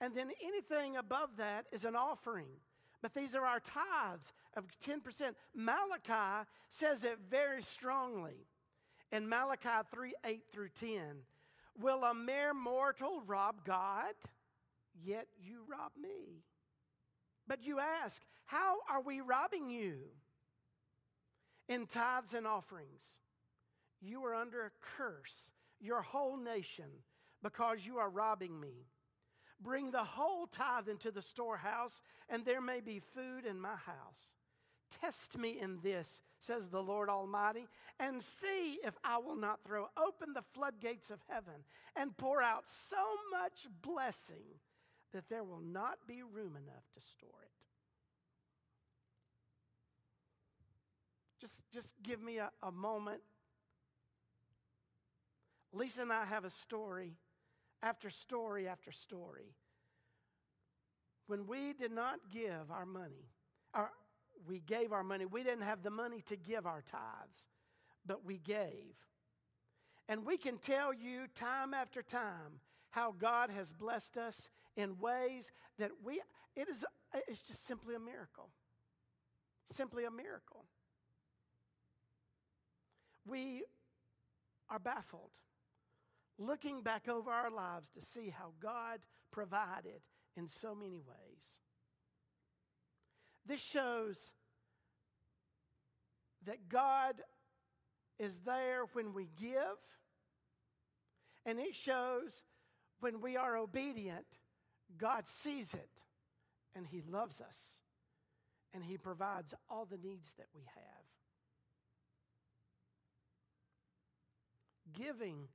And 0.00 0.14
then 0.14 0.30
anything 0.44 0.96
above 0.96 1.36
that 1.38 1.66
is 1.72 1.84
an 1.84 1.96
offering. 1.96 2.48
But 3.04 3.12
these 3.12 3.34
are 3.34 3.44
our 3.44 3.60
tithes 3.60 4.32
of 4.56 4.64
10%. 4.80 5.34
Malachi 5.54 6.48
says 6.70 7.04
it 7.04 7.18
very 7.28 7.60
strongly. 7.60 8.46
In 9.12 9.28
Malachi 9.28 9.86
3 9.92 10.14
8 10.24 10.42
through 10.50 10.70
10, 10.70 10.98
will 11.78 12.02
a 12.02 12.14
mere 12.14 12.54
mortal 12.54 13.22
rob 13.26 13.56
God? 13.66 14.14
Yet 15.04 15.26
you 15.38 15.66
rob 15.70 15.92
me. 16.00 16.44
But 17.46 17.62
you 17.62 17.78
ask, 17.78 18.22
how 18.46 18.78
are 18.90 19.02
we 19.02 19.20
robbing 19.20 19.68
you? 19.68 19.96
In 21.68 21.84
tithes 21.84 22.32
and 22.32 22.46
offerings, 22.46 23.18
you 24.00 24.24
are 24.24 24.34
under 24.34 24.62
a 24.62 24.70
curse, 24.96 25.50
your 25.78 26.00
whole 26.00 26.38
nation, 26.38 26.88
because 27.42 27.84
you 27.84 27.98
are 27.98 28.08
robbing 28.08 28.58
me. 28.58 28.86
Bring 29.60 29.90
the 29.90 30.04
whole 30.04 30.46
tithe 30.46 30.88
into 30.88 31.10
the 31.10 31.22
storehouse, 31.22 32.02
and 32.28 32.44
there 32.44 32.60
may 32.60 32.80
be 32.80 33.00
food 33.00 33.46
in 33.46 33.60
my 33.60 33.76
house. 33.76 34.34
Test 35.00 35.38
me 35.38 35.58
in 35.60 35.80
this, 35.82 36.22
says 36.40 36.68
the 36.68 36.82
Lord 36.82 37.08
Almighty, 37.08 37.66
and 37.98 38.22
see 38.22 38.78
if 38.84 38.94
I 39.02 39.18
will 39.18 39.36
not 39.36 39.64
throw 39.64 39.88
open 39.96 40.34
the 40.34 40.44
floodgates 40.52 41.10
of 41.10 41.20
heaven 41.28 41.64
and 41.96 42.16
pour 42.16 42.42
out 42.42 42.68
so 42.68 42.96
much 43.32 43.66
blessing 43.82 44.60
that 45.12 45.28
there 45.28 45.44
will 45.44 45.62
not 45.62 45.98
be 46.06 46.22
room 46.22 46.56
enough 46.56 46.84
to 46.94 47.00
store 47.00 47.30
it. 47.42 47.50
Just, 51.40 51.62
just 51.72 51.94
give 52.02 52.22
me 52.22 52.38
a, 52.38 52.50
a 52.62 52.72
moment. 52.72 53.20
Lisa 55.72 56.02
and 56.02 56.12
I 56.12 56.24
have 56.24 56.44
a 56.44 56.50
story 56.50 57.14
after 57.84 58.08
story 58.08 58.66
after 58.66 58.90
story. 58.90 59.54
When 61.26 61.46
we 61.46 61.74
did 61.74 61.92
not 61.92 62.18
give 62.32 62.70
our 62.70 62.86
money, 62.86 63.28
our, 63.74 63.90
we 64.48 64.60
gave 64.60 64.92
our 64.92 65.04
money, 65.04 65.26
we 65.26 65.42
didn't 65.42 65.62
have 65.62 65.82
the 65.82 65.90
money 65.90 66.22
to 66.26 66.36
give 66.36 66.66
our 66.66 66.82
tithes, 66.82 67.48
but 68.06 68.24
we 68.24 68.38
gave. 68.38 68.94
And 70.08 70.24
we 70.24 70.36
can 70.36 70.58
tell 70.58 70.92
you 70.92 71.26
time 71.34 71.74
after 71.74 72.02
time 72.02 72.60
how 72.90 73.12
God 73.12 73.50
has 73.50 73.72
blessed 73.72 74.16
us 74.16 74.48
in 74.76 74.98
ways 74.98 75.52
that 75.78 75.90
we, 76.02 76.20
it 76.56 76.68
is, 76.68 76.84
it's 77.28 77.42
just 77.42 77.66
simply 77.66 77.94
a 77.94 78.00
miracle. 78.00 78.48
Simply 79.70 80.04
a 80.04 80.10
miracle. 80.10 80.64
We 83.26 83.64
are 84.70 84.78
baffled 84.78 85.30
looking 86.38 86.82
back 86.82 87.08
over 87.08 87.30
our 87.30 87.50
lives 87.50 87.90
to 87.90 88.00
see 88.00 88.30
how 88.30 88.52
God 88.60 89.00
provided 89.30 90.00
in 90.36 90.48
so 90.48 90.74
many 90.74 91.00
ways. 91.00 91.60
This 93.46 93.62
shows 93.62 94.32
that 96.44 96.68
God 96.68 97.14
is 98.18 98.40
there 98.40 98.84
when 98.92 99.12
we 99.12 99.28
give, 99.40 99.78
and 101.44 101.58
it 101.58 101.74
shows 101.74 102.42
when 103.00 103.20
we 103.20 103.36
are 103.36 103.56
obedient, 103.56 104.26
God 104.96 105.26
sees 105.26 105.74
it 105.74 105.90
and 106.74 106.86
He 106.86 107.02
loves 107.08 107.40
us 107.40 107.80
and 108.72 108.82
He 108.82 108.96
provides 108.96 109.54
all 109.68 109.84
the 109.84 109.98
needs 109.98 110.34
that 110.38 110.46
we 110.54 110.62
have. 110.74 111.04
Giving 114.92 115.48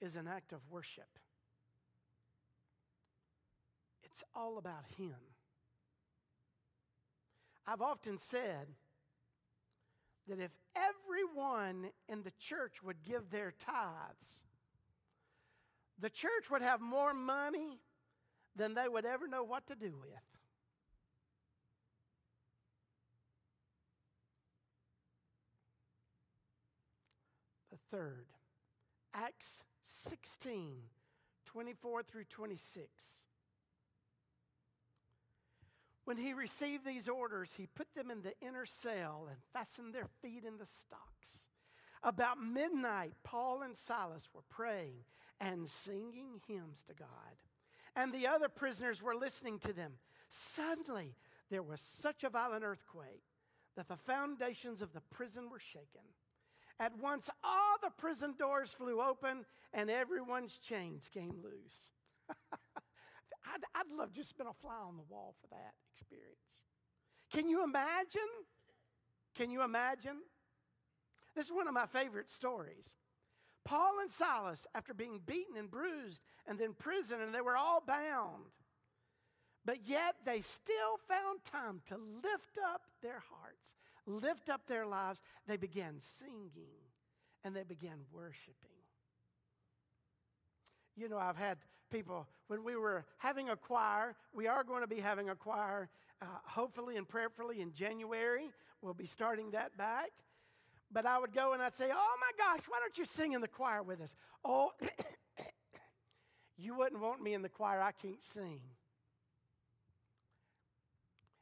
is 0.00 0.16
an 0.16 0.28
act 0.28 0.52
of 0.52 0.60
worship, 0.70 1.18
it's 4.02 4.22
all 4.34 4.58
about 4.58 4.84
Him. 4.96 5.16
I've 7.66 7.82
often 7.82 8.18
said 8.18 8.68
that 10.28 10.40
if 10.40 10.52
everyone 10.76 11.90
in 12.08 12.22
the 12.22 12.32
church 12.38 12.82
would 12.82 13.02
give 13.04 13.30
their 13.30 13.52
tithes, 13.58 14.44
the 15.98 16.10
church 16.10 16.50
would 16.50 16.62
have 16.62 16.80
more 16.80 17.14
money 17.14 17.80
than 18.54 18.74
they 18.74 18.88
would 18.88 19.04
ever 19.04 19.26
know 19.26 19.42
what 19.42 19.66
to 19.66 19.74
do 19.74 19.94
with. 20.00 20.12
The 27.70 27.96
third, 27.96 28.26
Acts 29.14 29.64
16 29.86 30.76
24 31.46 32.02
through 32.02 32.24
26. 32.24 32.86
When 36.04 36.16
he 36.16 36.32
received 36.34 36.84
these 36.84 37.08
orders, 37.08 37.54
he 37.56 37.66
put 37.66 37.94
them 37.94 38.10
in 38.10 38.22
the 38.22 38.34
inner 38.40 38.66
cell 38.66 39.26
and 39.28 39.38
fastened 39.52 39.94
their 39.94 40.08
feet 40.22 40.44
in 40.44 40.58
the 40.58 40.66
stocks. 40.66 41.48
About 42.02 42.40
midnight, 42.40 43.14
Paul 43.24 43.62
and 43.62 43.76
Silas 43.76 44.28
were 44.34 44.44
praying 44.48 45.04
and 45.40 45.68
singing 45.68 46.40
hymns 46.46 46.84
to 46.84 46.94
God. 46.94 47.08
And 47.96 48.12
the 48.12 48.26
other 48.26 48.48
prisoners 48.48 49.02
were 49.02 49.16
listening 49.16 49.58
to 49.60 49.72
them. 49.72 49.94
Suddenly, 50.28 51.16
there 51.50 51.62
was 51.62 51.80
such 51.80 52.22
a 52.22 52.30
violent 52.30 52.64
earthquake 52.64 53.24
that 53.76 53.88
the 53.88 53.96
foundations 53.96 54.82
of 54.82 54.92
the 54.92 55.00
prison 55.00 55.48
were 55.50 55.58
shaken. 55.58 56.02
At 56.78 56.98
once, 56.98 57.30
all 57.42 57.76
the 57.82 57.90
prison 57.90 58.34
doors 58.38 58.72
flew 58.72 59.00
open 59.00 59.44
and 59.72 59.90
everyone's 59.90 60.58
chains 60.58 61.08
came 61.12 61.36
loose. 61.42 61.90
I'd, 62.52 63.62
I'd 63.74 63.96
love 63.96 64.12
just 64.12 64.36
been 64.36 64.46
a 64.46 64.52
fly 64.52 64.76
on 64.86 64.96
the 64.96 65.04
wall 65.08 65.34
for 65.40 65.48
that 65.48 65.74
experience. 65.94 66.62
Can 67.32 67.48
you 67.48 67.64
imagine? 67.64 68.20
Can 69.34 69.50
you 69.50 69.62
imagine? 69.62 70.16
This 71.34 71.46
is 71.46 71.52
one 71.52 71.68
of 71.68 71.74
my 71.74 71.86
favorite 71.86 72.30
stories. 72.30 72.94
Paul 73.64 74.00
and 74.00 74.10
Silas, 74.10 74.66
after 74.74 74.94
being 74.94 75.20
beaten 75.26 75.56
and 75.56 75.70
bruised 75.70 76.22
and 76.46 76.58
then 76.58 76.72
prison, 76.72 77.20
and 77.20 77.34
they 77.34 77.40
were 77.40 77.56
all 77.56 77.82
bound, 77.84 78.44
but 79.64 79.78
yet 79.84 80.14
they 80.24 80.40
still 80.40 80.98
found 81.08 81.42
time 81.44 81.80
to 81.86 81.96
lift 81.96 82.58
up 82.72 82.82
their 83.02 83.22
hearts, 83.28 83.45
lift 84.06 84.48
up 84.48 84.66
their 84.66 84.86
lives. 84.86 85.20
They 85.46 85.56
began 85.56 86.00
singing 86.00 86.50
and 87.44 87.54
they 87.54 87.64
began 87.64 87.98
worshiping. 88.12 88.54
You 90.96 91.08
know, 91.08 91.18
I've 91.18 91.36
had 91.36 91.58
people, 91.90 92.26
when 92.48 92.64
we 92.64 92.76
were 92.76 93.04
having 93.18 93.50
a 93.50 93.56
choir, 93.56 94.16
we 94.34 94.46
are 94.46 94.64
going 94.64 94.80
to 94.80 94.86
be 94.86 95.00
having 95.00 95.28
a 95.28 95.34
choir, 95.34 95.88
uh, 96.22 96.26
hopefully 96.44 96.96
and 96.96 97.06
prayerfully 97.08 97.60
in 97.60 97.72
January. 97.72 98.50
We'll 98.80 98.94
be 98.94 99.06
starting 99.06 99.50
that 99.50 99.76
back. 99.76 100.10
But 100.90 101.04
I 101.04 101.18
would 101.18 101.32
go 101.32 101.52
and 101.52 101.62
I'd 101.62 101.74
say, 101.74 101.90
Oh 101.92 102.16
my 102.20 102.30
gosh, 102.44 102.64
why 102.68 102.78
don't 102.80 102.96
you 102.96 103.04
sing 103.04 103.32
in 103.32 103.40
the 103.40 103.48
choir 103.48 103.82
with 103.82 104.00
us? 104.00 104.14
Oh, 104.44 104.70
you 106.56 106.76
wouldn't 106.76 107.00
want 107.00 107.22
me 107.22 107.34
in 107.34 107.42
the 107.42 107.48
choir, 107.48 107.82
I 107.82 107.92
can't 107.92 108.22
sing. 108.22 108.60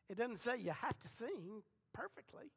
It 0.08 0.18
doesn't 0.18 0.38
say 0.38 0.58
you 0.58 0.72
have 0.72 0.98
to 1.00 1.08
sing 1.08 1.62
perfectly. 1.94 2.50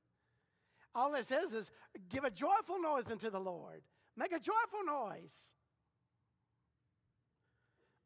All 0.93 1.13
it 1.15 1.25
says 1.25 1.53
is 1.53 1.71
give 2.09 2.25
a 2.25 2.31
joyful 2.31 2.81
noise 2.81 3.09
unto 3.09 3.29
the 3.29 3.39
Lord. 3.39 3.81
Make 4.17 4.31
a 4.31 4.39
joyful 4.39 4.83
noise. 4.85 5.53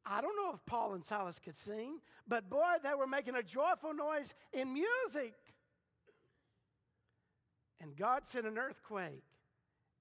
I 0.05 0.19
don't 0.19 0.36
know 0.36 0.51
if 0.53 0.65
Paul 0.65 0.93
and 0.93 1.05
Silas 1.05 1.39
could 1.39 1.55
sing, 1.55 1.99
but 2.27 2.49
boy, 2.49 2.73
they 2.84 2.93
were 2.97 3.07
making 3.07 3.36
a 3.36 3.43
joyful 3.43 3.93
noise 3.93 4.34
in 4.51 4.73
music. 4.73 5.36
And 7.79 7.95
God 7.95 8.27
sent 8.27 8.45
an 8.45 8.57
earthquake, 8.57 9.23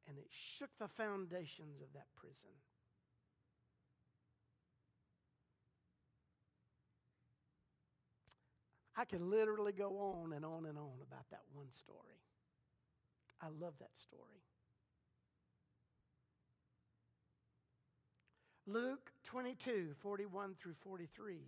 and 0.09 0.19
it 0.19 0.27
shook 0.31 0.71
the 0.79 0.89
foundations 0.89 1.81
of 1.81 1.93
that 1.95 2.07
prison. 2.17 2.51
I 9.01 9.07
could 9.07 9.23
literally 9.23 9.73
go 9.73 9.97
on 10.21 10.35
and 10.35 10.45
on 10.45 10.67
and 10.67 10.77
on 10.77 10.91
about 11.01 11.25
that 11.31 11.41
one 11.55 11.73
story. 11.73 12.21
I 13.41 13.47
love 13.47 13.73
that 13.81 13.97
story. 13.97 14.43
Luke 18.67 19.11
22, 19.25 19.95
41 20.01 20.55
through 20.61 20.75
43. 20.83 21.39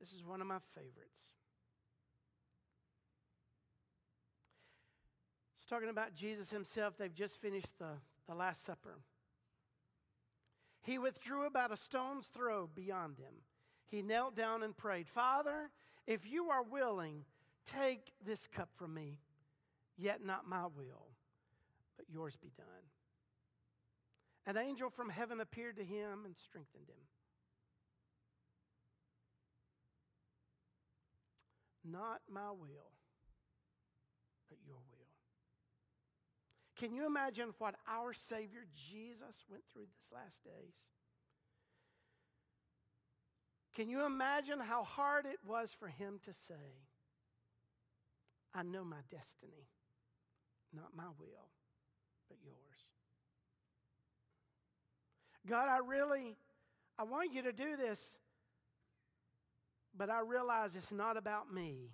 This 0.00 0.12
is 0.12 0.24
one 0.24 0.40
of 0.40 0.48
my 0.48 0.58
favorites. 0.74 1.30
It's 5.56 5.66
talking 5.66 5.90
about 5.90 6.12
Jesus 6.12 6.50
himself. 6.50 6.94
They've 6.98 7.14
just 7.14 7.40
finished 7.40 7.78
the, 7.78 7.98
the 8.28 8.34
Last 8.34 8.64
Supper. 8.64 8.98
He 10.82 10.98
withdrew 10.98 11.46
about 11.46 11.70
a 11.70 11.76
stone's 11.76 12.26
throw 12.26 12.66
beyond 12.66 13.18
them. 13.18 13.34
He 13.88 14.02
knelt 14.02 14.36
down 14.36 14.62
and 14.62 14.76
prayed, 14.76 15.08
Father, 15.08 15.70
if 16.06 16.30
you 16.30 16.50
are 16.50 16.62
willing, 16.62 17.24
take 17.64 18.12
this 18.24 18.46
cup 18.46 18.68
from 18.76 18.94
me, 18.94 19.18
yet 19.96 20.24
not 20.24 20.46
my 20.46 20.66
will, 20.66 21.08
but 21.96 22.06
yours 22.10 22.36
be 22.36 22.52
done. 22.56 22.66
An 24.46 24.56
angel 24.56 24.90
from 24.90 25.10
heaven 25.10 25.40
appeared 25.40 25.76
to 25.76 25.84
him 25.84 26.24
and 26.24 26.34
strengthened 26.36 26.88
him. 26.88 27.04
Not 31.90 32.20
my 32.30 32.50
will, 32.50 32.92
but 34.48 34.58
your 34.66 34.76
will. 34.76 34.98
Can 36.76 36.94
you 36.94 37.06
imagine 37.06 37.54
what 37.58 37.74
our 37.88 38.12
Savior 38.12 38.66
Jesus 38.74 39.44
went 39.50 39.64
through 39.72 39.86
this 40.00 40.12
last 40.12 40.44
days? 40.44 40.76
Can 43.78 43.88
you 43.88 44.04
imagine 44.04 44.58
how 44.58 44.82
hard 44.82 45.24
it 45.24 45.38
was 45.46 45.72
for 45.72 45.86
him 45.86 46.18
to 46.24 46.32
say, 46.32 46.74
I 48.52 48.64
know 48.64 48.82
my 48.82 48.96
destiny, 49.08 49.68
not 50.74 50.96
my 50.96 51.04
will, 51.16 51.52
but 52.28 52.38
yours? 52.44 52.56
God, 55.46 55.68
I 55.68 55.78
really, 55.86 56.34
I 56.98 57.04
want 57.04 57.32
you 57.32 57.42
to 57.42 57.52
do 57.52 57.76
this, 57.76 58.18
but 59.96 60.10
I 60.10 60.22
realize 60.22 60.74
it's 60.74 60.90
not 60.90 61.16
about 61.16 61.54
me. 61.54 61.92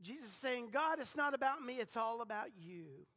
Jesus 0.00 0.26
is 0.26 0.32
saying, 0.32 0.68
God, 0.72 1.00
it's 1.00 1.16
not 1.16 1.34
about 1.34 1.62
me, 1.62 1.80
it's 1.80 1.96
all 1.96 2.22
about 2.22 2.50
you. 2.56 3.08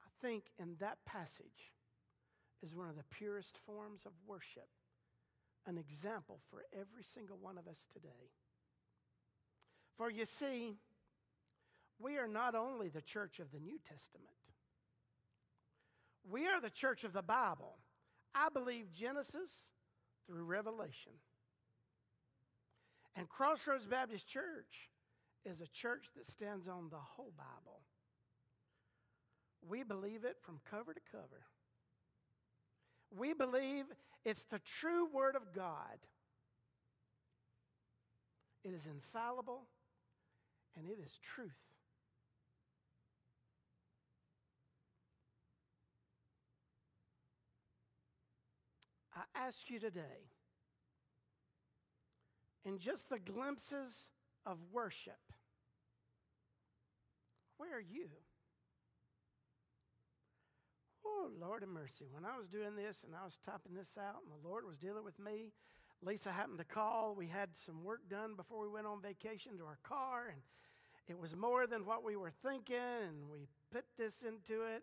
I 0.00 0.26
think 0.26 0.44
in 0.58 0.76
that 0.80 0.96
passage 1.04 1.75
is 2.66 2.74
one 2.74 2.88
of 2.88 2.96
the 2.96 3.04
purest 3.04 3.56
forms 3.64 4.04
of 4.04 4.12
worship, 4.26 4.66
an 5.66 5.78
example 5.78 6.40
for 6.50 6.64
every 6.72 7.04
single 7.04 7.38
one 7.40 7.56
of 7.56 7.68
us 7.68 7.86
today. 7.92 8.32
For 9.96 10.10
you 10.10 10.26
see, 10.26 10.74
we 12.00 12.18
are 12.18 12.26
not 12.26 12.56
only 12.56 12.88
the 12.88 13.00
church 13.00 13.38
of 13.38 13.52
the 13.52 13.60
New 13.60 13.78
Testament, 13.88 14.34
we 16.28 16.48
are 16.48 16.60
the 16.60 16.70
church 16.70 17.04
of 17.04 17.12
the 17.12 17.22
Bible. 17.22 17.76
I 18.34 18.48
believe 18.52 18.90
Genesis 18.92 19.70
through 20.26 20.42
Revelation. 20.42 21.12
And 23.14 23.28
Crossroads 23.28 23.86
Baptist 23.86 24.26
Church 24.26 24.90
is 25.44 25.60
a 25.60 25.68
church 25.68 26.08
that 26.16 26.26
stands 26.26 26.66
on 26.66 26.88
the 26.90 26.96
whole 26.96 27.32
Bible. 27.36 27.82
We 29.66 29.84
believe 29.84 30.24
it 30.24 30.38
from 30.42 30.58
cover 30.68 30.92
to 30.92 31.00
cover. 31.12 31.46
We 33.10 33.32
believe 33.34 33.84
it's 34.24 34.44
the 34.44 34.58
true 34.58 35.08
Word 35.12 35.36
of 35.36 35.52
God. 35.52 35.98
It 38.64 38.72
is 38.72 38.86
infallible 38.86 39.68
and 40.76 40.86
it 40.86 40.98
is 41.02 41.18
truth. 41.22 41.52
I 49.14 49.46
ask 49.46 49.70
you 49.70 49.78
today 49.78 50.30
in 52.64 52.78
just 52.78 53.08
the 53.08 53.18
glimpses 53.18 54.10
of 54.44 54.58
worship. 54.72 55.14
Where 57.56 57.76
are 57.76 57.80
you? 57.80 58.08
Oh, 61.18 61.30
Lord 61.40 61.62
of 61.62 61.70
mercy. 61.70 62.04
When 62.10 62.24
I 62.24 62.36
was 62.36 62.48
doing 62.48 62.76
this 62.76 63.02
and 63.04 63.14
I 63.14 63.24
was 63.24 63.38
typing 63.44 63.74
this 63.74 63.96
out, 63.98 64.20
and 64.22 64.30
the 64.30 64.48
Lord 64.48 64.66
was 64.66 64.76
dealing 64.76 65.04
with 65.04 65.18
me, 65.18 65.52
Lisa 66.02 66.30
happened 66.30 66.58
to 66.58 66.64
call. 66.64 67.14
We 67.16 67.26
had 67.26 67.56
some 67.56 67.82
work 67.82 68.00
done 68.10 68.34
before 68.36 68.60
we 68.60 68.68
went 68.68 68.86
on 68.86 69.00
vacation 69.00 69.56
to 69.58 69.64
our 69.64 69.78
car, 69.82 70.28
and 70.28 70.42
it 71.08 71.18
was 71.18 71.34
more 71.34 71.66
than 71.66 71.86
what 71.86 72.04
we 72.04 72.16
were 72.16 72.32
thinking, 72.42 72.76
and 72.76 73.30
we 73.30 73.48
put 73.72 73.84
this 73.96 74.24
into 74.24 74.64
it. 74.64 74.82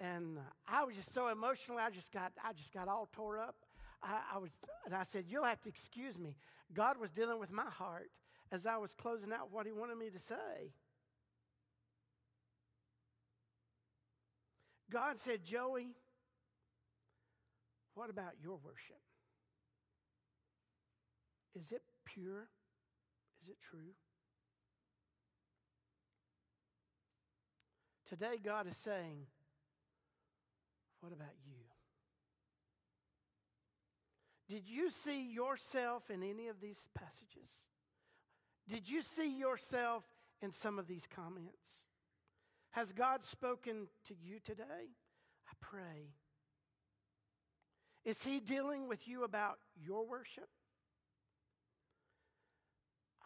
And, 0.00 0.10
and 0.12 0.38
I 0.66 0.84
was 0.84 0.96
just 0.96 1.12
so 1.12 1.28
emotional. 1.28 1.78
I 1.78 1.90
just 1.90 2.10
got, 2.10 2.32
I 2.44 2.52
just 2.52 2.72
got 2.72 2.88
all 2.88 3.08
tore 3.12 3.38
up. 3.38 3.56
I, 4.02 4.18
I 4.34 4.38
was, 4.38 4.50
and 4.86 4.94
I 4.94 5.04
said, 5.04 5.24
You'll 5.28 5.44
have 5.44 5.60
to 5.62 5.68
excuse 5.68 6.18
me. 6.18 6.36
God 6.74 6.98
was 6.98 7.12
dealing 7.12 7.38
with 7.38 7.52
my 7.52 7.70
heart 7.70 8.10
as 8.50 8.66
I 8.66 8.76
was 8.76 8.92
closing 8.92 9.32
out 9.32 9.52
what 9.52 9.66
He 9.66 9.72
wanted 9.72 9.98
me 9.98 10.10
to 10.10 10.18
say. 10.18 10.72
God 14.90 15.18
said, 15.18 15.44
Joey, 15.44 15.94
what 17.94 18.10
about 18.10 18.32
your 18.42 18.58
worship? 18.64 19.00
Is 21.54 21.72
it 21.72 21.82
pure? 22.04 22.48
Is 23.42 23.48
it 23.48 23.56
true? 23.60 23.94
Today, 28.08 28.38
God 28.42 28.66
is 28.66 28.76
saying, 28.76 29.26
What 31.00 31.12
about 31.12 31.34
you? 31.44 31.56
Did 34.48 34.66
you 34.66 34.90
see 34.90 35.30
yourself 35.30 36.08
in 36.08 36.22
any 36.22 36.48
of 36.48 36.60
these 36.60 36.88
passages? 36.94 37.64
Did 38.66 38.88
you 38.88 39.02
see 39.02 39.38
yourself 39.38 40.04
in 40.40 40.52
some 40.52 40.78
of 40.78 40.86
these 40.86 41.06
comments? 41.06 41.84
Has 42.78 42.92
God 42.92 43.24
spoken 43.24 43.88
to 44.04 44.14
you 44.14 44.38
today? 44.38 44.62
I 45.48 45.52
pray. 45.60 46.12
Is 48.04 48.22
He 48.22 48.38
dealing 48.38 48.86
with 48.86 49.08
you 49.08 49.24
about 49.24 49.58
your 49.74 50.06
worship? 50.06 50.48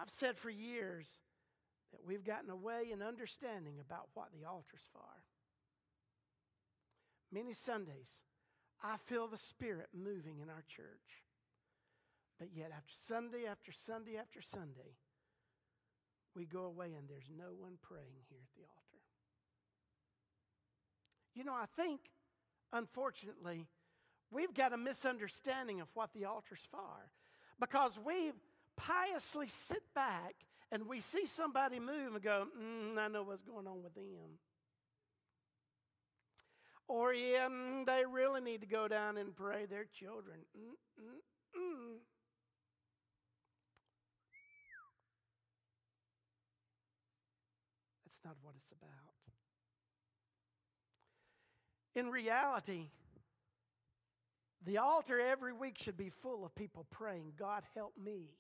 I've 0.01 0.09
said 0.09 0.39
for 0.39 0.49
years 0.49 1.19
that 1.93 2.01
we've 2.03 2.25
gotten 2.25 2.49
away 2.49 2.85
in 2.91 3.03
understanding 3.03 3.75
about 3.79 4.09
what 4.15 4.29
the 4.33 4.49
altar's 4.49 4.89
for. 4.91 5.21
Many 7.31 7.53
Sundays, 7.53 8.23
I 8.83 8.97
feel 8.97 9.29
the 9.29 9.37
Spirit 9.37 9.89
moving 9.93 10.39
in 10.39 10.49
our 10.49 10.65
church. 10.67 11.27
But 12.39 12.49
yet, 12.55 12.71
after 12.75 12.95
Sunday 12.95 13.45
after 13.45 13.71
Sunday 13.71 14.17
after 14.17 14.41
Sunday, 14.41 14.97
we 16.35 16.47
go 16.47 16.65
away 16.65 16.95
and 16.99 17.07
there's 17.07 17.29
no 17.37 17.53
one 17.55 17.75
praying 17.83 18.25
here 18.31 18.41
at 18.43 18.55
the 18.57 18.67
altar. 18.67 18.82
You 21.35 21.45
know, 21.45 21.55
I 21.55 21.67
think, 21.77 22.01
unfortunately, 22.73 23.67
we've 24.31 24.55
got 24.55 24.73
a 24.73 24.77
misunderstanding 24.77 25.81
of 25.81 25.89
what 25.95 26.13
the 26.13 26.25
altar's 26.27 26.67
for 26.71 27.11
because 27.59 27.99
we 28.05 28.33
piously 28.77 29.49
sit 29.49 29.83
back 29.95 30.35
and 30.71 30.87
we 30.89 31.01
see 31.01 31.27
somebody 31.27 31.79
move 31.79 32.15
and 32.15 32.23
go, 32.23 32.47
mm, 32.59 32.99
I 32.99 33.09
know 33.09 33.23
what's 33.23 33.43
going 33.43 33.67
on 33.67 33.83
with 33.83 33.95
them. 33.95 34.39
Or, 36.89 37.15
yeah, 37.15 37.49
mm, 37.49 37.87
they 37.87 38.05
really 38.11 38.41
need 38.41 38.61
to 38.63 38.67
go 38.67 38.89
down 38.89 39.17
and 39.17 39.35
pray 39.35 39.67
their 39.67 39.85
children. 39.85 40.39
Mm, 40.59 41.59
mm. 41.59 41.97
That's 48.05 48.21
not 48.25 48.37
what 48.43 48.55
it's 48.59 48.73
about. 48.73 49.12
In 51.95 52.11
reality, 52.11 52.89
the 54.65 54.79
altar 54.79 55.21
every 55.21 55.53
week 55.53 55.77
should 55.79 55.97
be 55.97 56.09
full 56.09 56.45
of 56.45 56.55
people 56.55 56.87
praying, 56.91 57.33
God, 57.39 57.65
help 57.75 57.93
me 58.03 58.31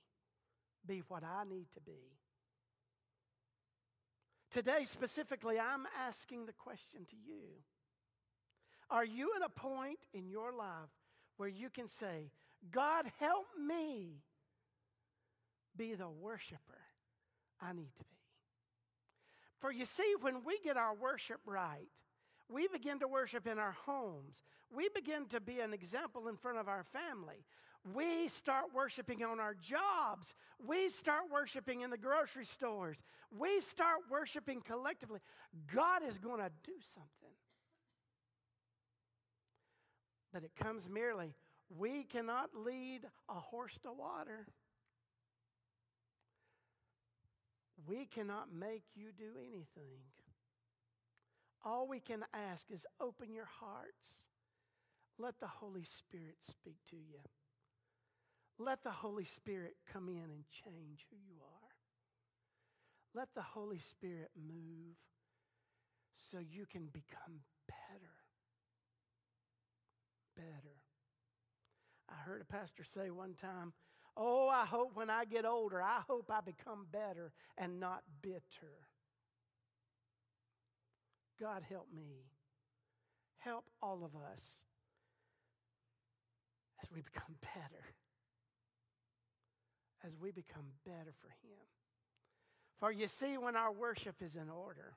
be 0.86 1.02
what 1.08 1.22
I 1.22 1.44
need 1.48 1.66
to 1.74 1.80
be. 1.80 2.12
Today, 4.50 4.84
specifically, 4.84 5.58
I'm 5.58 5.86
asking 6.06 6.46
the 6.46 6.52
question 6.52 7.06
to 7.10 7.16
you 7.16 7.42
Are 8.90 9.04
you 9.04 9.32
at 9.36 9.44
a 9.44 9.48
point 9.48 9.98
in 10.12 10.28
your 10.28 10.52
life 10.52 10.90
where 11.36 11.48
you 11.48 11.70
can 11.70 11.88
say, 11.88 12.30
God, 12.70 13.06
help 13.18 13.46
me 13.58 14.20
be 15.76 15.94
the 15.94 16.08
worshiper 16.08 16.78
I 17.60 17.72
need 17.72 17.94
to 17.96 18.04
be? 18.04 18.16
For 19.58 19.72
you 19.72 19.84
see, 19.84 20.14
when 20.20 20.44
we 20.44 20.58
get 20.62 20.76
our 20.76 20.94
worship 20.94 21.40
right, 21.46 21.88
we 22.52 22.68
begin 22.68 22.98
to 23.00 23.08
worship 23.08 23.46
in 23.46 23.58
our 23.58 23.74
homes. 23.86 24.42
We 24.74 24.88
begin 24.88 25.26
to 25.26 25.40
be 25.40 25.60
an 25.60 25.72
example 25.72 26.28
in 26.28 26.36
front 26.36 26.58
of 26.58 26.68
our 26.68 26.84
family. 26.84 27.44
We 27.94 28.28
start 28.28 28.66
worshiping 28.74 29.24
on 29.24 29.40
our 29.40 29.54
jobs. 29.54 30.34
We 30.64 30.88
start 30.88 31.24
worshiping 31.32 31.80
in 31.80 31.90
the 31.90 31.98
grocery 31.98 32.44
stores. 32.44 33.02
We 33.36 33.60
start 33.60 33.98
worshiping 34.10 34.60
collectively. 34.60 35.20
God 35.74 36.02
is 36.06 36.18
going 36.18 36.38
to 36.38 36.50
do 36.64 36.72
something. 36.94 37.36
But 40.32 40.44
it 40.44 40.52
comes 40.56 40.88
merely, 40.88 41.34
we 41.76 42.04
cannot 42.04 42.50
lead 42.54 43.02
a 43.28 43.34
horse 43.34 43.78
to 43.82 43.92
water. 43.92 44.46
We 47.86 48.06
cannot 48.06 48.52
make 48.54 48.84
you 48.94 49.08
do 49.16 49.32
anything. 49.38 49.98
All 51.64 51.86
we 51.86 52.00
can 52.00 52.24
ask 52.34 52.70
is 52.70 52.86
open 53.00 53.32
your 53.32 53.48
hearts. 53.60 54.28
Let 55.18 55.38
the 55.40 55.46
Holy 55.46 55.84
Spirit 55.84 56.36
speak 56.40 56.78
to 56.90 56.96
you. 56.96 57.20
Let 58.58 58.82
the 58.82 58.90
Holy 58.90 59.24
Spirit 59.24 59.76
come 59.92 60.08
in 60.08 60.30
and 60.30 60.44
change 60.50 61.06
who 61.10 61.16
you 61.16 61.36
are. 61.40 61.62
Let 63.14 63.28
the 63.34 63.42
Holy 63.42 63.78
Spirit 63.78 64.30
move 64.36 64.96
so 66.30 66.38
you 66.38 66.66
can 66.66 66.86
become 66.86 67.40
better. 67.68 68.12
Better. 70.36 70.76
I 72.08 72.14
heard 72.24 72.42
a 72.42 72.44
pastor 72.44 72.84
say 72.84 73.10
one 73.10 73.34
time, 73.34 73.72
Oh, 74.16 74.48
I 74.48 74.66
hope 74.66 74.94
when 74.94 75.08
I 75.08 75.24
get 75.24 75.46
older, 75.46 75.80
I 75.80 76.00
hope 76.06 76.30
I 76.30 76.40
become 76.40 76.86
better 76.90 77.32
and 77.56 77.80
not 77.80 78.02
bitter. 78.20 78.42
God, 81.42 81.64
help 81.68 81.88
me. 81.92 82.30
Help 83.38 83.64
all 83.82 84.04
of 84.04 84.14
us 84.14 84.62
as 86.80 86.88
we 86.92 87.02
become 87.02 87.34
better. 87.40 87.84
As 90.06 90.12
we 90.20 90.30
become 90.30 90.66
better 90.86 91.12
for 91.20 91.28
Him. 91.42 91.66
For 92.78 92.92
you 92.92 93.08
see, 93.08 93.38
when 93.38 93.56
our 93.56 93.72
worship 93.72 94.16
is 94.22 94.36
in 94.36 94.48
order, 94.48 94.94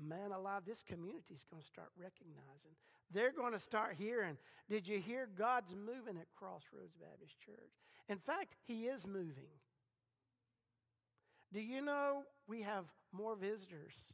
man 0.00 0.32
alive, 0.32 0.62
this 0.66 0.82
community 0.82 1.34
is 1.34 1.44
going 1.44 1.62
to 1.62 1.66
start 1.66 1.90
recognizing. 1.96 2.72
They're 3.12 3.32
going 3.32 3.52
to 3.52 3.58
start 3.60 3.94
hearing. 3.96 4.36
Did 4.68 4.88
you 4.88 4.98
hear 4.98 5.28
God's 5.38 5.74
moving 5.76 6.20
at 6.20 6.26
Crossroads 6.36 6.96
Baptist 7.00 7.38
Church? 7.38 7.72
In 8.08 8.18
fact, 8.18 8.56
He 8.66 8.86
is 8.86 9.06
moving. 9.06 9.54
Do 11.52 11.60
you 11.60 11.82
know 11.82 12.24
we 12.48 12.62
have 12.62 12.84
more 13.12 13.36
visitors 13.36 14.12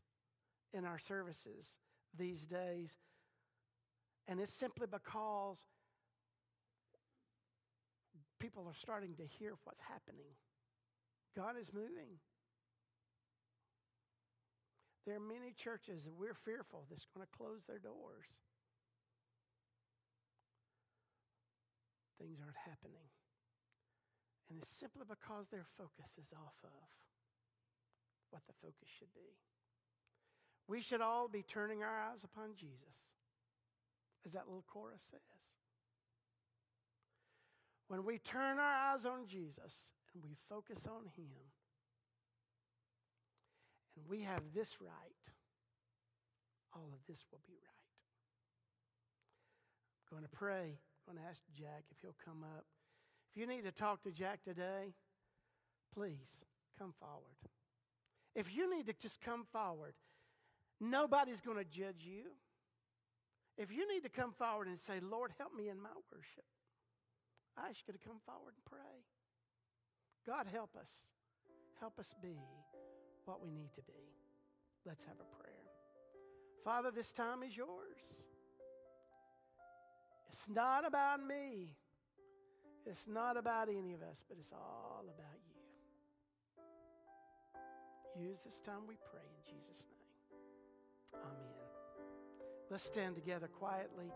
in 0.74 0.84
our 0.84 0.98
services 0.98 1.78
these 2.16 2.46
days. 2.46 2.98
And 4.26 4.40
it's 4.40 4.52
simply 4.52 4.86
because 4.90 5.64
people 8.40 8.64
are 8.66 8.74
starting 8.74 9.14
to 9.16 9.24
hear 9.24 9.54
what's 9.64 9.80
happening. 9.80 10.34
God 11.36 11.54
is 11.60 11.72
moving. 11.72 12.20
There 15.06 15.16
are 15.16 15.20
many 15.20 15.52
churches 15.52 16.04
that 16.04 16.16
we're 16.16 16.34
fearful 16.34 16.86
that's 16.88 17.06
going 17.14 17.26
to 17.26 17.36
close 17.36 17.66
their 17.66 17.78
doors. 17.78 18.40
Things 22.18 22.40
aren't 22.40 22.56
happening. 22.56 23.12
And 24.48 24.58
it's 24.60 24.72
simply 24.72 25.04
because 25.04 25.48
their 25.48 25.66
focus 25.76 26.16
is 26.16 26.32
off 26.32 26.56
of 26.64 26.88
what 28.30 28.42
the 28.46 28.56
focus 28.60 28.88
should 28.88 29.12
be. 29.14 29.36
We 30.66 30.80
should 30.80 31.00
all 31.00 31.28
be 31.28 31.42
turning 31.42 31.82
our 31.82 32.00
eyes 32.00 32.24
upon 32.24 32.54
Jesus, 32.56 33.12
as 34.24 34.32
that 34.32 34.46
little 34.46 34.64
chorus 34.66 35.02
says. 35.10 35.20
When 37.88 38.04
we 38.04 38.18
turn 38.18 38.58
our 38.58 38.92
eyes 38.92 39.04
on 39.04 39.26
Jesus 39.26 39.92
and 40.14 40.24
we 40.24 40.34
focus 40.48 40.86
on 40.86 41.04
Him, 41.16 41.52
and 43.96 44.06
we 44.08 44.22
have 44.22 44.42
this 44.54 44.80
right, 44.80 44.90
all 46.74 46.90
of 46.92 47.06
this 47.06 47.24
will 47.30 47.40
be 47.46 47.52
right. 47.52 47.74
I'm 50.10 50.18
going 50.18 50.28
to 50.28 50.36
pray. 50.36 50.78
I'm 51.06 51.14
going 51.14 51.24
to 51.24 51.30
ask 51.30 51.42
Jack 51.56 51.84
if 51.90 51.98
he'll 52.00 52.16
come 52.24 52.42
up. 52.42 52.64
If 53.30 53.40
you 53.40 53.46
need 53.46 53.64
to 53.64 53.72
talk 53.72 54.02
to 54.04 54.10
Jack 54.10 54.42
today, 54.42 54.94
please 55.94 56.44
come 56.78 56.94
forward. 56.98 57.36
If 58.34 58.54
you 58.54 58.74
need 58.74 58.86
to 58.86 58.92
just 58.94 59.20
come 59.20 59.44
forward, 59.52 59.94
nobody's 60.80 61.40
going 61.40 61.58
to 61.58 61.64
judge 61.64 62.04
you. 62.04 62.24
If 63.56 63.70
you 63.70 63.86
need 63.92 64.02
to 64.02 64.08
come 64.08 64.32
forward 64.32 64.66
and 64.66 64.78
say, 64.78 65.00
Lord, 65.00 65.32
help 65.38 65.54
me 65.54 65.68
in 65.68 65.80
my 65.80 65.94
worship, 66.12 66.44
I 67.56 67.68
ask 67.68 67.86
you 67.86 67.92
to 67.92 68.00
come 68.00 68.18
forward 68.26 68.54
and 68.56 68.64
pray. 68.64 69.04
God, 70.26 70.46
help 70.52 70.76
us. 70.80 71.10
Help 71.80 71.98
us 71.98 72.14
be 72.20 72.38
what 73.24 73.42
we 73.42 73.50
need 73.50 73.72
to 73.74 73.82
be. 73.82 73.92
Let's 74.86 75.04
have 75.04 75.16
a 75.20 75.36
prayer. 75.36 75.54
Father, 76.64 76.90
this 76.90 77.12
time 77.12 77.42
is 77.42 77.56
yours. 77.56 78.26
It's 80.30 80.48
not 80.48 80.86
about 80.86 81.24
me. 81.24 81.76
It's 82.86 83.06
not 83.06 83.36
about 83.36 83.68
any 83.68 83.94
of 83.94 84.02
us, 84.02 84.24
but 84.28 84.36
it's 84.38 84.52
all 84.52 85.04
about 85.04 85.40
you. 88.16 88.28
Use 88.28 88.40
this 88.44 88.60
time, 88.60 88.86
we 88.86 88.96
pray 89.10 89.22
in 89.22 89.52
Jesus' 89.52 89.86
name. 89.90 90.03
Amen. 91.22 91.66
Let's 92.70 92.84
stand 92.84 93.14
together 93.14 93.48
quietly. 93.48 94.10